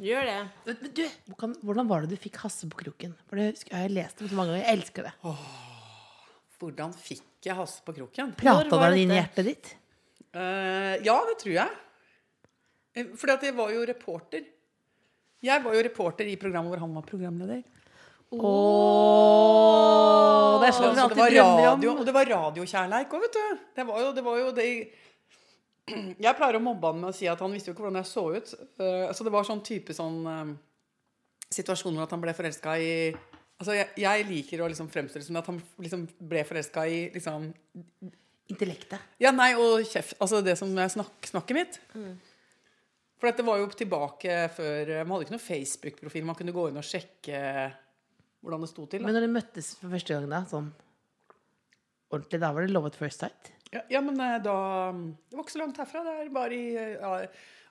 Gjør 0.00 0.30
det. 0.30 0.36
Men 0.68 0.94
du, 0.96 1.02
hvordan, 1.32 1.56
hvordan 1.66 1.90
var 1.90 2.06
det 2.06 2.14
du 2.14 2.22
fikk 2.22 2.38
Hasse 2.44 2.68
på 2.70 2.78
kroken? 2.84 3.12
For 3.28 3.40
det 3.40 3.50
jeg 3.66 3.74
har 3.74 3.90
lest 3.92 4.22
om 4.22 4.30
så 4.30 4.38
mange 4.38 4.54
ganger. 4.54 4.62
Jeg 4.62 4.78
elsker 4.78 5.08
det. 5.10 5.12
hvordan 6.60 6.94
fikk 6.96 7.50
jeg 7.50 7.58
Hasse 7.58 7.84
på 7.84 7.96
kroken? 7.98 8.32
Prata 8.38 8.80
var 8.80 8.96
inn 8.96 9.12
i 9.12 9.18
hjertet 9.18 9.50
ditt? 9.50 9.74
Uh, 10.30 10.96
ja, 11.02 11.18
det 11.28 11.36
tror 11.42 11.56
jeg. 11.58 11.78
Eh, 12.94 13.12
Fordi 13.18 13.34
at 13.34 13.46
jeg 13.50 13.56
var 13.58 13.74
jo 13.74 13.84
reporter. 13.90 14.46
Jeg 15.44 15.64
var 15.64 15.72
jo 15.76 15.82
reporter 15.86 16.28
i 16.28 16.36
programmet 16.40 16.70
hvor 16.74 16.82
han 16.82 16.96
var 16.96 17.04
programleder. 17.08 17.62
Åh, 18.30 18.46
det 20.62 20.68
er 20.68 20.74
sånn 20.76 20.94
det 20.94 21.18
var 21.18 21.32
radio, 21.34 21.90
og 21.96 22.04
det 22.06 22.14
var 22.14 22.28
radiokjærleik 22.30 23.10
òg, 23.10 23.20
vet 23.24 23.34
du. 23.34 23.46
Det 23.74 23.84
var 23.88 23.96
jo 24.04 24.08
det, 24.14 24.22
var 24.26 24.36
jo 24.38 24.48
det 24.54 24.66
Jeg 26.26 26.36
pleier 26.38 26.56
å 26.60 26.62
mobbe 26.62 26.86
han 26.92 27.00
med 27.02 27.10
å 27.10 27.16
si 27.16 27.26
at 27.30 27.40
han 27.42 27.52
visste 27.54 27.68
jo 27.70 27.74
ikke 27.74 27.84
hvordan 27.86 28.00
jeg 28.02 28.10
så 28.12 28.24
ut. 28.36 28.48
Eh, 28.78 29.04
altså 29.08 29.22
det 29.26 29.34
var 29.34 29.44
sånn 29.48 29.64
type 29.66 29.90
sånn 29.96 30.20
eh, 30.30 30.52
situasjon 31.58 31.96
hvor 31.96 32.06
at 32.06 32.14
han 32.14 32.22
ble 32.22 32.32
forelska 32.36 32.70
i 32.78 32.90
Altså 33.60 33.74
jeg, 33.76 33.90
jeg 34.00 34.24
liker 34.24 34.62
å 34.64 34.70
liksom 34.72 34.88
fremstille 34.88 35.26
som 35.26 35.36
at 35.36 35.48
han 35.50 35.58
liksom 35.84 36.06
ble 36.30 36.40
forelska 36.48 36.80
i 36.88 37.12
liksom 37.12 37.52
Intellektet. 38.50 38.98
Ja, 39.22 39.30
nei, 39.30 39.52
og 39.54 39.84
kjeft. 39.86 40.16
Altså 40.18 40.40
det 40.42 40.56
som 40.58 40.72
er 40.80 40.88
snakk, 40.90 41.22
snakket 41.28 41.54
mitt. 41.54 41.76
For 43.20 43.28
dette 43.28 43.44
var 43.44 43.60
jo 43.60 43.68
tilbake 43.76 44.36
før 44.56 44.90
Man 45.04 45.12
hadde 45.12 45.26
ikke 45.26 45.36
noen 45.36 45.44
Facebook-profil. 45.44 46.26
Man 46.26 46.38
kunne 46.38 46.56
gå 46.56 46.66
inn 46.70 46.80
og 46.80 46.86
sjekke 46.88 47.40
hvordan 48.40 48.64
det 48.64 48.70
sto 48.70 48.86
til. 48.88 49.04
Men 49.04 49.12
når 49.12 49.26
dere 49.26 49.34
møttes 49.34 49.74
for 49.78 49.92
første 49.92 50.16
gang, 50.16 50.28
da, 50.32 50.42
sånn 50.48 50.70
ordentlig, 52.10 52.40
da 52.42 52.52
var 52.56 52.66
det 52.66 52.74
love 52.74 52.90
at 52.90 52.98
first 52.98 53.22
sight? 53.22 53.52
Ja, 53.70 53.84
ja, 53.92 54.00
men 54.02 54.18
eh, 54.18 54.38
da 54.42 54.56
Det 54.90 55.36
var 55.36 55.44
ikke 55.44 55.54
så 55.54 55.62
langt 55.62 55.78
herfra. 55.78 56.02
Det 56.06 56.14
er 56.16 56.30
bare 56.34 56.56
i 56.56 56.70
eh, 56.74 56.96
ja, 56.96 57.10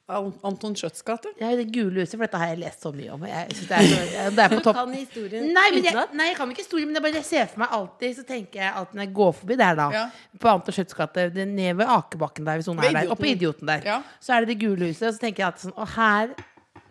Anton 0.09 0.73
Schjøtts 0.75 1.03
gate. 1.05 1.29
Ja, 1.39 1.51
det 1.55 1.67
gule 1.71 2.01
huset, 2.01 2.15
for 2.17 2.25
dette 2.25 2.37
har 2.41 2.47
jeg 2.47 2.59
lest 2.63 2.81
så 2.81 2.91
mye 2.95 3.11
om. 3.13 3.21
Jeg 3.29 3.51
synes 3.53 3.67
det, 3.69 3.77
er, 3.77 3.83
så- 3.83 4.35
det 4.35 4.43
er 4.45 4.49
på 4.55 4.61
topp. 4.65 4.75
Kan 4.79 4.93
historien 4.97 5.53
Nei, 5.53 5.65
men 5.75 5.83
jeg, 5.83 5.93
nei, 6.17 6.27
jeg 6.31 6.37
kan 6.37 6.49
ikke 6.49 6.63
historien, 6.65 6.87
men 6.91 6.95
jeg 6.97 7.03
bare 7.13 7.23
ser 7.23 7.45
for 7.51 7.59
meg 7.59 7.69
alltid 7.77 8.15
Så 8.17 8.23
tenker 8.27 8.59
jeg 8.63 8.73
alltid 8.73 8.95
når 8.95 9.05
jeg 9.05 9.13
går 9.21 9.31
forbi 9.41 9.55
der, 9.61 9.75
da, 9.75 9.89
Ja. 9.93 10.03
på 10.39 10.49
Anton 10.53 10.73
Schjøtts 10.73 10.97
gate, 10.97 11.27
ned 11.45 11.75
ved 11.77 11.85
Akebakken 11.87 12.45
der, 12.45 12.57
hvis 12.57 12.67
noen 12.71 12.83
er 12.83 12.91
der, 13.01 13.11
og 13.11 13.17
på 13.21 13.25
Idioten. 13.29 13.67
Der, 13.67 13.81
Ja. 13.85 14.01
så 14.19 14.33
er 14.33 14.45
det 14.45 14.55
det 14.55 14.59
gule 14.65 14.87
huset, 14.89 15.07
og 15.07 15.13
så 15.13 15.19
tenker 15.19 15.43
jeg 15.43 15.51
alltid 15.53 15.69
sånn 15.69 15.77
Og 15.77 15.87
her 15.95 16.33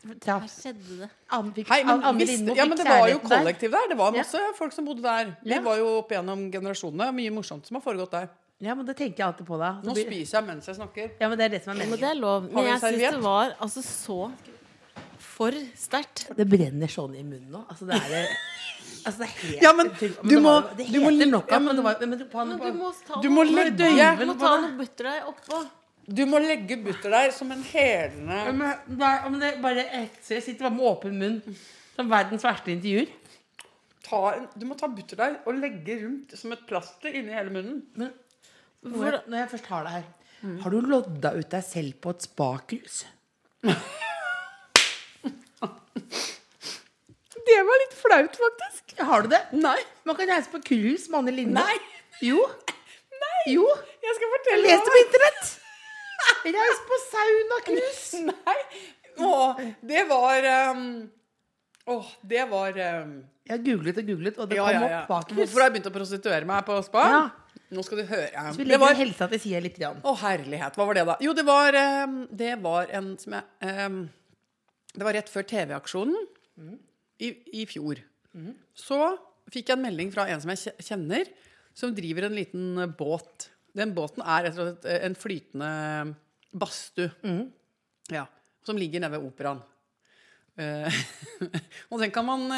Her 0.09 0.14
traff 0.22 0.44
skjedde 0.48 0.98
det. 1.02 1.09
Anne 1.31 1.50
fikk- 1.52 1.68
Hei, 1.68 1.83
men, 1.85 2.02
Anne 2.07 2.24
Lindmo 2.24 2.54
ja, 2.54 2.64
men 2.64 2.78
det 2.78 2.87
var 2.87 3.09
jo 3.11 3.18
kollektiv 3.18 3.70
der. 3.72 3.81
der. 3.83 3.88
Det 3.88 3.96
var 3.98 4.14
Ja. 4.14 4.22
folk 4.57 4.72
som 4.72 4.85
bodde 4.87 5.02
der. 5.02 5.35
Vi 5.44 5.50
Ja. 5.50 5.61
var 5.61 5.76
jo 5.76 5.98
opp 5.98 6.09
gjennom 6.09 6.50
generasjonene. 6.52 7.12
Mye 7.12 7.31
morsomt 7.35 7.66
som 7.66 7.74
har 7.74 7.83
foregått 7.83 8.11
der. 8.12 8.28
Ja, 8.61 8.75
men 8.75 8.85
det 8.87 8.97
tenker 8.99 9.18
jeg 9.23 9.27
alltid 9.29 9.47
på 9.47 9.57
da. 9.61 9.68
Så 9.83 9.87
Nå 9.87 9.94
blir- 9.94 10.07
spiser 10.11 10.38
jeg 10.40 10.47
mens 10.49 10.66
jeg 10.66 10.75
snakker. 10.77 11.11
Ja, 11.21 11.29
men 11.29 11.38
det 11.38 11.44
er 11.44 11.49
det 11.55 11.62
som 11.64 11.73
er 11.77 11.83
Ja, 11.85 11.87
men 11.90 11.99
det 12.01 12.09
er 12.11 12.14
lov. 12.18 12.49
Men 12.53 12.64
jeg 12.64 12.81
syns 12.81 13.05
det 13.14 13.23
var 13.23 13.53
altså 13.61 13.83
så 13.87 14.33
for 15.18 15.53
sterkt. 15.79 16.25
Det 16.37 16.47
brenner 16.51 16.90
sånn 16.90 17.14
i 17.14 17.23
munnen 17.23 17.51
nå. 17.55 17.64
Altså, 17.71 17.87
det 17.87 17.94
er 18.03 18.27
Altså, 19.07 19.18
det 19.21 19.29
er 19.29 19.35
helt 19.47 19.62
Ja, 19.62 19.73
men 19.73 19.87
du 19.88 20.09
det 20.09 20.38
må- 20.42 20.42
var- 20.42 20.75
Det 20.77 20.87
du 20.92 20.99
må 21.01 21.11
heter 21.11 21.29
knockout, 21.31 21.51
ja, 21.53 21.59
men 21.59 21.66
men- 21.66 21.77
det 21.77 21.85
var 21.85 22.07
men, 22.07 22.18
på, 22.29 22.47
Men 22.47 22.59
du 22.59 22.79
må 22.79 22.92
ta 23.07 23.21
Du 23.23 23.29
må 23.31 23.42
legge- 23.44 24.18
du 24.18 24.27
må 24.27 24.38
ta 24.38 24.61
noe 24.61 24.77
butterdeig 24.77 25.23
oppå. 25.25 25.68
Du 26.09 26.27
må 26.27 26.38
legge 26.40 26.77
butterdeig 26.85 27.33
som 27.33 27.53
en 27.53 27.62
helende 27.62 28.44
Ja, 28.47 28.53
men, 28.53 28.75
det 28.88 29.03
er, 29.07 29.31
men 29.31 29.40
det 29.40 29.62
bare 29.62 30.09
så 30.23 30.35
Jeg 30.35 30.42
sitter 30.42 30.68
bare 30.68 30.75
med 30.75 30.81
åpen 30.81 31.18
munn. 31.18 31.57
Som 31.97 32.09
verdens 32.09 32.42
verste 32.42 32.66
intervjuer. 32.75 33.09
ta 34.03 34.31
en, 34.35 34.49
Du 34.59 34.66
må 34.66 34.77
ta 34.77 34.88
butterdeig 34.88 35.37
og 35.47 35.55
legge 35.55 36.03
rundt 36.03 36.37
som 36.37 36.53
et 36.53 36.66
plaster 36.66 37.12
inni 37.14 37.33
hele 37.33 37.51
munnen. 37.51 37.83
Men 37.94 38.12
jeg, 38.84 39.22
når 39.26 39.38
jeg 39.42 39.50
først 39.54 39.70
har 39.72 39.86
det 39.86 39.92
her 39.96 40.04
Har 40.62 40.70
du 40.70 40.80
lodda 40.80 41.32
ut 41.34 41.50
deg 41.50 41.64
selv 41.66 41.96
på 42.02 42.14
et 42.14 42.28
spakrus? 42.28 43.00
Det 47.48 47.60
var 47.64 47.80
litt 47.80 47.94
flaut, 47.96 48.34
faktisk. 48.36 48.98
Har 49.08 49.24
du 49.24 49.30
det? 49.32 49.40
Nei. 49.56 49.78
Man 50.08 50.16
kan 50.18 50.28
reise 50.28 50.50
på 50.52 50.60
cruise 50.64 51.08
med 51.08 51.22
Anne 51.22 51.32
Linde. 51.32 51.62
Nei. 51.62 51.76
Jo. 52.24 52.42
Nei. 53.24 53.38
Jo. 53.54 53.64
Jeg 54.04 54.16
skal 54.18 54.34
Jeg 54.50 54.60
Les 54.60 54.68
leste 54.68 54.92
på 54.92 55.00
internett. 55.04 55.54
Reis 56.58 56.82
på 56.90 56.98
sauna-cruise. 57.06 58.22
Nei. 58.28 58.58
Å, 59.18 59.30
det 59.90 60.04
var 60.06 60.44
um, 60.70 60.84
Å, 61.90 61.96
det 62.30 62.44
var 62.52 62.76
um, 62.78 63.14
Jeg 63.48 63.64
googlet 63.64 63.96
og 63.98 64.10
googlet, 64.12 64.36
og 64.38 64.50
det 64.50 64.58
ja, 64.60 64.66
kom 64.68 64.76
ja, 64.76 64.90
ja. 64.92 65.00
opp 65.00 65.10
bakrus. 65.10 65.38
Hvorfor 65.40 65.64
har 65.64 65.70
jeg 65.70 65.76
begynt 65.78 65.90
å 65.90 65.94
prostituere 65.96 66.48
meg 66.52 66.68
på 66.68 66.76
spa? 66.86 67.06
Ja. 67.10 67.22
Nå 67.74 67.85
skal 67.85 68.00
du 68.00 68.04
høre. 68.09 68.44
Så 68.52 68.62
vi 68.62 68.64
legger 68.64 68.81
var, 68.81 68.96
helsa 68.96 69.28
til 69.28 69.42
side 69.42 69.61
litt. 69.64 69.76
Grann. 69.78 70.00
å, 70.00 70.14
herlighet. 70.22 70.76
Hva 70.78 70.87
var 70.88 70.96
det, 70.96 71.04
da? 71.11 71.16
Jo, 71.24 71.35
det 71.37 71.44
var, 71.48 71.76
um, 72.07 72.20
det 72.33 72.54
var 72.64 72.92
en 72.96 73.11
som 73.20 73.37
jeg 73.37 73.74
um, 73.85 73.98
Det 74.94 75.04
var 75.04 75.18
rett 75.18 75.28
før 75.33 75.44
TV-aksjonen 75.50 76.16
i, 77.20 77.33
i 77.61 77.66
fjor. 77.68 78.00
Så 78.78 78.98
fikk 79.52 79.70
jeg 79.70 79.78
en 79.78 79.85
melding 79.85 80.11
fra 80.14 80.26
en 80.31 80.42
som 80.42 80.52
jeg 80.52 80.74
kjenner, 80.85 81.31
som 81.76 81.94
driver 81.96 82.26
en 82.26 82.37
liten 82.37 82.83
eh, 82.83 82.90
båt. 82.98 83.48
Den 83.76 83.94
båten 83.96 84.24
er 84.24 84.48
rett 84.48 84.59
og 84.59 84.66
slett 84.66 84.88
eh, 84.90 85.04
en 85.07 85.16
flytende 85.18 85.70
badstue. 86.59 87.11
Ja, 88.12 88.24
som 88.66 88.81
ligger 88.81 89.02
nede 89.04 89.16
ved 89.16 89.28
operaen. 89.28 89.62
Eh, 90.59 91.02
og 91.90 92.02
den 92.02 92.12
kan 92.14 92.26
man 92.26 92.48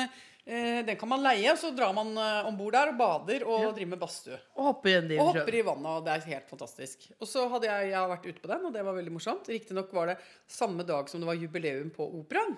den 0.45 0.97
kan 0.99 1.11
man 1.11 1.23
leie, 1.23 1.53
så 1.61 1.69
drar 1.77 1.93
man 1.95 2.15
uh, 2.17 2.49
om 2.49 2.57
bord 2.59 2.75
der 2.75 2.91
og 2.91 2.97
bader 2.99 3.45
og 3.45 3.69
driver 3.77 3.91
med 3.93 4.01
badstue. 4.01 4.39
Og 4.57 4.71
hopper 4.71 4.93
igjen 4.93 5.13
Og 5.19 5.35
hopper 5.35 5.59
i 5.59 5.63
vannet, 5.67 5.91
og 5.93 6.07
det 6.07 6.15
er 6.15 6.27
helt 6.33 6.51
fantastisk. 6.51 7.07
Og 7.21 7.29
så 7.29 7.45
hadde 7.53 7.69
jeg, 7.69 7.93
jeg 7.93 8.11
vært 8.15 8.27
ute 8.27 8.43
på 8.43 8.51
den, 8.51 8.67
og 8.67 8.75
det 8.75 8.85
var 8.87 8.97
veldig 8.97 9.15
morsomt. 9.15 9.53
Riktignok 9.53 9.93
var 9.95 10.13
det 10.15 10.19
samme 10.51 10.87
dag 10.89 11.13
som 11.13 11.23
det 11.23 11.29
var 11.31 11.39
jubileum 11.39 11.93
på 11.95 12.09
operaen. 12.23 12.57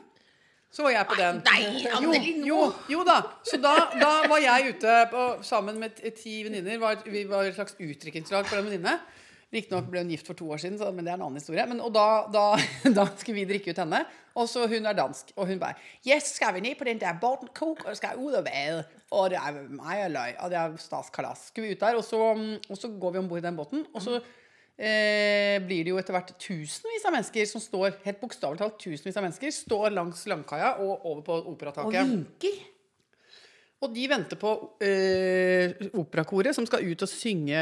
Så 0.72 0.86
var 0.86 0.94
jeg 0.94 1.08
på 1.10 1.16
den. 1.18 1.42
nei, 1.44 1.64
jo, 1.82 1.90
Anneli, 1.98 2.30
nå. 2.38 2.46
jo, 2.48 2.60
jo 2.94 3.02
da. 3.04 3.18
Så 3.44 3.58
da, 3.60 3.74
da 3.92 4.12
var 4.30 4.40
jeg 4.40 4.72
ute 4.72 4.94
på, 5.12 5.24
sammen 5.44 5.76
med 5.82 6.00
ti 6.16 6.38
venninner. 6.46 7.02
Vi 7.04 7.26
var 7.28 7.44
et 7.44 7.58
slags 7.58 7.76
utdrikningslag 7.76 8.48
for 8.48 8.62
en 8.62 8.70
venninne. 8.70 8.94
Riktignok 9.52 9.88
ble 9.92 10.00
hun 10.00 10.10
gift 10.14 10.28
for 10.28 10.38
to 10.38 10.46
år 10.54 10.62
siden, 10.62 10.78
så, 10.80 10.88
men 10.96 11.04
det 11.04 11.12
er 11.12 11.18
en 11.18 11.26
annen 11.26 11.36
historie. 11.36 11.64
Men, 11.68 11.82
og 11.84 11.92
da, 11.92 12.06
da, 12.32 12.44
da 12.98 13.04
skulle 13.20 13.42
vi 13.42 13.48
drikke 13.50 13.74
ut 13.74 13.80
henne. 13.82 14.00
Og 14.32 14.48
så 14.48 14.64
hun 14.64 14.88
er 14.88 14.96
dansk, 14.96 15.34
og 15.36 15.50
hun 15.50 15.58
bare 15.60 15.76
Yes, 16.08 16.30
skal 16.38 16.54
vi 16.56 16.62
ned 16.64 16.78
på 16.80 16.86
den 16.88 17.00
der 17.02 17.18
båten 17.20 17.50
Coke 17.52 17.84
og 17.90 17.98
skal 17.98 18.16
ut 18.16 18.38
og 18.38 18.46
bade? 18.46 18.80
Og 19.12 19.28
det 19.28 19.36
er 19.36 19.58
meg 19.68 20.06
og 20.06 20.14
løy. 20.14 20.30
Og 20.40 20.52
det 20.54 20.60
er 20.62 20.78
stas 20.80 21.12
kalas. 21.12 21.50
Skulle 21.50 21.68
vi 21.68 21.76
ut 21.76 21.84
der, 21.84 22.00
og 22.00 22.06
så, 22.06 22.22
og 22.32 22.80
så 22.80 22.88
går 22.88 23.12
vi 23.12 23.20
om 23.20 23.28
bord 23.28 23.42
i 23.42 23.44
den 23.44 23.60
båten. 23.60 23.84
Og 23.92 24.00
så 24.00 24.16
eh, 24.16 25.60
blir 25.60 25.84
det 25.84 25.92
jo 25.92 26.00
etter 26.00 26.16
hvert 26.16 26.32
tusenvis 26.40 27.04
av 27.04 27.12
mennesker 27.18 27.52
som 27.52 27.60
står 27.60 28.00
helt 28.06 28.22
bokstavelig 28.24 28.64
talt 28.64 28.80
tusenvis 28.80 29.20
av 29.20 29.28
mennesker, 29.28 29.52
står 29.52 29.92
langs 29.92 30.24
langkaia 30.32 30.78
og 30.80 31.04
over 31.04 31.26
på 31.28 31.40
operataket. 31.52 32.00
Og 32.00 32.14
vinker. 32.16 32.62
Og 33.82 33.90
de 33.90 34.04
venter 34.06 34.38
på 34.38 34.50
eh, 34.86 35.72
operakoret 35.98 36.54
som 36.54 36.66
skal 36.68 36.84
ut 36.86 37.02
og 37.02 37.10
synge 37.10 37.58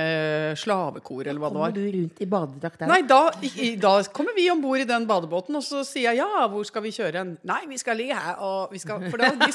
slavekor, 0.60 1.22
eller 1.24 1.40
hva 1.40 1.48
det 1.48 1.56
Kommer 1.56 1.70
var. 1.70 1.72
du 1.78 1.86
rundt 1.96 2.20
i 2.20 2.28
badedrakt 2.28 2.82
der? 2.82 2.90
Nei, 2.92 3.00
da, 3.08 3.20
i, 3.48 3.70
da 3.80 3.94
kommer 4.12 4.36
vi 4.36 4.44
om 4.52 4.60
bord 4.60 4.82
i 4.82 4.88
den 4.88 5.08
badebåten, 5.08 5.56
og 5.56 5.64
så 5.64 5.80
sier 5.88 6.10
jeg 6.10 6.20
ja, 6.20 6.44
hvor 6.52 6.66
skal 6.68 6.84
vi 6.84 6.92
kjøre 6.92 7.22
hen? 7.22 7.34
Nei, 7.48 7.62
vi 7.72 7.80
skal 7.80 7.96
ligge 7.96 8.20
her, 8.20 8.36
og 8.44 8.74
vi 8.74 8.82
skal 8.82 9.08
For, 9.08 9.16
da, 9.16 9.32
de, 9.40 9.50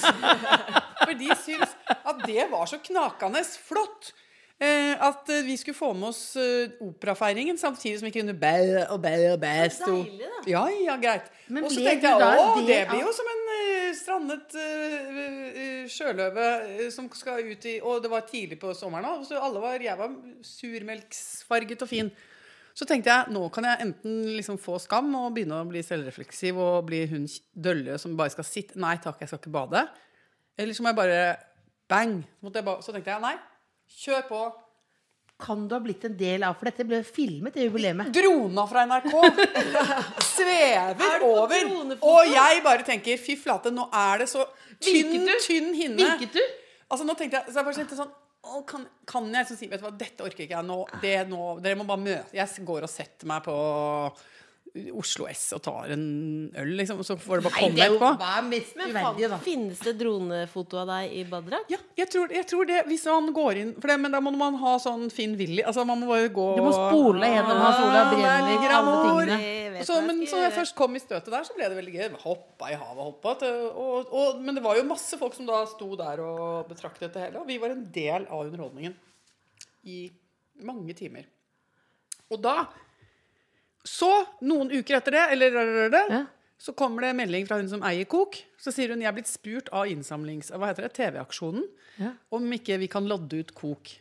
for 1.06 1.16
de 1.22 1.34
syns 1.46 1.78
at 1.96 2.26
det 2.26 2.50
var 2.50 2.66
så 2.74 2.82
knakende 2.82 3.46
flott. 3.46 4.16
Eh, 4.56 4.94
at 5.04 5.28
vi 5.44 5.58
skulle 5.60 5.76
få 5.76 5.90
med 5.94 6.14
oss 6.14 6.38
eh, 6.40 6.72
operafeiringen 6.80 7.58
samtidig 7.60 8.00
som 8.00 8.08
vi 8.08 8.14
kunne 8.16 8.34
bæ 8.40 8.86
og 8.88 9.02
bæ 9.04 9.12
og 9.34 9.42
bæ 9.42 9.50
deilig, 9.68 10.22
da. 10.24 10.44
Ja, 10.48 10.62
ja, 10.80 10.96
greit. 10.96 11.28
Men 11.52 11.68
Og 11.68 11.74
så 11.76 11.84
tenkte 11.84 12.14
jeg 12.14 12.24
å, 12.24 12.54
det 12.64 12.78
blir 12.88 13.04
jo 13.04 13.12
som 13.18 13.28
en 13.34 13.45
strandet 13.96 14.56
eh, 14.60 15.18
eh, 15.64 15.90
sjøløve 15.92 16.46
eh, 16.76 16.88
som 16.94 17.08
skal 17.16 17.46
ut 17.48 17.68
i 17.70 17.76
Og 17.84 18.04
det 18.04 18.12
var 18.12 18.26
tidlig 18.30 18.58
på 18.62 18.74
sommeren 18.78 19.08
òg, 19.10 19.26
så 19.28 19.42
alle 19.42 19.62
var 19.64 19.84
Jeg 19.84 19.98
var 20.00 20.16
surmelksfarget 20.46 21.86
og 21.86 21.92
fin. 21.92 22.12
Så 22.76 22.88
tenkte 22.88 23.14
jeg 23.14 23.32
nå 23.32 23.46
kan 23.56 23.70
jeg 23.70 23.86
enten 23.86 24.18
liksom 24.36 24.60
få 24.60 24.78
skam 24.84 25.14
og 25.16 25.32
begynne 25.36 25.62
å 25.62 25.70
bli 25.70 25.84
selvrefleksiv 25.86 26.60
og 26.60 26.90
bli 26.90 27.06
hun 27.12 27.28
dølle 27.54 27.96
som 28.02 28.18
bare 28.20 28.34
skal 28.34 28.48
sitte 28.48 28.80
Nei 28.82 28.98
takk, 29.04 29.22
jeg 29.22 29.32
skal 29.32 29.42
ikke 29.42 29.56
bade. 29.56 29.86
Eller 30.60 30.76
så 30.76 30.84
må 30.84 30.92
jeg 30.92 31.00
bare 31.00 31.22
Bang! 31.88 32.24
Så 32.42 32.92
tenkte 32.92 33.14
jeg 33.14 33.22
nei, 33.22 33.36
kjør 34.02 34.24
på. 34.30 34.46
Kan 35.42 35.66
du 35.68 35.76
ha 35.76 35.82
blitt 35.84 36.06
en 36.08 36.14
del 36.16 36.46
av 36.48 36.56
For 36.56 36.70
dette 36.70 36.86
ble 36.88 37.02
filmet, 37.04 37.56
det 37.56 37.66
jubileet. 37.68 38.12
Drona 38.16 38.64
fra 38.70 38.86
NRK 38.88 39.10
svever 40.36 41.26
over. 41.28 41.72
Og 42.00 42.30
jeg 42.32 42.62
bare 42.64 42.86
tenker 42.88 43.20
fy 43.20 43.36
flate, 43.40 43.74
nå 43.76 43.90
er 43.92 44.24
det 44.24 44.30
så 44.32 44.46
tynn, 44.80 45.28
tynn 45.44 45.74
hinne. 45.76 46.00
Vinket 46.00 46.38
du? 46.38 46.46
Altså 46.86 47.08
nå 47.08 47.18
tenkte 47.18 47.42
jeg, 47.42 47.52
så 47.52 47.60
jeg 47.60 47.68
bare 47.68 47.80
tenkte 47.82 47.98
sånn 47.98 48.14
å, 48.46 48.62
kan, 48.70 48.84
kan 49.10 49.28
jeg 49.34 49.50
så 49.50 49.56
si 49.58 49.68
Vet 49.72 49.82
du 49.82 49.88
hva, 49.88 49.94
dette 49.98 50.22
orker 50.22 50.46
ikke 50.46 50.54
jeg 50.54 50.68
nå, 50.68 50.76
det 51.02 51.16
nå 51.32 51.56
Dere 51.66 51.80
må 51.80 51.88
bare 51.90 52.04
møte 52.04 52.38
Jeg 52.38 52.66
går 52.68 52.86
og 52.86 52.92
setter 52.92 53.26
meg 53.32 53.42
på 53.48 53.56
Oslo 54.92 55.26
S 55.32 55.54
og 55.56 55.62
tar 55.64 55.92
en 55.96 56.02
øl, 56.60 56.72
liksom. 56.76 57.00
Så 57.08 57.16
får 57.16 57.40
det 57.40 57.46
bare 57.46 57.54
Nei, 57.56 57.62
komme 57.64 57.80
er 57.80 57.94
etterpå. 57.94 58.28
er 58.28 58.42
mest 58.50 58.76
Men 58.76 58.90
uverdig, 58.92 59.30
da? 59.32 59.38
finnes 59.46 59.80
det 59.86 59.94
dronefoto 60.02 60.82
av 60.82 60.88
deg 60.92 61.14
i 61.16 61.24
badedrakt? 61.32 61.70
Ja, 61.72 61.78
jeg 62.02 62.10
tror, 62.12 62.34
jeg 62.36 62.46
tror 62.50 62.66
det 62.68 62.82
Hvis 62.90 63.06
man 63.08 63.30
går 63.34 63.62
inn 63.62 63.74
for 63.80 63.88
det, 63.88 64.00
Men 64.04 64.12
da 64.12 64.20
må 64.20 64.34
man 64.36 64.56
ha 64.60 64.74
sånn 64.84 65.08
Finn 65.16 65.38
Willy. 65.40 65.64
Altså 65.64 65.86
man 65.88 66.00
må 66.04 66.08
bare 66.12 66.28
gå 66.28 66.48
Du 66.58 66.64
må 66.66 66.74
spole 66.76 67.30
gjennom 67.32 67.62
Hans 67.64 67.80
Olav 67.86 68.02
Ah, 68.06 68.12
Brenner, 68.12 68.76
alle 68.82 68.98
tingene. 69.06 69.84
Så, 69.86 70.00
men 70.06 70.20
så 70.28 70.40
jeg 70.42 70.52
først 70.56 70.74
kom 70.76 70.96
i 70.96 71.00
støtet 71.00 71.30
der, 71.30 71.44
så 71.46 71.54
ble 71.56 71.68
det 71.70 71.76
veldig 71.78 71.94
gøy. 71.96 72.06
Hoppa 72.24 72.70
i 72.72 72.76
havet, 72.80 73.04
hoppa. 73.06 73.36
til- 73.40 73.72
Og, 73.76 74.08
og, 74.12 74.40
men 74.42 74.56
det 74.56 74.64
var 74.64 74.76
jo 74.80 74.84
masse 74.88 75.18
folk 75.20 75.34
som 75.36 75.46
da 75.46 75.64
sto 75.70 75.96
der 76.00 76.20
og 76.24 76.68
betraktet 76.70 77.14
det 77.14 77.22
hele. 77.30 77.40
Og 77.44 77.48
vi 77.48 77.58
var 77.62 77.70
en 77.76 77.84
del 77.94 78.26
av 78.28 78.46
underholdningen 78.48 78.96
i 79.86 80.10
mange 80.64 80.96
timer. 80.98 81.26
Og 82.32 82.42
da 82.42 82.66
Så, 83.86 84.10
noen 84.42 84.72
uker 84.74 84.98
etter 84.98 85.14
det, 85.14 85.24
eller 85.36 85.98
Ja. 86.10 86.22
så 86.58 86.74
kommer 86.74 87.06
det 87.06 87.16
melding 87.16 87.46
fra 87.48 87.60
hun 87.60 87.70
som 87.70 87.84
eier 87.86 88.08
Kok. 88.10 88.38
Så 88.58 88.74
sier 88.74 88.90
hun 88.90 89.02
jeg 89.04 89.08
er 89.12 89.14
blitt 89.18 89.30
spurt 89.30 89.70
av 89.72 89.86
innsamlings... 89.92 90.50
Hva 90.50 90.72
heter 90.72 90.88
det? 90.88 90.94
TV-aksjonen. 90.98 91.68
Ja. 92.02 92.16
Om 92.34 92.48
ikke 92.58 92.80
vi 92.82 92.88
kan 92.92 93.06
lodde 93.08 93.44
ut 93.44 93.54
Kok. 93.54 93.94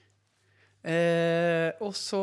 Eh, 0.85 1.71
og 1.81 1.95
så 1.97 2.21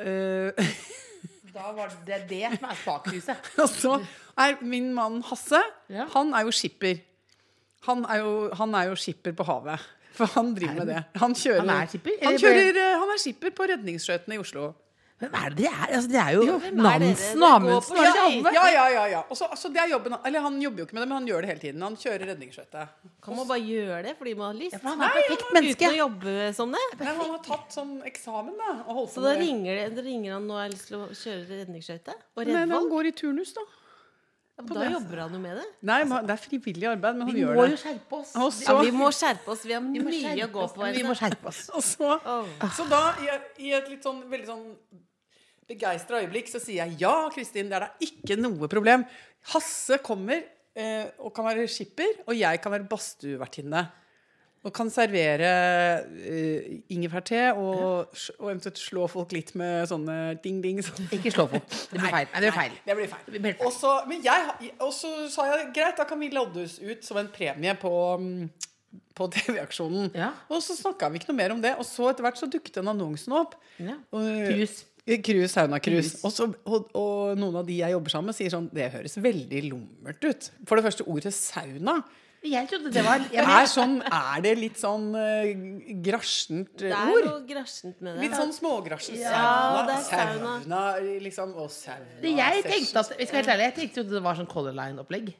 eh, 0.00 0.56
Da 1.56 1.72
var 1.76 1.90
det 2.06 2.22
det 2.30 2.46
som 2.54 2.68
er 2.70 2.76
spakhuset. 2.78 3.48
Og 3.60 3.68
så 3.68 3.96
er 4.40 4.60
min 4.64 4.92
mann 4.96 5.18
Hasse 5.28 5.60
Ja. 5.90 6.06
Han 6.14 6.30
er 6.36 6.46
jo 6.46 6.52
skipper. 6.54 7.00
Han 7.88 8.04
er 8.08 8.20
jo, 8.22 8.30
han 8.54 8.76
er 8.78 8.90
jo 8.92 8.96
skipper 9.00 9.34
på 9.36 9.44
havet. 9.48 9.82
For 10.16 10.30
han 10.36 10.52
driver 10.54 10.78
med 10.82 10.90
det. 10.92 11.00
Han, 11.20 11.34
kjører, 11.34 11.64
Han 11.64 11.72
er 11.74 11.90
skipper, 11.90 12.16
Han, 12.24 12.38
kjører, 12.38 12.76
eh, 12.76 12.94
han 13.02 13.12
er 13.14 13.20
skipper 13.22 13.52
på 13.56 13.66
redningsskøytene 13.72 14.36
i 14.36 14.40
Oslo. 14.42 14.70
Hvem 15.20 15.34
er 15.36 15.52
det 15.52 15.56
det 15.58 15.66
er? 15.68 15.90
Altså, 15.96 16.08
det 16.08 16.20
er 16.20 16.30
jo 16.32 16.44
er? 16.56 16.70
Nansen 16.76 17.42
og 17.44 17.54
Amundsen. 17.58 17.96
det 18.00 18.20
alle? 18.22 18.52
Ja, 18.56 18.62
ja, 18.72 18.84
ja, 18.94 19.02
ja. 19.12 19.18
Også, 19.28 19.48
altså, 19.52 19.68
det 19.68 19.82
er 19.82 19.90
jobben 19.92 20.14
Eller 20.24 20.40
han 20.46 20.56
jobber 20.62 20.80
jo 20.80 20.86
ikke 20.86 20.96
med 20.96 21.02
det, 21.02 21.08
men 21.10 21.16
han 21.18 21.26
gjør 21.28 21.44
det 21.44 21.50
hele 21.50 21.62
tiden. 21.64 21.82
Han 21.84 21.98
kjører 22.00 22.24
redningsskøyte. 22.30 22.84
Kan 23.26 23.36
man 23.36 23.48
bare 23.50 23.60
gjøre 23.60 23.98
det 24.06 24.14
fordi 24.16 24.32
man 24.38 24.46
har 24.48 24.56
lyst? 24.62 24.78
Ja, 24.78 24.80
han 24.86 25.04
er 25.04 25.10
et 25.10 25.18
perfekt 25.18 25.52
menneske. 25.58 25.84
Uten 25.84 25.92
å 25.92 25.98
jobbe 25.98 26.36
som 26.56 26.72
det? 26.76 26.86
Nei, 27.02 27.16
han 27.18 27.34
har 27.34 27.42
tatt 27.50 27.76
sånn 27.76 27.92
eksamen, 28.08 28.56
da. 28.62 28.70
Og 28.86 29.02
holdt 29.02 29.12
Så 29.18 29.26
da 29.26 29.34
ringer, 29.36 29.82
det, 29.92 30.06
ringer 30.08 30.38
han 30.38 30.48
nå 30.48 30.56
og 30.56 30.62
har 30.62 30.72
lyst 30.72 30.88
til 30.88 31.02
å 31.02 31.10
kjøre 31.12 31.44
redningsskøyte? 31.50 32.16
Og 32.40 32.54
Men 32.54 32.74
han 32.78 32.88
går 32.94 33.12
i 33.12 33.14
turnus, 33.20 33.52
da. 33.58 33.66
Da 34.60 34.88
jobber 34.88 35.22
han 35.22 35.36
jo 35.36 35.40
med 35.40 35.56
det. 35.56 35.66
Nei, 35.88 36.00
men 36.08 36.26
det 36.28 36.34
er 36.34 36.40
frivillig 36.40 36.88
arbeid, 36.90 37.16
men 37.16 37.28
han 37.28 37.38
gjør 37.38 37.54
det. 37.54 37.56
Vi 37.56 37.60
må 37.60 37.68
jo 37.70 37.78
skjerpe 37.80 38.18
oss. 38.18 38.32
Også, 38.46 38.64
Ja, 38.66 38.74
vi 38.84 38.90
må 38.92 39.12
skjerpe 39.16 39.54
oss. 39.54 39.62
Vi 39.64 39.76
har 39.76 39.84
Vi 39.84 40.02
mye 40.04 40.48
å 40.48 40.50
gå 40.56 40.66
på. 40.74 40.88
Vi 40.96 41.04
må 41.06 41.14
skjerpe 41.16 41.52
oss. 41.52 41.62
og 41.76 41.84
så, 41.84 42.16
oh. 42.18 42.66
så 42.76 42.88
da, 42.90 43.04
i, 43.24 43.30
i 43.68 43.72
et 43.76 43.88
litt 43.92 44.04
sånn 44.04 44.20
veldig 44.28 44.50
sånn 44.50 44.66
begeistra 45.70 46.20
øyeblikk, 46.24 46.50
så 46.50 46.60
sier 46.62 46.84
jeg 46.84 46.98
ja, 47.04 47.14
Kristin, 47.34 47.70
det 47.70 47.78
er 47.78 47.86
da 47.86 47.92
ikke 48.04 48.36
noe 48.40 48.68
problem. 48.70 49.06
Hasse 49.54 50.00
kommer 50.04 50.42
eh, 50.74 51.06
og 51.22 51.32
kan 51.36 51.46
være 51.48 51.68
skipper, 51.70 52.20
og 52.26 52.36
jeg 52.36 52.60
kan 52.62 52.74
være 52.74 52.88
badstuevertinne. 52.90 53.86
Og 54.60 54.74
kan 54.76 54.90
servere 54.92 55.50
eh, 56.20 56.80
ingefærte 56.92 57.38
og, 57.56 58.10
og 58.36 58.48
eventuelt 58.50 58.76
slå 58.76 59.06
folk 59.08 59.30
litt 59.32 59.54
med 59.56 59.86
sånne 59.88 60.16
ding-ding. 60.44 60.82
Sånn. 60.84 61.06
Ikke 61.16 61.32
slå 61.32 61.46
folk. 61.48 61.64
Det 61.70 61.94
blir 61.96 62.12
feil. 62.12 62.26
Nei, 62.28 62.42
det 62.42 62.50
blir 62.50 62.58
feil. 62.58 62.74
Det 62.90 62.96
blir 62.98 63.08
feil. 63.14 63.22
Det 63.30 63.40
blir 63.40 63.54
feil. 63.54 63.62
Og 63.64 63.72
så, 63.72 63.94
men 64.10 64.20
jeg, 64.26 64.72
og 64.84 64.92
så 64.92 65.14
sa 65.32 65.46
jeg 65.48 65.70
greit, 65.78 65.96
da 65.96 66.04
kan 66.10 66.20
vi 66.20 66.28
loddes 66.34 66.76
ut 66.82 67.08
som 67.08 67.22
en 67.22 67.30
premie 67.32 67.72
på, 67.80 67.94
mm, 68.20 69.00
på 69.16 69.30
TV-aksjonen. 69.38 70.12
Ja. 70.20 70.28
Og 70.52 70.60
så 70.66 70.76
snakka 70.76 71.08
vi 71.08 71.22
ikke 71.22 71.32
noe 71.32 71.40
mer 71.40 71.56
om 71.56 71.64
det. 71.64 71.72
Og 71.80 71.88
så 71.88 72.10
etter 72.12 72.28
hvert 72.28 72.42
så 72.42 72.50
dukket 72.52 72.76
den 72.82 72.92
annonsen 72.92 73.38
opp. 73.40 73.56
Ja. 73.80 73.96
Og- 74.12 74.52
Cruise. 75.06 75.22
Cruise, 75.24 75.52
sauna-cruise. 75.54 76.24
Og, 76.24 76.32
så- 76.32 76.54
og, 76.66 76.90
og 76.94 77.38
noen 77.40 77.56
av 77.56 77.66
de 77.66 77.78
jeg 77.80 77.90
jobber 77.92 78.10
sammen 78.10 78.26
med, 78.32 78.36
sier 78.36 78.50
sånn 78.52 78.70
Det 78.72 78.90
høres 78.92 79.16
veldig 79.16 79.62
lummert 79.70 80.24
ut. 80.24 80.50
For 80.66 80.76
det 80.76 80.84
første, 80.84 81.06
ordet 81.08 81.32
sauna 81.34 82.02
Jeg 82.42 82.68
trodde 82.70 82.88
det 82.92 83.02
var 83.04 83.18
Det 83.20 83.34
jeg, 83.36 83.44
er, 83.44 83.66
sånn, 83.68 83.98
er 84.06 84.40
det 84.40 84.52
litt 84.56 84.78
sånn 84.80 85.10
uh, 85.12 85.90
grasjent 86.04 86.70
Det 86.80 86.88
eh, 86.88 86.96
er 86.96 87.10
ord? 87.12 87.26
noe 87.28 87.42
grasjent 87.48 87.98
med 88.00 88.14
det. 88.16 88.22
Litt 88.22 88.36
sånn 88.38 88.54
smågrasjent. 88.56 89.18
Ja, 89.20 89.82
det 89.88 89.96
er 89.98 90.06
sauna. 90.06 90.54
sauna. 90.62 90.84
liksom. 91.26 91.52
Og 91.60 91.68
sauna. 91.74 92.20
det 92.22 92.32
jeg 92.38 92.62
tenkte 92.64 93.02
at, 93.02 93.12
jeg 93.18 93.28
ærlig, 93.44 93.66
jeg 93.68 93.74
tenkte 93.80 94.00
jo 94.00 94.06
det 94.14 94.22
var 94.24 94.38
sånn 94.40 94.48
Color 94.48 94.72
Line-opplegg. 94.78 95.34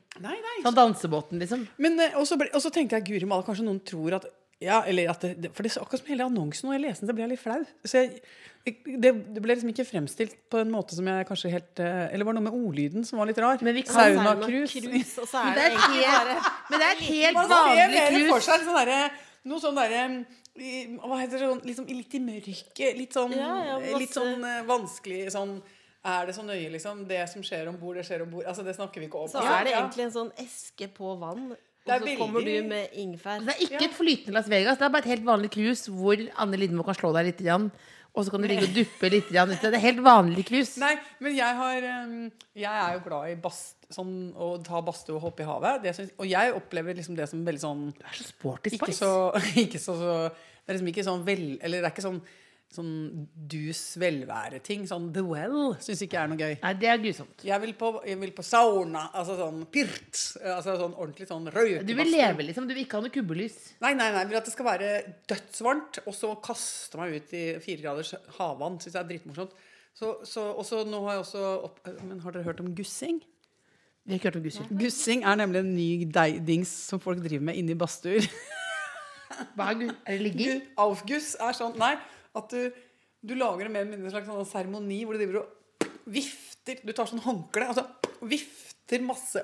Sånn 0.64 0.76
dansebåten, 0.76 1.40
liksom. 1.40 1.64
Men 1.80 1.96
eh, 2.04 2.18
og 2.20 2.26
så 2.28 2.36
ble- 2.40 2.52
og 2.52 2.60
så 2.60 2.68
tenkte 2.74 2.98
jeg 3.00 3.08
Guri 3.08 3.28
malla, 3.30 3.46
kanskje 3.48 3.64
noen 3.64 3.80
tror 3.80 4.18
at 4.20 4.28
ja, 4.60 4.82
eller 4.86 5.08
at 5.10 5.20
det, 5.24 5.34
det- 5.40 5.50
For 5.56 5.62
det 5.64 5.72
er 5.72 5.80
akkurat 5.82 6.02
som 6.02 6.10
hele 6.12 6.24
annonsen, 6.28 6.68
og 6.68 6.74
jeg 6.76 6.82
leste 6.84 7.00
den, 7.06 7.10
så 7.10 7.16
ble 7.16 7.24
jeg 7.26 7.30
litt 7.32 7.40
flau. 7.42 7.62
Så 7.84 8.02
jeg, 8.02 8.20
det, 9.00 9.12
det 9.34 9.40
ble 9.40 9.54
liksom 9.56 9.70
ikke 9.72 9.86
fremstilt 9.88 10.34
på 10.52 10.58
en 10.60 10.70
måte 10.70 10.92
som 10.98 11.06
jeg 11.08 11.24
kanskje 11.30 11.48
helt 11.54 11.80
eh, 11.80 12.10
Eller 12.12 12.26
var 12.28 12.34
noe 12.36 12.44
med 12.44 12.52
ordlyden 12.52 13.06
som 13.08 13.16
var 13.22 13.30
litt 13.30 13.38
rar? 13.40 13.56
Men 13.64 13.74
vi 13.78 13.82
kan 13.88 13.96
Sauna 13.96 14.34
cruise. 14.44 14.82
Men 14.84 15.54
det 15.56 15.64
er 15.64 15.72
et 15.72 15.80
helt, 15.80 16.52
men 16.68 16.76
det 16.78 16.86
er 16.86 16.92
et 16.92 17.04
helt 17.08 17.36
vanlig 17.56 17.86
cruise. 18.10 18.50
sånn 18.68 19.10
noe 19.48 19.60
sånn 19.64 19.78
derre 19.80 20.02
Hva 21.00 21.16
heter 21.22 21.38
det 21.38 21.46
sånn 21.46 21.62
liksom, 21.64 21.86
Litt 21.88 22.14
i 22.14 22.20
mørket. 22.20 22.96
Litt 23.00 23.16
sånn, 23.16 23.32
Ja, 23.32 23.54
ja, 23.64 23.78
litt 23.96 24.12
sånn 24.12 24.44
eh, 24.44 24.60
vanskelig 24.68 25.30
sånn 25.32 25.62
Er 26.04 26.26
det 26.28 26.34
så 26.36 26.44
nøye, 26.44 26.68
liksom? 26.76 27.06
Det 27.08 27.22
som 27.32 27.42
skjer 27.44 27.68
om 27.72 27.76
bord, 27.80 27.96
det 27.96 28.04
skjer 28.08 28.22
om 28.24 28.30
bord. 28.32 28.44
Altså, 28.48 28.62
det 28.64 28.76
snakker 28.76 29.00
vi 29.00 29.08
ikke 29.08 29.20
om. 29.24 29.28
Så 29.32 29.40
er 29.40 29.64
det 29.64 29.72
egentlig 29.72 30.04
en 30.06 30.12
sånn 30.14 30.30
eske 30.40 30.88
på 30.96 31.16
vann. 31.20 31.50
Og 31.86 32.02
så 32.04 32.16
kommer 32.18 32.44
du 32.44 32.52
med 32.68 32.92
ingefær. 32.92 33.40
Det 33.46 33.54
er 33.54 33.62
ikke 33.64 33.86
et 33.88 33.94
flytende 33.96 34.36
Las 34.36 34.50
Vegas, 34.52 34.76
det 34.78 34.84
er 34.86 34.92
bare 34.92 35.06
et 35.06 35.12
helt 35.14 35.24
vanlig 35.26 35.50
cruise 35.54 35.90
hvor 35.90 36.20
Anne 36.42 36.58
Lindmo 36.60 36.84
kan 36.86 36.98
slå 36.98 37.12
deg 37.16 37.30
litt, 37.30 37.40
Igjen. 37.40 37.70
og 38.12 38.26
så 38.26 38.34
kan 38.34 38.42
du 38.42 38.48
ligge 38.50 38.66
og 38.68 38.74
duppe 38.76 39.10
litt. 39.14 39.30
Igjen. 39.32 39.54
det 39.62 39.70
er 39.70 39.84
helt 39.86 40.02
vanlig 40.04 40.44
cruise. 40.50 40.76
Nei, 40.82 40.92
men 41.24 41.36
jeg 41.38 41.56
har 41.62 41.86
um, 42.04 42.14
Jeg 42.58 42.82
er 42.84 42.98
jo 42.98 43.02
glad 43.06 43.30
i 43.30 43.38
bast, 43.40 43.76
sånn, 43.90 44.12
å 44.36 44.52
ta 44.66 44.82
badstue 44.84 45.16
og 45.16 45.24
hoppe 45.28 45.42
i 45.42 45.48
havet. 45.48 45.80
Det 45.86 45.96
syns- 45.96 46.12
og 46.18 46.28
jeg 46.28 46.52
opplever 46.58 46.94
liksom 47.00 47.16
det 47.18 47.28
som 47.30 47.42
veldig 47.46 47.64
sånn 47.64 47.82
Du 47.96 48.04
er 48.04 48.18
så 48.18 48.28
sporty 48.28 48.74
Ikke 48.76 48.92
så, 48.94 49.10
ikke 49.64 49.80
så, 49.82 49.96
så 49.98 50.14
Det 50.30 50.68
er 50.68 50.76
liksom 50.78 50.92
ikke 50.92 51.06
sånn 51.08 51.24
vel 51.26 51.44
Eller 51.62 51.80
det 51.80 51.88
er 51.88 51.94
ikke 51.96 52.06
sånn 52.06 52.20
Sånn 52.70 52.90
dus 53.50 53.80
velvære-ting. 53.98 54.84
Sånn 54.86 55.08
The 55.14 55.24
Well 55.26 55.72
syns 55.82 56.04
ikke 56.06 56.20
er 56.20 56.28
noe 56.30 56.38
gøy. 56.38 56.52
Nei, 56.62 56.70
det 56.78 56.90
er 56.92 57.00
grusomt. 57.02 57.42
Jeg 57.42 57.58
vil 57.64 57.72
på, 57.78 57.88
jeg 58.06 58.20
vil 58.20 58.34
på 58.36 58.44
sauna. 58.46 59.08
Altså 59.10 59.34
sånn 59.40 59.64
pirt. 59.74 60.20
Altså 60.38 60.76
sånn 60.78 60.94
ordentlig 60.94 61.26
sånn 61.26 61.50
røykebadstue. 61.50 61.88
Du 61.88 61.96
vil 61.98 62.12
leve, 62.14 62.46
liksom. 62.46 62.68
Du 62.70 62.76
vil 62.76 62.84
ikke 62.84 63.00
ha 63.00 63.06
noe 63.06 63.14
kubbelys. 63.14 63.56
Nei, 63.82 63.90
nei, 63.98 64.12
nei, 64.14 64.22
jeg 64.22 64.30
vil 64.30 64.38
at 64.38 64.46
det 64.46 64.54
skal 64.54 64.68
være 64.68 64.92
dødsvarmt, 65.32 65.98
og 66.04 66.14
så 66.14 66.30
kaste 66.46 67.00
meg 67.00 67.16
ut 67.16 67.34
i 67.34 67.42
fire 67.64 67.82
graders 67.82 68.14
havvann. 68.36 68.78
Syns 68.78 68.94
jeg 68.94 69.02
er 69.02 69.10
dritmorsomt. 69.10 69.58
Så, 69.98 70.12
så, 70.30 70.46
også, 70.62 70.84
nå 70.86 71.02
har 71.08 71.18
jeg 71.18 71.24
også 71.24 71.42
opp, 71.66 71.82
Men 72.06 72.22
har 72.22 72.36
dere 72.36 72.46
hørt 72.46 72.62
om 72.62 72.70
gussing? 72.78 73.18
Vi 74.06 74.14
har 74.14 74.22
ikke 74.22 74.30
hørt 74.30 74.38
om 74.38 74.46
gusser. 74.46 74.70
Gussing 74.78 75.26
er 75.26 75.42
nemlig 75.42 75.60
en 75.64 75.74
ny 75.74 76.38
dings 76.46 76.70
som 76.86 77.02
folk 77.02 77.18
driver 77.26 77.50
med 77.50 77.58
inne 77.58 77.74
i 77.74 77.78
badstuer. 77.78 78.30
Hva 79.56 79.72
er 79.72 79.90
Er 79.90 80.16
det 80.16 80.22
ligging? 80.24 80.62
Aufguss 80.80 81.34
er 81.40 81.54
sånn 81.56 81.76
Nei, 81.78 81.94
at 82.38 82.52
du, 82.54 82.70
du 83.26 83.34
lager 83.38 83.66
en 83.66 83.74
mer 83.74 83.82
eller 83.84 83.96
mindre 83.96 84.10
en 84.10 84.14
slags 84.14 84.28
sånn 84.30 84.48
seremoni 84.48 85.02
hvor 85.04 85.16
du 85.16 85.22
driver 85.24 85.42
og 85.42 85.56
vifter 86.10 86.78
Du 86.86 86.92
tar 86.96 87.08
sånn 87.10 87.22
håndkle 87.24 87.68
og 87.70 87.76
så 87.78 87.86
vifter 88.28 89.02
masse 89.04 89.42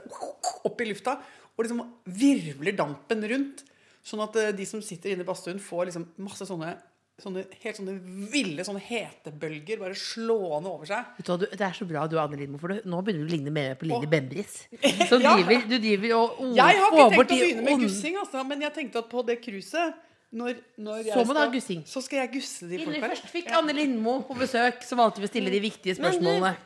opp 0.67 0.81
i 0.83 0.89
lufta 0.91 1.17
og 1.57 1.65
liksom 1.65 1.79
virvler 2.13 2.75
dampen 2.77 3.23
rundt. 3.31 3.63
Sånn 4.05 4.21
at 4.21 4.37
eh, 4.37 4.51
de 4.55 4.67
som 4.69 4.83
sitter 4.85 5.15
inne 5.15 5.25
i 5.25 5.27
badstuen, 5.27 5.59
får 5.63 5.89
liksom 5.89 6.03
masse 6.21 6.45
sånne, 6.47 6.75
sånne 7.23 7.47
helt 7.63 7.79
sånne 7.81 7.95
ville 8.31 8.67
sånne 8.67 8.83
hetebølger 8.85 9.81
bare 9.81 9.97
slående 9.97 10.69
over 10.69 10.91
seg. 10.91 11.15
Du 11.25 11.47
det 11.47 11.65
er 11.65 11.73
så 11.79 11.89
bra 11.89 12.05
du 12.07 12.19
er 12.19 12.27
Anne 12.27 12.37
Lindmo, 12.43 12.61
for 12.61 12.75
du, 12.75 12.85
nå 12.85 13.01
begynner 13.07 13.25
du 13.25 13.31
å 13.31 13.35
ligne 13.39 13.55
mer 13.57 13.79
på 13.81 13.89
Lille 13.89 14.05
Åh. 14.05 14.11
Bendriss. 14.13 14.59
Som 15.11 15.25
Ja. 15.25 15.33
driver, 15.39 15.65
du 15.71 15.79
driver 15.79 16.15
og 16.19 16.45
oh, 16.45 16.53
Jeg 16.59 16.83
har 16.83 16.93
ikke 16.93 17.09
tenkt 17.09 17.25
å 17.25 17.27
begynne 17.33 17.65
med 17.71 17.87
gussing, 17.87 18.21
altså, 18.21 18.45
men 18.53 18.67
jeg 18.67 18.77
tenkte 18.77 19.01
at 19.01 19.09
på 19.17 19.25
det 19.31 19.41
cruiset 19.47 19.97
når, 20.37 20.59
når 20.85 21.03
jeg 21.05 21.13
Så 21.17 21.25
må 21.27 21.35
du 21.37 21.41
ha 21.41 21.47
gussing. 21.53 21.83
Så 21.89 22.03
skal 22.05 22.19
jeg 22.25 22.33
gusse 22.37 22.69
de 22.71 22.79
folka. 22.85 23.09
først 23.09 23.29
fikk 23.33 23.51
Anne 23.57 23.73
Lindmo 23.77 24.19
på 24.29 24.37
besøk, 24.39 24.83
så 24.85 24.99
valgte 24.99 25.23
vi 25.23 25.29
å 25.29 25.33
stille 25.33 25.51
de 25.55 25.61
viktige 25.65 25.95
Men 25.97 26.03
du- 26.13 26.19
spørsmålene. 26.19 26.57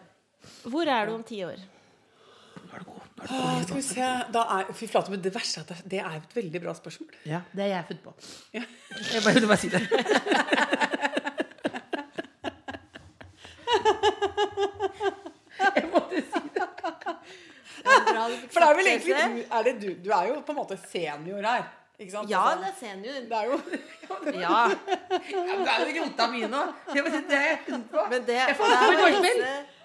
Hvor 0.72 0.88
er 0.88 1.06
du 1.06 1.12
om 1.14 1.22
ti 1.28 1.42
år? 1.44 1.58
Er 2.70 2.78
det 2.78 2.86
god. 2.86 2.96
Er 3.20 3.26
det 3.26 3.30
Ah, 3.30 3.54
god. 3.58 3.62
skal 3.64 3.76
vi 3.76 3.82
se 3.82 4.06
da 4.32 4.42
er, 4.58 4.72
Fy 4.72 4.86
flate, 4.88 5.10
men 5.10 5.20
det 5.20 5.32
verste 5.34 5.60
er 5.60 5.64
at 5.74 5.82
det, 5.90 6.00
er 6.00 6.16
et 6.16 6.34
veldig 6.34 6.60
bra 6.62 6.72
spørsmål. 6.74 7.08
Ja, 7.26 7.40
det 7.54 7.64
er 7.64 7.68
jeg 7.76 7.84
funnet 7.90 8.04
på. 8.04 8.14
Ja. 8.54 8.62
Jeg 9.14 9.22
bare 9.24 9.46
bare 9.46 9.56
si 9.60 9.68
det. 9.68 9.82
Jeg 15.76 15.88
måtte 15.92 16.22
si 16.22 16.40
det. 16.54 16.66
For 18.50 18.60
det 18.60 18.66
er 18.68 18.76
vel 18.78 18.88
egentlig 18.90 19.14
du 19.14 19.42
er, 19.42 19.62
det 19.66 19.74
du, 19.80 19.88
du 20.04 20.10
er 20.14 20.30
jo 20.30 20.40
på 20.46 20.52
en 20.54 20.58
måte 20.60 20.76
senior 20.90 21.44
her. 21.46 21.68
Ikke 22.00 22.12
sant? 22.14 22.30
Ja, 22.32 22.40
Altså, 22.48 22.64
det 22.64 22.70
er 22.70 22.78
senior. 22.80 23.12
det 23.28 23.36
er 23.36 23.44
jo 23.50 23.56
Ja, 24.40 24.60
Ja, 24.60 25.58
det 25.60 25.74
er 25.74 25.90
jo 25.90 26.04
rota 26.06 26.30
mi 26.32 26.40
nå. 26.48 26.62
Det 26.94 27.04
var 27.04 27.10
det 27.16 27.42
jeg 27.44 27.58
funnet 27.66 27.90
på. 27.92 28.06
men 28.10 28.24
det, 28.24 28.38
Jeg 28.40 28.48
det 28.48 28.56
fant 28.56 28.72
på 29.02 29.28
et. 29.28 29.76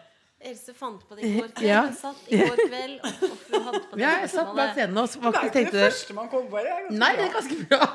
Else, 0.46 0.74
fant 0.78 1.02
på 1.10 1.16
det 1.18 1.24
i 1.26 1.30
går 1.40 1.48
kveld. 1.58 1.66
Ja. 1.66 1.82
Hun 1.88 1.94
satt 1.98 2.28
i 2.30 2.38
går 2.38 2.60
kveld 2.70 2.96
og 3.02 3.64
hadde 3.66 3.80
på 3.90 3.96
det 3.96 4.02
Ja, 4.04 4.10
jeg 4.22 4.30
satt 4.30 4.52
bak 4.56 4.74
scenen 4.76 5.00
og 5.02 5.08
Det 5.10 5.24
er 5.26 5.48
ikke 5.48 5.72
det 5.74 5.86
første 5.88 6.14
man 6.18 6.28
kommer 6.30 6.50
på. 6.52 6.62
Det 6.62 6.74
er 6.76 6.92
Nei, 7.04 7.12
det 7.18 7.24
er 7.26 7.32
ganske 7.34 7.58
bra. 7.72 7.88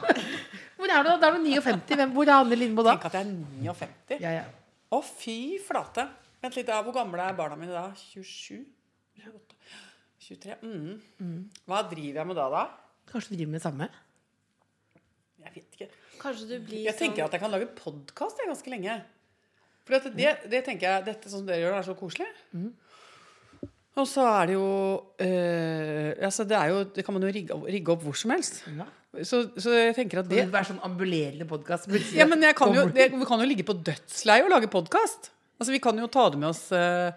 Hvor 0.81 0.91
er 0.97 1.05
du 1.05 1.11
da? 1.11 1.17
Da 1.21 1.29
er 1.29 1.37
du 1.37 1.45
59. 1.45 1.95
Hvem, 2.01 2.15
hvor 2.17 2.27
er 2.27 2.35
Anne 2.41 2.59
Lindmo 2.59 2.83
da? 2.83 2.97
Tenk 2.97 3.07
at 3.11 3.19
jeg 3.21 3.29
er 3.29 3.31
59. 3.69 4.21
Ja, 4.25 4.33
ja. 4.41 4.45
Å, 4.91 5.01
fy 5.05 5.37
flate. 5.63 6.09
Vent 6.43 6.57
litt, 6.59 6.67
da. 6.67 6.81
Hvor 6.83 6.97
gamle 6.97 7.23
er 7.23 7.37
barna 7.39 7.57
mine 7.61 7.77
da? 7.77 7.87
27? 7.95 8.65
28? 9.21 9.57
23? 10.27 10.57
Mm. 10.65 11.43
Hva 11.69 11.83
driver 11.93 12.23
jeg 12.23 12.31
med 12.33 12.41
da, 12.41 12.49
da? 12.51 12.65
Kanskje 13.13 13.35
du 13.35 13.37
driver 13.37 13.53
med 13.53 13.61
det 13.61 13.67
samme? 13.69 13.91
Jeg 15.41 15.55
vet 15.55 15.79
ikke. 15.79 15.89
Kanskje 16.21 16.47
du 16.51 16.55
blir 16.67 16.85
Jeg 16.85 16.97
tenker 16.99 17.23
sånn 17.23 17.31
at 17.31 17.37
jeg 17.37 17.43
kan 17.43 17.53
lage 17.55 17.71
podkast 17.79 18.45
ganske 18.45 18.73
lenge. 18.73 19.01
For 19.89 20.13
det, 20.15 20.31
det 20.53 20.63
tenker 20.67 20.87
jeg, 20.87 21.07
dette 21.09 21.33
som 21.33 21.43
dere 21.47 21.65
gjør, 21.65 21.77
er 21.81 21.87
så 21.87 21.97
koselig. 21.99 22.29
Og 23.99 24.07
så 24.07 24.25
er 24.29 24.51
det 24.51 24.55
jo 24.55 24.69
eh, 25.19 26.13
altså 26.25 26.47
det, 26.47 26.57
er 26.57 26.71
jo 26.71 26.83
det 26.95 27.05
kan 27.07 27.17
man 27.17 27.25
jo 27.27 27.33
rigge, 27.35 27.57
rigge 27.75 27.95
opp 27.95 28.05
hvor 28.07 28.19
som 28.19 28.35
helst. 28.35 28.63
Ja. 28.71 28.87
Så, 29.27 29.41
så 29.59 29.73
jeg 29.75 29.97
tenker 29.97 30.21
at 30.21 30.29
Det 30.31 30.37
det 30.37 30.45
er 30.45 30.53
være 30.53 30.69
sånn 30.69 30.85
ambulerende 30.87 31.47
podkast. 31.51 31.89
ja, 32.15 32.29
men 32.31 32.45
jeg 32.47 32.55
kan 32.59 32.71
jo, 32.77 32.85
det, 32.95 33.09
Vi 33.11 33.27
kan 33.27 33.43
jo 33.43 33.49
ligge 33.49 33.67
på 33.67 33.75
dødsleiet 33.75 34.47
og 34.47 34.55
lage 34.55 34.71
podkast. 34.71 35.33
Altså, 35.59 35.73
vi 35.75 35.81
kan 35.83 35.99
jo 35.99 36.07
ta 36.13 36.29
det 36.31 36.39
med 36.41 36.53
oss 36.53 36.63
eh, 36.73 37.11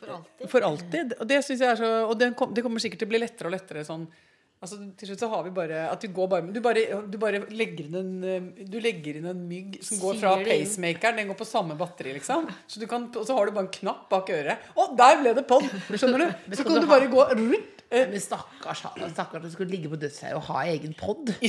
for 0.00 0.14
alltid. 0.16 0.48
for 0.54 0.68
alltid. 0.70 1.12
Og 1.20 1.28
det 1.28 1.42
syns 1.44 1.60
jeg 1.62 1.74
er 1.74 1.82
så 1.82 1.90
Og 2.06 2.16
det, 2.18 2.32
kom, 2.38 2.54
det 2.56 2.64
kommer 2.64 2.82
sikkert 2.82 3.04
til 3.04 3.10
å 3.10 3.12
bli 3.12 3.20
lettere 3.20 3.50
og 3.50 3.56
lettere 3.58 3.84
sånn 3.86 4.08
Altså, 4.66 4.80
til 4.98 5.08
slutt 5.12 5.22
så 5.22 5.28
har 5.32 5.44
vi 5.46 5.52
bare 5.54 5.84
At 5.92 6.02
du 6.02 6.08
går 6.16 6.28
bare 6.34 6.50
Du 6.52 6.58
bare, 6.64 6.82
du 7.06 7.16
bare 7.22 7.40
legger 7.54 7.86
inn 7.86 7.96
en 8.00 8.10
eh, 8.26 8.66
Du 8.66 8.76
legger 8.82 9.20
inn 9.20 9.28
en 9.30 9.44
mygg 9.48 9.78
som 9.86 10.00
går 10.02 10.18
fra 10.20 10.34
pacemakeren. 10.42 11.20
Den 11.22 11.30
går 11.30 11.38
på 11.38 11.46
samme 11.48 11.78
batteri, 11.78 12.16
liksom. 12.18 12.50
Så 12.66 12.82
du 12.82 12.88
kan, 12.90 13.06
og 13.14 13.24
så 13.28 13.36
har 13.38 13.46
du 13.48 13.54
bare 13.56 13.68
en 13.68 13.72
knapp 13.78 14.04
bak 14.12 14.34
øret. 14.34 14.66
Å, 14.74 14.88
der 14.98 15.22
ble 15.22 15.32
det 15.38 15.46
pod! 15.48 15.64
Skjønner 15.94 16.26
du? 16.26 16.52
Så 16.58 16.66
kan 16.66 16.82
du 16.82 16.90
bare 16.90 17.08
gå 17.14 17.24
rundt. 17.32 17.84
eh, 17.94 18.08
Men 18.10 18.20
stakkars, 18.20 18.82
stakkars 19.14 19.46
du 19.46 19.50
skulle 19.54 19.70
ligge 19.72 19.88
på 19.94 19.98
dødsleiet 20.02 20.36
og 20.40 20.44
ha 20.50 20.66
egen 20.74 20.92
pod. 20.98 21.30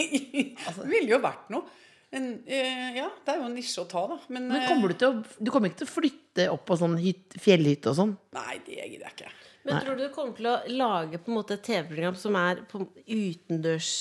Det 0.00 0.88
ville 0.88 1.10
jo 1.16 1.20
vært 1.22 1.50
noe. 1.52 1.66
En, 2.10 2.24
eh, 2.50 2.96
ja, 2.96 3.04
det 3.22 3.30
er 3.30 3.36
jo 3.38 3.44
en 3.46 3.52
nisje 3.54 3.84
å 3.84 3.86
ta, 3.90 4.00
da. 4.10 4.16
Men, 4.34 4.48
Men 4.50 4.64
kommer 4.66 4.90
du, 4.90 5.04
å, 5.06 5.10
du 5.38 5.50
kommer 5.54 5.70
ikke 5.70 5.84
til 5.84 5.86
å 5.86 5.92
flytte 5.92 6.46
opp 6.50 6.64
på 6.66 6.78
sånn 6.80 6.96
hytt, 6.98 7.36
fjellhytte 7.38 7.92
og 7.92 7.98
sånn? 8.00 8.14
Nei, 8.34 8.56
det 8.66 8.80
gidder 8.80 9.04
jeg 9.06 9.14
ikke. 9.14 9.30
Men 9.66 9.80
tror 9.84 9.96
du 9.98 10.06
du 10.06 10.12
kommer 10.14 10.36
til 10.36 10.48
å 10.48 10.56
lage 10.72 11.20
på 11.20 11.30
en 11.30 11.36
måte 11.36 11.56
et 11.58 11.64
TV-program 11.66 12.16
som 12.18 12.36
er 12.40 12.62
på 12.70 12.80
utendørs 13.04 13.92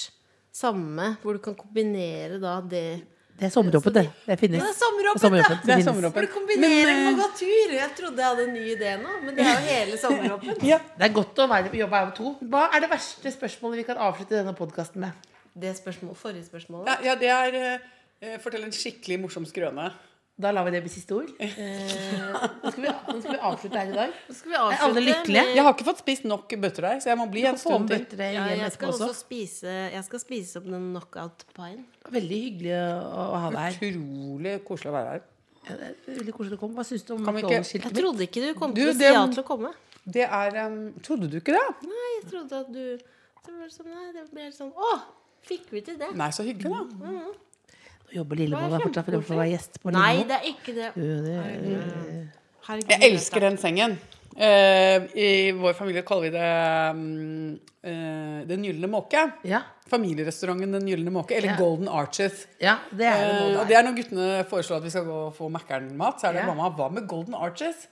samme, 0.55 1.13
hvor 1.21 1.37
du 1.37 1.41
kan 1.43 1.55
kombinere 1.57 2.39
da 2.41 2.59
det 2.61 3.01
Det 3.39 3.47
er 3.47 3.51
sommeråpent, 3.53 3.95
det. 3.95 4.05
Det 4.27 4.35
finnes. 4.39 4.59
Det 4.59 4.69
er 4.69 4.79
sommeråpent, 4.79 5.61
det 5.63 5.75
er. 5.77 6.09
For 6.11 6.25
du 6.25 6.31
kombinerer 6.33 6.89
Men, 6.91 7.13
å 7.13 7.21
gå 7.21 7.27
tur! 7.39 7.75
Jeg 7.77 7.93
trodde 7.95 8.19
jeg 8.19 8.27
hadde 8.27 8.47
en 8.49 8.55
ny 8.57 8.65
idé 8.73 8.95
nå, 8.99 9.13
men 9.23 9.37
det 9.37 9.45
er 9.45 9.53
jo 9.53 9.67
hele 9.69 9.99
sommeråpent. 10.01 10.65
Ja. 10.71 10.81
Det 10.97 11.07
er 11.07 11.13
godt 11.15 11.39
å 11.39 11.47
være, 11.47 11.71
jobbe 11.79 12.01
her 12.01 12.09
med 12.09 12.17
to. 12.17 12.33
Hva 12.51 12.65
er 12.75 12.83
det 12.83 12.91
verste 12.91 13.31
spørsmålet 13.37 13.79
vi 13.79 13.87
kan 13.87 14.01
avslutte 14.09 14.35
denne 14.35 14.55
podkasten 14.57 15.05
med? 15.05 15.31
Det 15.59 15.71
spørsmål, 15.77 16.17
forrige 16.19 16.49
spørsmålet. 16.49 16.91
Ja, 16.91 17.13
ja, 17.13 17.15
det 17.19 17.31
er 17.35 17.57
eh, 17.63 18.35
Fortell 18.43 18.67
en 18.67 18.75
skikkelig 18.75 19.21
morsom 19.23 19.47
skrøne. 19.47 19.87
Da 20.39 20.53
lar 20.55 20.63
vi 20.63 20.71
det 20.71 20.79
bli 20.85 20.89
siste 20.91 21.15
ord. 21.17 21.31
Eh, 21.35 21.49
nå, 21.59 22.71
skal 22.71 22.83
vi, 22.85 22.87
nå 22.87 23.15
skal 23.19 23.33
vi 23.33 23.39
avslutte 23.49 23.75
her 23.81 23.89
i 23.89 23.95
dag. 23.97 24.13
Nå 24.29 24.35
skal 24.37 24.51
vi 24.51 24.55
Er 24.55 24.61
alle 24.61 24.77
avslutte 24.85 25.01
lykkelige? 25.03 25.41
Jeg 25.57 25.65
har 25.65 25.73
ikke 25.75 25.87
fått 25.89 25.99
spist 25.99 26.27
nok 26.31 26.53
bøtterdeig, 26.63 27.01
så 27.03 27.09
jeg 27.11 27.19
må 27.19 27.25
bli 27.33 27.43
en 27.49 27.59
stund 27.59 27.91
til. 27.91 28.05
ja, 28.23 28.45
hjem 28.47 28.63
jeg 28.63 28.75
skal 28.77 28.93
også 28.93 29.09
også. 29.09 29.17
spise 29.25 29.73
Jeg 29.91 30.03
skal 30.07 30.23
spise 30.23 30.61
opp 30.61 30.69
den 30.71 30.85
knockout-paien. 30.93 31.81
Veldig 32.15 32.39
hyggelig 32.45 32.77
å, 32.77 33.25
ha 33.35 33.51
deg 33.57 33.59
her. 33.65 33.81
Utrolig 33.89 34.55
koselig 34.69 34.93
å 34.93 34.95
være 34.95 35.17
her. 35.17 35.27
Ja, 35.65 35.75
det 35.75 35.89
er 35.91 36.21
veldig 36.21 36.37
koselig 36.39 36.55
å 36.55 36.61
komme. 36.63 36.79
Hva 36.79 36.87
syns 36.87 37.03
du 37.03 37.13
om 37.17 37.27
McDonald's-skiltet 37.27 37.91
Jeg 37.91 37.99
trodde 37.99 38.27
ikke 38.29 38.45
du 38.45 38.49
kom 38.61 38.77
Du, 38.77 38.79
til 38.79 38.93
å 38.93 38.95
si 38.95 39.11
ja 39.11 39.25
til 39.35 39.43
å 39.43 39.47
komme. 39.51 39.73
Det 40.07 40.23
er 40.23 40.61
um, 40.63 40.79
Trodde 41.03 41.27
du 41.27 41.37
ikke 41.41 41.57
det? 41.57 41.67
Nei, 41.83 42.07
jeg 42.15 42.23
trodde 42.31 42.63
at 42.63 42.71
du 42.71 42.81
Det 42.95 43.51
ble 43.51 43.67
sånn, 43.75 43.91
nei, 43.91 44.07
det 44.15 44.25
ble 44.31 44.47
sånn 44.55 44.71
Å, 44.71 44.95
fikk 45.51 45.67
vi 45.75 45.83
til 45.83 45.99
det? 45.99 46.13
Nei, 46.15 46.31
så 46.31 46.47
hyggelig, 46.47 46.71
da. 46.71 46.87
Nå 47.03 47.27
jobber 48.13 48.35
Lillemoll 48.39 48.71
Det 48.75 48.81
fortsatt 48.87 49.05
for 49.09 49.17
å 49.19 49.25
få 49.25 49.35
være 49.39 49.51
gjest 49.53 49.79
på 49.83 49.91
Nei, 49.95 50.23
det 50.29 50.37
er 50.39 50.47
ikke 50.51 50.75
det. 50.75 50.91
Jo, 50.95 51.17
det- 51.25 52.29
Herregud, 52.69 52.89
Jeg 52.91 53.11
elsker 53.11 53.39
den 53.39 53.57
sengen. 53.57 53.97
Eh, 54.37 55.07
I 55.17 55.51
vår 55.57 55.73
familie 55.73 56.03
kaller 56.05 56.27
vi 56.27 56.29
det 56.29 56.49
mm, 56.95 57.59
eh, 57.83 58.45
Den 58.47 58.63
gylne 58.63 58.87
måke. 58.87 59.23
Ja, 59.43 59.63
Familierestauranten 59.89 60.71
Den 60.77 60.87
gylne 60.87 61.11
måke, 61.11 61.35
eller 61.35 61.49
Ja. 61.49 61.57
Golden 61.57 61.87
Arches. 61.89 62.45
ja 62.61 62.77
det 62.91 63.07
er 63.07 63.23
det 63.25 63.55
uh, 63.55 63.61
og 63.61 63.67
det 63.67 63.75
er 63.75 63.83
når 63.83 63.95
guttene 63.97 64.27
foreslår 64.47 64.77
at 64.77 64.83
vi 64.83 64.89
skal 64.93 65.05
gå 65.07 65.17
og 65.27 65.33
få 65.35 65.49
Mækkern-mat, 65.49 66.21
så 66.21 66.27
er 66.29 66.33
det 66.33 66.43
Ja. 66.43 66.53
mamma, 66.53 66.69
hva 66.69 66.91
med 66.93 67.07
Golden 67.07 67.33
Arches? 67.33 67.87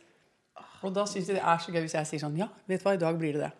Og 0.84 0.94
da 0.94 1.06
syns 1.06 1.26
de 1.26 1.34
det 1.34 1.42
er 1.42 1.58
så 1.58 1.72
gøy 1.74 1.82
hvis 1.82 1.94
jeg 1.98 2.06
sier 2.06 2.20
sånn, 2.20 2.38
ja, 2.38 2.48
vet 2.68 2.84
du 2.84 2.86
hva, 2.86 2.94
i 2.94 2.98
dag 3.02 3.18
blir 3.18 3.34
det 3.34 3.42
det. 3.42 3.52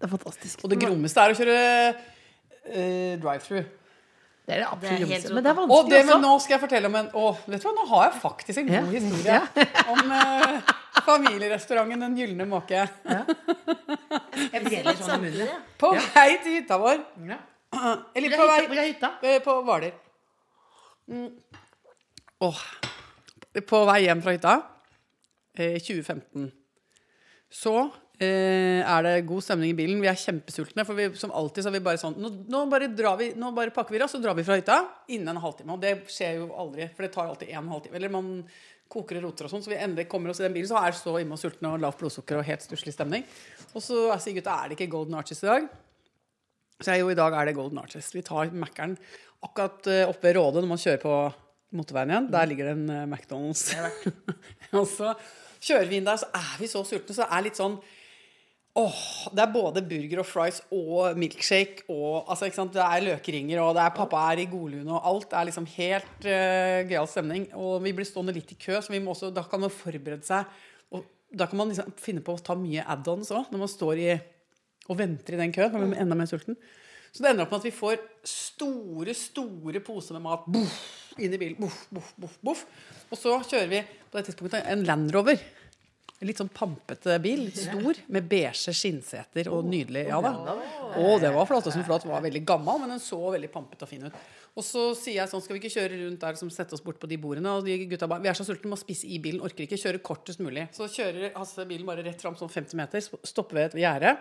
Det 0.00 0.04
er 0.10 0.16
fantastisk. 0.16 0.64
Og 0.64 0.70
det 0.70 0.80
grommeste 0.80 1.20
er 1.22 1.30
å 1.30 1.38
kjøre 1.38 1.94
uh, 1.94 3.16
drive-through. 3.22 3.64
Det 4.50 4.56
er 4.56 4.60
det 4.60 4.66
Det 4.66 4.66
er 4.66 4.74
absolutt 4.74 5.00
grommeste. 5.00 5.28
rått, 5.30 5.34
Men 5.34 5.44
det 5.44 5.50
er 5.50 5.58
Og 5.60 5.68
vanskelig 5.70 5.90
det, 5.94 6.00
men 6.06 6.14
også. 6.16 6.22
nå 6.26 6.32
skal 6.42 6.54
jeg 6.56 6.60
fortelle 6.64 6.86
om 6.90 6.96
en 7.00 7.10
Å, 7.20 7.24
vet 7.46 7.62
du 7.62 7.66
hva, 7.68 7.74
nå 7.78 7.84
har 7.90 8.02
jeg 8.10 8.20
faktisk 8.22 8.58
en 8.62 8.66
god 8.66 8.74
Ja. 8.74 8.82
historie 8.96 9.36
Ja. 9.36 9.42
om 9.94 10.12
eh, 10.16 10.72
familierestauranten 11.06 12.00
Den 12.06 12.16
gylne 12.18 12.46
måke. 12.50 12.82
Jeg 14.52 14.62
breller 14.64 14.96
sånn 14.98 15.24
i 15.26 15.30
munnen. 15.30 15.64
På 15.78 15.92
vei 15.94 16.28
til 16.42 16.56
hytta 16.58 16.78
vår. 16.80 17.00
Ja. 17.30 17.38
Eller 18.16 18.34
på 18.36 18.42
er 18.42 18.50
vei 18.50 18.66
Hvor 18.66 18.78
er 18.82 18.88
hytta? 18.90 19.10
eh, 19.22 19.38
På 19.44 19.56
Hvaler. 19.66 19.92
Mm. 21.10 21.30
Åh. 22.46 22.60
På 23.66 23.84
vei 23.88 24.00
hjem 24.06 24.22
fra 24.24 24.34
hytta 24.36 24.56
eh, 25.58 25.78
2015 25.82 26.50
så 27.50 27.72
eh, 28.24 28.80
er 28.84 29.06
det 29.06 29.14
god 29.28 29.44
stemning 29.44 29.72
i 29.72 29.76
bilen. 29.76 30.00
Vi 30.02 30.10
er 30.10 30.18
kjempesultne. 30.18 30.84
For 30.88 30.98
vi, 30.98 31.08
som 31.20 31.32
alltid 31.36 31.64
så 31.64 31.70
er 31.70 31.78
vi 31.78 31.84
bare 31.84 32.00
sånn 32.00 32.18
Nå, 32.20 32.32
nå, 32.50 32.64
bare, 32.72 32.90
drar 32.96 33.16
vi, 33.20 33.30
nå 33.38 33.52
bare 33.56 33.74
pakker 33.74 33.96
vi 33.96 34.02
oss 34.04 34.16
og 34.18 34.24
drar 34.24 34.36
vi 34.38 34.44
fra 34.46 34.58
hytta 34.60 34.80
innen 35.12 35.32
en 35.34 35.42
halvtime. 35.44 35.76
Og 35.76 35.82
det 35.82 35.94
skjer 36.12 36.40
jo 36.40 36.50
aldri, 36.60 36.90
for 36.94 37.06
det 37.06 37.12
tar 37.14 37.30
alltid 37.30 37.52
en 37.54 37.72
halvtime. 37.72 37.98
Eller 38.00 38.12
man 38.12 38.32
koker 38.90 39.20
og 39.20 39.28
roter 39.28 39.46
og 39.46 39.54
sånn. 39.54 39.64
Så 39.64 39.72
vi 39.72 39.78
endelig 39.78 40.08
kommer 40.10 40.32
oss 40.32 40.42
i 40.42 40.46
den 40.46 40.56
bilen, 40.56 40.70
så 40.70 40.80
er 40.82 40.96
så 40.98 41.14
innmari 41.20 41.44
sultne 41.44 41.74
og 41.74 41.84
lavt 41.84 42.00
blodsukker 42.00 42.40
og 42.40 42.48
helt 42.48 42.64
stusslig 42.64 42.94
stemning. 42.96 43.26
Og 43.72 43.84
så 43.84 44.08
sier 44.22 44.40
gutta 44.40 44.56
er 44.56 44.70
det 44.70 44.78
ikke 44.78 44.90
Golden 44.96 45.18
Arches 45.20 45.44
i 45.44 45.50
dag. 45.50 45.68
Så 46.80 46.94
jeg, 46.94 47.04
jo, 47.04 47.12
i 47.12 47.18
dag 47.18 47.36
er 47.36 47.46
det 47.46 47.56
Golden 47.58 47.78
Arches. 47.82 48.08
Vi 48.16 48.24
tar 48.26 48.50
Mækkern 48.56 48.96
akkurat 49.44 49.86
eh, 49.88 50.08
oppe 50.08 50.28
ved 50.28 50.36
Råde 50.36 50.62
når 50.62 50.70
man 50.72 50.80
kjører 50.80 51.00
på 51.02 51.14
motorveien 51.76 52.12
igjen. 52.12 52.28
Der 52.32 52.48
ligger 52.50 52.70
det 52.70 52.74
en 52.78 52.90
eh, 52.94 53.06
McDonald's. 53.06 53.68
og 54.78 54.86
så 54.88 55.14
kjører 55.60 55.88
vi 55.90 56.00
inn 56.00 56.08
der, 56.08 56.20
så 56.20 56.28
er 56.36 56.54
vi 56.60 56.68
så 56.70 56.82
sultne, 56.88 57.14
så 57.14 57.24
det 57.24 57.30
er 57.36 57.46
litt 57.46 57.60
sånn 57.60 57.76
Åh, 58.78 58.98
Det 59.34 59.42
er 59.42 59.50
både 59.50 59.82
burger 59.82 60.20
og 60.22 60.26
fries 60.28 60.60
og 60.70 61.18
milkshake 61.18 61.88
og 61.90 62.28
altså, 62.30 62.46
ikke 62.46 62.58
sant? 62.60 62.74
Det 62.76 62.84
er 62.84 63.06
løkringer, 63.08 63.58
og 63.64 63.74
det 63.74 63.82
er 63.82 63.96
pappa 63.96 64.22
er 64.30 64.44
i 64.44 64.50
godlune, 64.50 64.90
og 64.94 65.08
alt 65.10 65.30
Det 65.30 65.38
er 65.38 65.48
liksom 65.48 65.66
helt 65.74 66.26
uh, 66.26 66.78
gøyal 66.86 67.08
stemning. 67.10 67.48
Og 67.58 67.82
vi 67.82 67.94
blir 67.96 68.06
stående 68.06 68.34
litt 68.36 68.52
i 68.54 68.58
kø, 68.60 68.78
så 68.78 68.94
vi 68.94 69.02
må 69.02 69.10
også, 69.10 69.32
da 69.34 69.42
kan 69.42 69.60
man 69.60 69.74
forberede 69.74 70.22
seg. 70.26 70.46
Og 70.94 71.02
da 71.34 71.46
kan 71.50 71.58
man 71.58 71.72
liksom 71.72 71.90
finne 71.98 72.22
på 72.22 72.36
å 72.36 72.42
ta 72.42 72.54
mye 72.58 72.86
add-ons 72.86 73.34
òg, 73.34 73.50
når 73.50 73.64
man 73.64 73.74
står 73.74 74.04
i 74.04 74.12
og 74.90 74.98
venter 74.98 75.36
i 75.36 75.42
den 75.42 75.52
køen. 75.54 75.74
Man 75.74 75.92
blir 75.92 76.02
enda 76.02 76.18
mer 76.18 76.30
sulten. 76.30 76.56
Så 77.10 77.22
det 77.22 77.30
ender 77.32 77.46
opp 77.46 77.52
med 77.54 77.62
at 77.62 77.66
vi 77.66 77.74
får 77.74 78.02
store, 78.26 79.14
store 79.18 79.82
poser 79.82 80.16
med 80.16 80.24
mat 80.28 80.46
boff, 80.50 80.76
inn 81.18 81.34
i 81.34 81.38
bilen. 81.38 81.58
Boff, 81.58 81.84
boff, 81.90 82.12
boff, 82.18 82.36
boff. 82.46 82.66
Og 83.10 83.18
så 83.18 83.34
kjører 83.50 83.70
vi 83.70 83.80
på 83.82 84.18
det 84.18 84.28
tidspunktet 84.28 84.66
en 84.70 84.84
Land 84.86 85.10
Rover. 85.14 85.42
Litt 86.20 86.36
sånn 86.36 86.50
pampete 86.52 87.14
bil. 87.24 87.46
Stor, 87.56 87.96
med 88.12 88.26
beige 88.28 88.74
skinnseter 88.76 89.48
og 89.48 89.64
nydelig. 89.64 90.02
Ja 90.10 90.18
da. 90.20 90.34
Og 91.00 91.14
det 91.22 91.30
var 91.32 91.48
flott. 91.48 91.70
Den 91.70 91.86
flate. 91.86 92.10
Var 92.10 92.24
veldig 92.26 92.42
gammel, 92.44 92.82
men 92.82 92.92
den 92.92 93.00
så 93.00 93.16
veldig 93.32 93.48
pampete 93.54 93.86
og 93.86 93.88
fin 93.88 94.04
ut. 94.04 94.18
Og 94.58 94.66
så 94.66 94.82
sier 94.98 95.22
jeg 95.22 95.30
sånn, 95.30 95.40
skal 95.44 95.56
vi 95.56 95.62
ikke 95.62 95.72
kjøre 95.78 96.00
rundt 96.02 96.20
der 96.20 96.36
som 96.36 96.50
setter 96.52 96.76
oss 96.76 96.84
bort 96.84 97.00
på 97.00 97.08
de 97.08 97.16
bordene? 97.22 97.54
Og 97.56 97.64
de 97.64 97.78
gutta 97.88 98.08
bare, 98.10 98.20
vi 98.26 98.32
er 98.32 98.36
så 98.36 98.44
sultne, 98.44 98.72
må 98.74 98.76
spise 98.80 99.08
i 99.08 99.16
bilen, 99.22 99.40
orker 99.46 99.64
ikke 99.64 99.80
kjøre 99.80 100.02
kortest 100.04 100.42
mulig. 100.44 100.66
Så 100.76 100.90
kjører 100.92 101.32
Hasse 101.38 101.64
bilen 101.70 101.88
bare 101.88 102.04
rett 102.04 102.20
fram 102.20 102.36
sånn 102.36 102.52
50 102.52 102.76
meter, 102.82 103.04
stopper 103.30 103.62
ved 103.62 103.70
et 103.70 103.80
gjerde. 103.86 104.14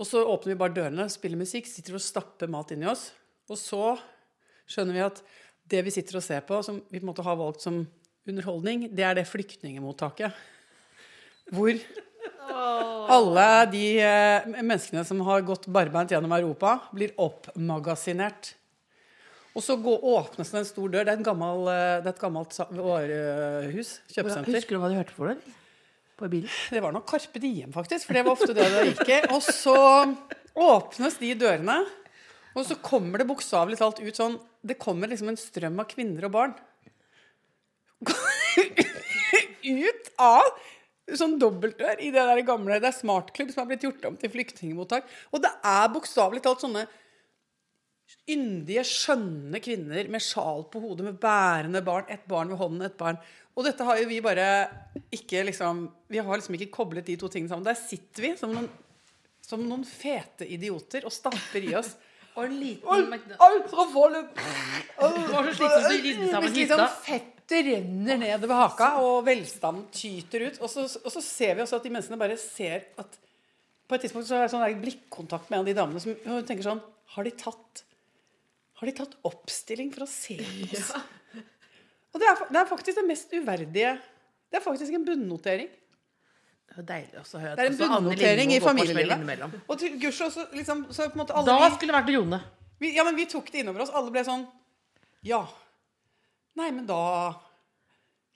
Og 0.00 0.08
så 0.08 0.22
åpner 0.24 0.54
vi 0.54 0.60
bare 0.62 0.76
dørene, 0.78 1.10
spiller 1.12 1.40
musikk, 1.42 1.68
sitter 1.68 1.98
og 1.98 2.04
stapper 2.04 2.48
mat 2.50 2.72
inni 2.72 2.88
oss. 2.88 3.10
Og 3.52 3.58
så 3.60 3.96
skjønner 4.70 4.96
vi 4.96 5.08
at 5.10 5.20
det 5.72 5.82
vi 5.84 5.92
sitter 5.92 6.18
og 6.18 6.24
ser 6.24 6.40
på, 6.46 6.62
som 6.64 6.80
vi 6.88 7.00
på 7.00 7.04
en 7.04 7.10
måte 7.12 7.26
har 7.26 7.36
valgt 7.38 7.66
som 7.66 7.82
underholdning, 8.28 8.88
det 8.94 9.04
er 9.06 9.18
det 9.18 9.28
flyktningemottaket. 9.30 10.34
Hvor 11.52 11.76
alle 13.12 13.46
de 13.72 13.84
eh, 14.02 14.48
menneskene 14.62 15.04
som 15.06 15.20
har 15.26 15.44
gått 15.46 15.68
barbeint 15.72 16.10
gjennom 16.12 16.32
Europa, 16.36 16.78
blir 16.94 17.14
oppmagasinert. 17.20 18.54
Og 19.52 19.64
så 19.64 19.76
gå, 19.76 19.92
åpnes 20.14 20.52
det 20.52 20.62
en 20.62 20.68
stor 20.68 20.92
dør. 20.92 21.06
Det 21.06 21.14
er 21.14 21.24
gammel, 21.26 21.66
eh, 21.72 21.98
det 22.02 22.08
er 22.08 22.14
et 22.14 22.22
gammelt 22.22 22.56
varehus. 22.78 23.96
Kjøpesenter. 24.12 24.56
Husker 24.56 24.76
du 24.76 24.82
hva 24.82 24.92
du 24.92 24.98
hørte 25.00 25.16
for 25.16 25.32
deg? 25.32 25.42
På 26.18 26.28
bilen? 26.32 26.52
Det 26.72 26.82
var 26.84 26.94
nok 26.94 27.08
Carpe 27.10 27.42
Diem, 27.42 27.72
faktisk. 27.74 28.08
For 28.08 28.16
det 28.16 28.24
var 28.26 28.36
ofte 28.36 28.56
det 28.56 28.68
det 28.72 28.86
gikk 28.92 29.12
i. 29.12 29.20
Og 29.34 29.42
så 29.44 29.76
åpnes 30.52 31.18
de 31.20 31.34
dørene, 31.40 31.82
og 32.52 32.66
så 32.68 32.76
kommer 32.84 33.20
det 33.20 33.28
bokstavelig 33.30 33.78
talt 33.80 34.02
ut 34.02 34.18
sånn 34.18 34.34
Det 34.60 34.76
kommer 34.76 35.08
liksom 35.08 35.30
en 35.32 35.38
strøm 35.40 35.78
av 35.80 35.88
kvinner 35.88 36.28
og 36.28 36.34
barn. 36.34 36.52
Ut 39.62 40.10
av 40.22 40.48
sånn 41.18 41.38
dobbeltdør 41.40 42.00
i 42.00 42.10
det 42.14 42.24
der 42.28 42.40
gamle 42.46 42.78
Det 42.80 42.88
er 42.88 42.96
smartklubb 42.96 43.50
som 43.52 43.64
er 43.64 43.72
blitt 43.72 43.86
gjort 43.86 44.04
om 44.08 44.18
til 44.18 44.32
flyktningmottak. 44.32 45.08
Og 45.32 45.42
det 45.44 45.50
er 45.66 45.92
bokstavelig 45.92 46.42
talt 46.44 46.62
sånne 46.64 46.86
yndige, 48.30 48.84
skjønne 48.86 49.60
kvinner 49.62 50.08
med 50.12 50.22
sjal 50.22 50.66
på 50.70 50.82
hodet, 50.82 51.06
med 51.08 51.20
bærende 51.22 51.82
barn. 51.84 52.06
Et 52.12 52.22
barn 52.28 52.52
ved 52.52 52.60
hånden, 52.60 52.84
et 52.86 52.98
barn. 52.98 53.18
Og 53.56 53.66
dette 53.66 53.84
har 53.84 53.98
jo 54.00 54.08
vi 54.08 54.22
bare 54.24 54.46
ikke 55.12 55.42
liksom 55.44 55.82
Vi 56.08 56.22
har 56.22 56.38
liksom 56.38 56.54
ikke 56.56 56.72
koblet 56.72 57.04
de 57.08 57.18
to 57.20 57.28
tingene 57.28 57.52
sammen. 57.52 57.66
Der 57.66 57.76
sitter 57.76 58.28
vi 58.28 58.32
som 58.40 58.54
noen, 58.54 58.70
som 59.44 59.64
noen 59.66 59.84
fete 59.88 60.48
idioter 60.48 61.04
og 61.08 61.12
stapper 61.12 61.66
i 61.66 61.74
oss. 61.76 61.94
Og 62.32 62.46
en 62.46 62.56
liten 62.56 63.34
Alt 63.44 63.68
fra 63.68 63.84
volum! 63.92 64.30
Det 64.32 65.10
var 65.34 65.50
så 65.50 65.56
slitsomt 65.58 65.74
å 65.76 65.90
rydde 65.90 66.30
sammen 66.30 66.48
Hvis 66.48 66.62
liksom 66.62 66.86
hytta. 67.10 67.31
Fettet 67.52 67.68
renner 67.68 68.18
nedover 68.20 68.60
haka, 68.62 68.88
og 69.02 69.24
velstanden 69.26 69.84
tyter 69.94 70.46
ut. 70.48 70.60
Og 70.62 70.70
så, 70.70 70.86
og 71.02 71.12
så 71.12 71.22
ser 71.24 71.56
vi 71.56 71.64
også 71.64 71.78
at 71.78 71.86
de 71.86 71.92
menneskene 71.92 72.20
bare 72.20 72.38
ser 72.40 72.88
at 72.98 73.18
På 73.88 73.96
et 73.96 74.06
tidspunkt 74.06 74.28
så 74.28 74.38
er 74.38 74.46
det 74.46 74.52
sånn 74.54 74.80
blikkontakt 74.80 75.50
med 75.50 75.58
en 75.58 75.64
av 75.64 75.68
de 75.68 75.74
damene 75.76 76.00
som 76.00 76.14
tenker 76.48 76.64
sånn 76.64 76.80
Har 77.16 77.26
de 77.26 77.32
tatt 77.36 77.82
Har 78.80 78.88
de 78.88 78.94
tatt 78.96 79.16
oppstilling 79.28 79.92
for 79.92 80.06
å 80.06 80.08
se 80.08 80.38
på 80.38 80.78
oss? 80.78 80.94
Og 82.12 82.20
det 82.20 82.28
er, 82.28 82.42
det 82.52 82.60
er 82.60 82.68
faktisk 82.68 82.98
det 83.00 83.06
mest 83.08 83.32
uverdige 83.32 83.92
Det 84.52 84.58
er 84.60 84.64
faktisk 84.64 84.92
en 84.96 85.04
bunnotering. 85.04 85.68
Det 86.72 86.80
er 86.80 86.88
deilig 86.88 87.20
også 87.20 87.36
å 87.36 87.42
høre 87.42 87.56
Det 87.58 87.64
er 87.66 87.70
en 87.72 87.80
bunnotering 87.82 88.54
i 88.54 88.60
familielivet. 88.64 89.60
Og 89.66 89.78
til 89.80 89.98
gudskjelov 90.00 90.32
så 90.32 90.46
liksom 90.56 90.86
så 90.90 91.08
på 91.10 91.18
en 91.18 91.24
måte 91.24 91.36
alle 91.36 91.58
Da 91.60 91.70
skulle 91.74 91.92
det 91.92 91.98
vært 92.00 92.14
Jone. 92.16 92.40
Vi, 92.82 92.94
ja, 92.96 93.04
men 93.06 93.14
vi 93.18 93.28
tok 93.30 93.52
det 93.52 93.60
innover 93.62 93.84
oss. 93.84 93.92
Alle 93.94 94.10
ble 94.14 94.24
sånn 94.26 94.46
Ja. 95.22 95.44
Nei, 96.58 96.68
men 96.70 96.84
da 96.88 96.98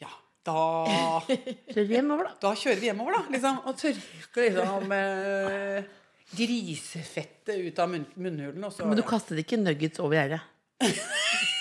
Ja, 0.03 0.11
da 0.47 0.57
Kjør 1.75 1.91
hjemover, 1.93 2.31
da. 2.31 2.35
Da 2.47 2.55
kjører 2.57 2.81
vi 2.83 2.89
hjemover, 2.91 3.19
da. 3.19 3.23
Liksom, 3.37 3.61
og 3.69 3.79
tørker 3.81 4.49
liksom 4.51 4.93
eh, 4.97 5.89
grisefettet 6.37 7.61
ut 7.69 7.79
av 7.83 7.91
munn, 7.93 8.07
munnhulen. 8.17 8.65
Og 8.67 8.73
så 8.75 8.87
Men 8.89 8.99
du 8.99 9.05
kastet 9.07 9.41
ikke 9.45 9.59
nuggets 9.61 10.01
over 10.03 10.19
gjerdet. 10.19 10.41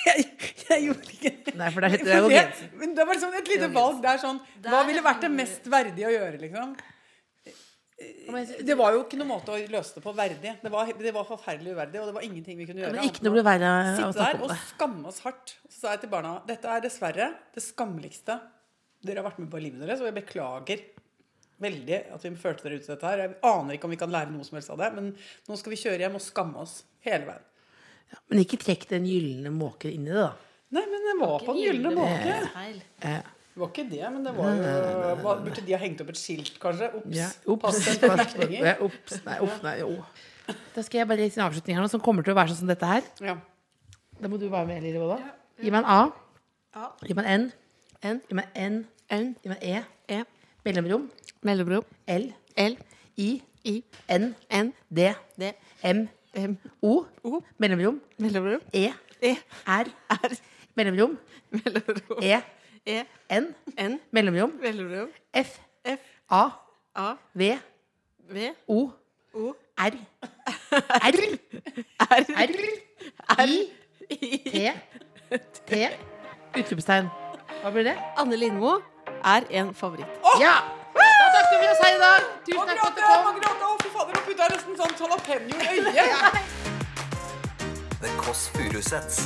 jeg, 0.07 0.25
jeg 0.69 0.87
gjorde 0.87 1.13
ikke 1.15 1.31
det. 1.45 1.53
Nei, 1.59 1.69
for 1.71 1.85
det 1.85 1.91
er- 1.93 2.03
det 2.03 2.15
er 2.15 2.23
jo 2.25 2.31
grensen. 2.33 2.71
men 2.81 2.95
det 2.97 3.05
var 3.07 3.15
liksom 3.19 3.37
et 3.39 3.51
lite 3.53 3.69
valg 3.75 4.01
der 4.03 4.17
sånn 4.19 4.39
Hva 4.65 4.81
ville 4.89 5.03
vært 5.05 5.21
det 5.23 5.31
mest 5.31 5.69
verdige 5.71 6.09
å 6.09 6.13
gjøre, 6.15 6.39
liksom? 6.41 6.73
Det 7.95 8.75
var 8.75 8.91
jo 8.91 9.03
ikke 9.05 9.17
noen 9.21 9.29
måte 9.29 9.53
å 9.55 9.59
løse 9.71 9.95
det 9.95 10.01
på 10.03 10.11
verdig. 10.17 10.51
Det 10.61 10.71
var, 10.73 10.89
det 10.99 11.13
var 11.15 11.23
forferdelig 11.29 11.75
uverdig, 11.77 12.01
og 12.01 12.09
det 12.09 12.15
var 12.17 12.25
ingenting 12.27 12.57
vi 12.59 12.65
kunne 12.67 12.83
gjøre. 12.83 12.97
Å 13.71 13.95
sitte 13.95 14.09
der 14.19 14.41
og 14.43 14.51
skamme 14.73 15.07
oss 15.13 15.19
hardt. 15.23 15.53
Så 15.69 15.79
sa 15.85 15.93
jeg 15.95 16.01
til 16.03 16.11
barna 16.11 16.33
dette 16.49 16.67
er 16.75 16.83
dessverre 16.83 17.29
det 17.55 17.63
skammeligste 17.63 18.35
dere 19.05 19.21
har 19.21 19.27
vært 19.29 19.39
med 19.43 19.51
på 19.53 19.59
i 19.61 19.65
livet 19.67 19.83
deres, 19.85 20.01
og 20.01 20.09
jeg 20.09 20.17
beklager 20.17 20.83
veldig 21.61 21.97
at 22.17 22.23
vi 22.25 22.31
førte 22.41 22.65
dere 22.65 22.79
ut 22.79 22.83
til 22.83 22.95
dette 22.95 23.07
her. 23.11 23.21
Jeg 23.23 23.35
aner 23.47 23.77
ikke 23.77 23.87
om 23.87 23.93
vi 23.93 23.99
kan 24.01 24.11
lære 24.11 24.33
noe 24.33 24.43
som 24.47 24.57
helst 24.57 24.73
av 24.73 24.81
det, 24.81 24.89
men 24.97 25.11
nå 25.47 25.59
skal 25.61 25.71
vi 25.75 25.79
kjøre 25.79 26.01
hjem 26.03 26.17
og 26.19 26.23
skamme 26.25 26.63
oss 26.65 26.73
hele 27.05 27.29
veien. 27.29 27.45
Men 28.29 28.41
ikke 28.43 28.59
trekk 28.61 28.87
den 28.91 29.05
gylne 29.07 29.53
måke 29.55 29.87
inn 29.93 30.09
i 30.09 30.11
det, 30.11 30.25
da. 30.25 30.33
Nei, 30.75 30.83
men 30.89 31.05
det 31.05 31.15
var 31.21 31.45
på 31.45 31.53
den 31.55 31.63
gylne 31.63 31.93
måke. 31.95 32.35
Eh, 32.35 33.15
Eh, 33.15 33.31
Det 33.55 33.61
var 33.63 33.69
ikke 33.71 33.85
det, 33.87 34.01
men 34.11 34.23
det 34.25 34.31
var 34.35 34.49
jo 34.51 35.15
Burde 35.45 35.61
de 35.63 35.71
ha 35.71 35.77
hengt 35.79 36.01
opp 36.03 36.09
et 36.11 36.17
skilt, 36.19 36.57
kanskje? 36.59 36.89
Ops. 36.99 37.15
ja, 37.15 37.27
Pass 37.61 37.77
Ops. 37.79 37.85
deg 37.87 38.01
for 38.03 38.19
flyktninger. 38.19 38.81
Ops. 38.83 39.13
Nei, 39.23 39.37
uff, 39.45 39.61
nei, 39.63 39.75
jo. 39.79 39.93
Da 40.75 40.83
skal 40.83 40.99
jeg 40.99 41.07
bare 41.07 41.23
gi 41.23 41.39
en 41.39 41.45
avslutning 41.45 41.77
her 41.79 41.85
nå, 41.85 41.91
som 41.93 42.01
kommer 42.03 42.25
til 42.27 42.35
å 42.35 42.37
være 42.37 42.51
sånn 42.51 42.65
som 42.65 42.71
dette 42.73 42.89
her. 42.89 43.05
Ja. 43.23 43.37
Da 44.19 44.27
må 44.31 44.35
du 44.41 44.49
være 44.51 44.67
med, 44.67 44.83
Lille 44.83 44.99
Våda. 44.99 45.21
Gi 45.63 45.71
meg 45.71 45.85
en 45.85 45.87
A. 45.93 46.01
A. 46.75 46.89
Gi 47.07 47.15
meg 47.15 47.29
en 47.31 47.45
N. 47.45 47.47
N. 48.11 48.19
Gi 48.27 48.37
meg 48.41 48.59
N. 48.59 48.75
N. 49.15 49.29
Gi 49.39 49.53
meg 49.53 49.63
E. 49.63 49.79
E. 50.11 50.19
Mellomrom. 50.67 51.07
Mellomrom. 51.47 51.87
L. 52.11 52.27
L. 52.65 52.75
I. 53.23 53.29
I. 53.71 53.77
N. 54.17 54.27
N. 54.59 54.73
D. 54.99 55.07
D. 55.39 55.53
M. 55.93 56.03
M. 56.35 56.57
O. 56.83 57.05
O. 57.23 57.39
Mellomrom. 57.63 58.01
Mellomrom. 58.19 58.67
E. 58.75 58.89
E. 59.23 59.33
R. 59.63 59.87
R. 60.19 60.35
Mellomrom. 60.75 61.15
Mellomrom. 61.55 62.19
E. 62.19 62.41
E. 62.85 63.03
N. 63.29 63.55
N. 63.77 63.99
Mellomrom. 64.11 64.51
Mellomrom. 64.61 65.09
F. 65.33 65.59
F. 65.83 65.99
A. 66.29 66.49
A. 66.95 67.15
V. 67.33 67.57
V. 68.29 68.51
O. 68.67 68.91
O. 69.33 69.55
R. 69.77 69.91
R. 71.01 71.15
R. 71.99 72.25
R. 73.37 73.49
I. 74.09 74.37
T. 74.51 74.73
T. 75.65 75.89
Utropstegn. 76.55 77.09
Hva 77.63 77.71
blir 77.73 77.83
det? 77.89 77.95
Anne 78.21 78.37
Lindmo 78.37 78.77
er 79.25 79.49
en 79.49 79.73
favoritt. 79.73 80.21
Ja! 80.39 80.53
Da 80.93 81.27
takker 81.33 81.57
vi 81.63 81.71
oss 81.73 81.81
her 81.81 81.95
i 81.95 81.99
dag. 82.03 82.29
Tusen 82.45 82.67
takk 82.69 82.79
for 82.79 82.87
at 82.87 82.95
du 82.95 83.01
kom. 83.01 83.25
Margrethe, 83.25 83.65
å, 83.65 83.77
fy 83.81 83.89
fader, 83.97 84.13
nå 84.13 84.23
putta 84.29 84.45
jeg 84.45 84.53
nesten 84.53 84.77
sånn 84.77 84.93
jalapeño 85.01 85.57
i 85.57 85.67
øyet. 85.73 86.37
The 88.05 88.13
Kåss 88.21 88.49
Furuseths. 88.53 89.25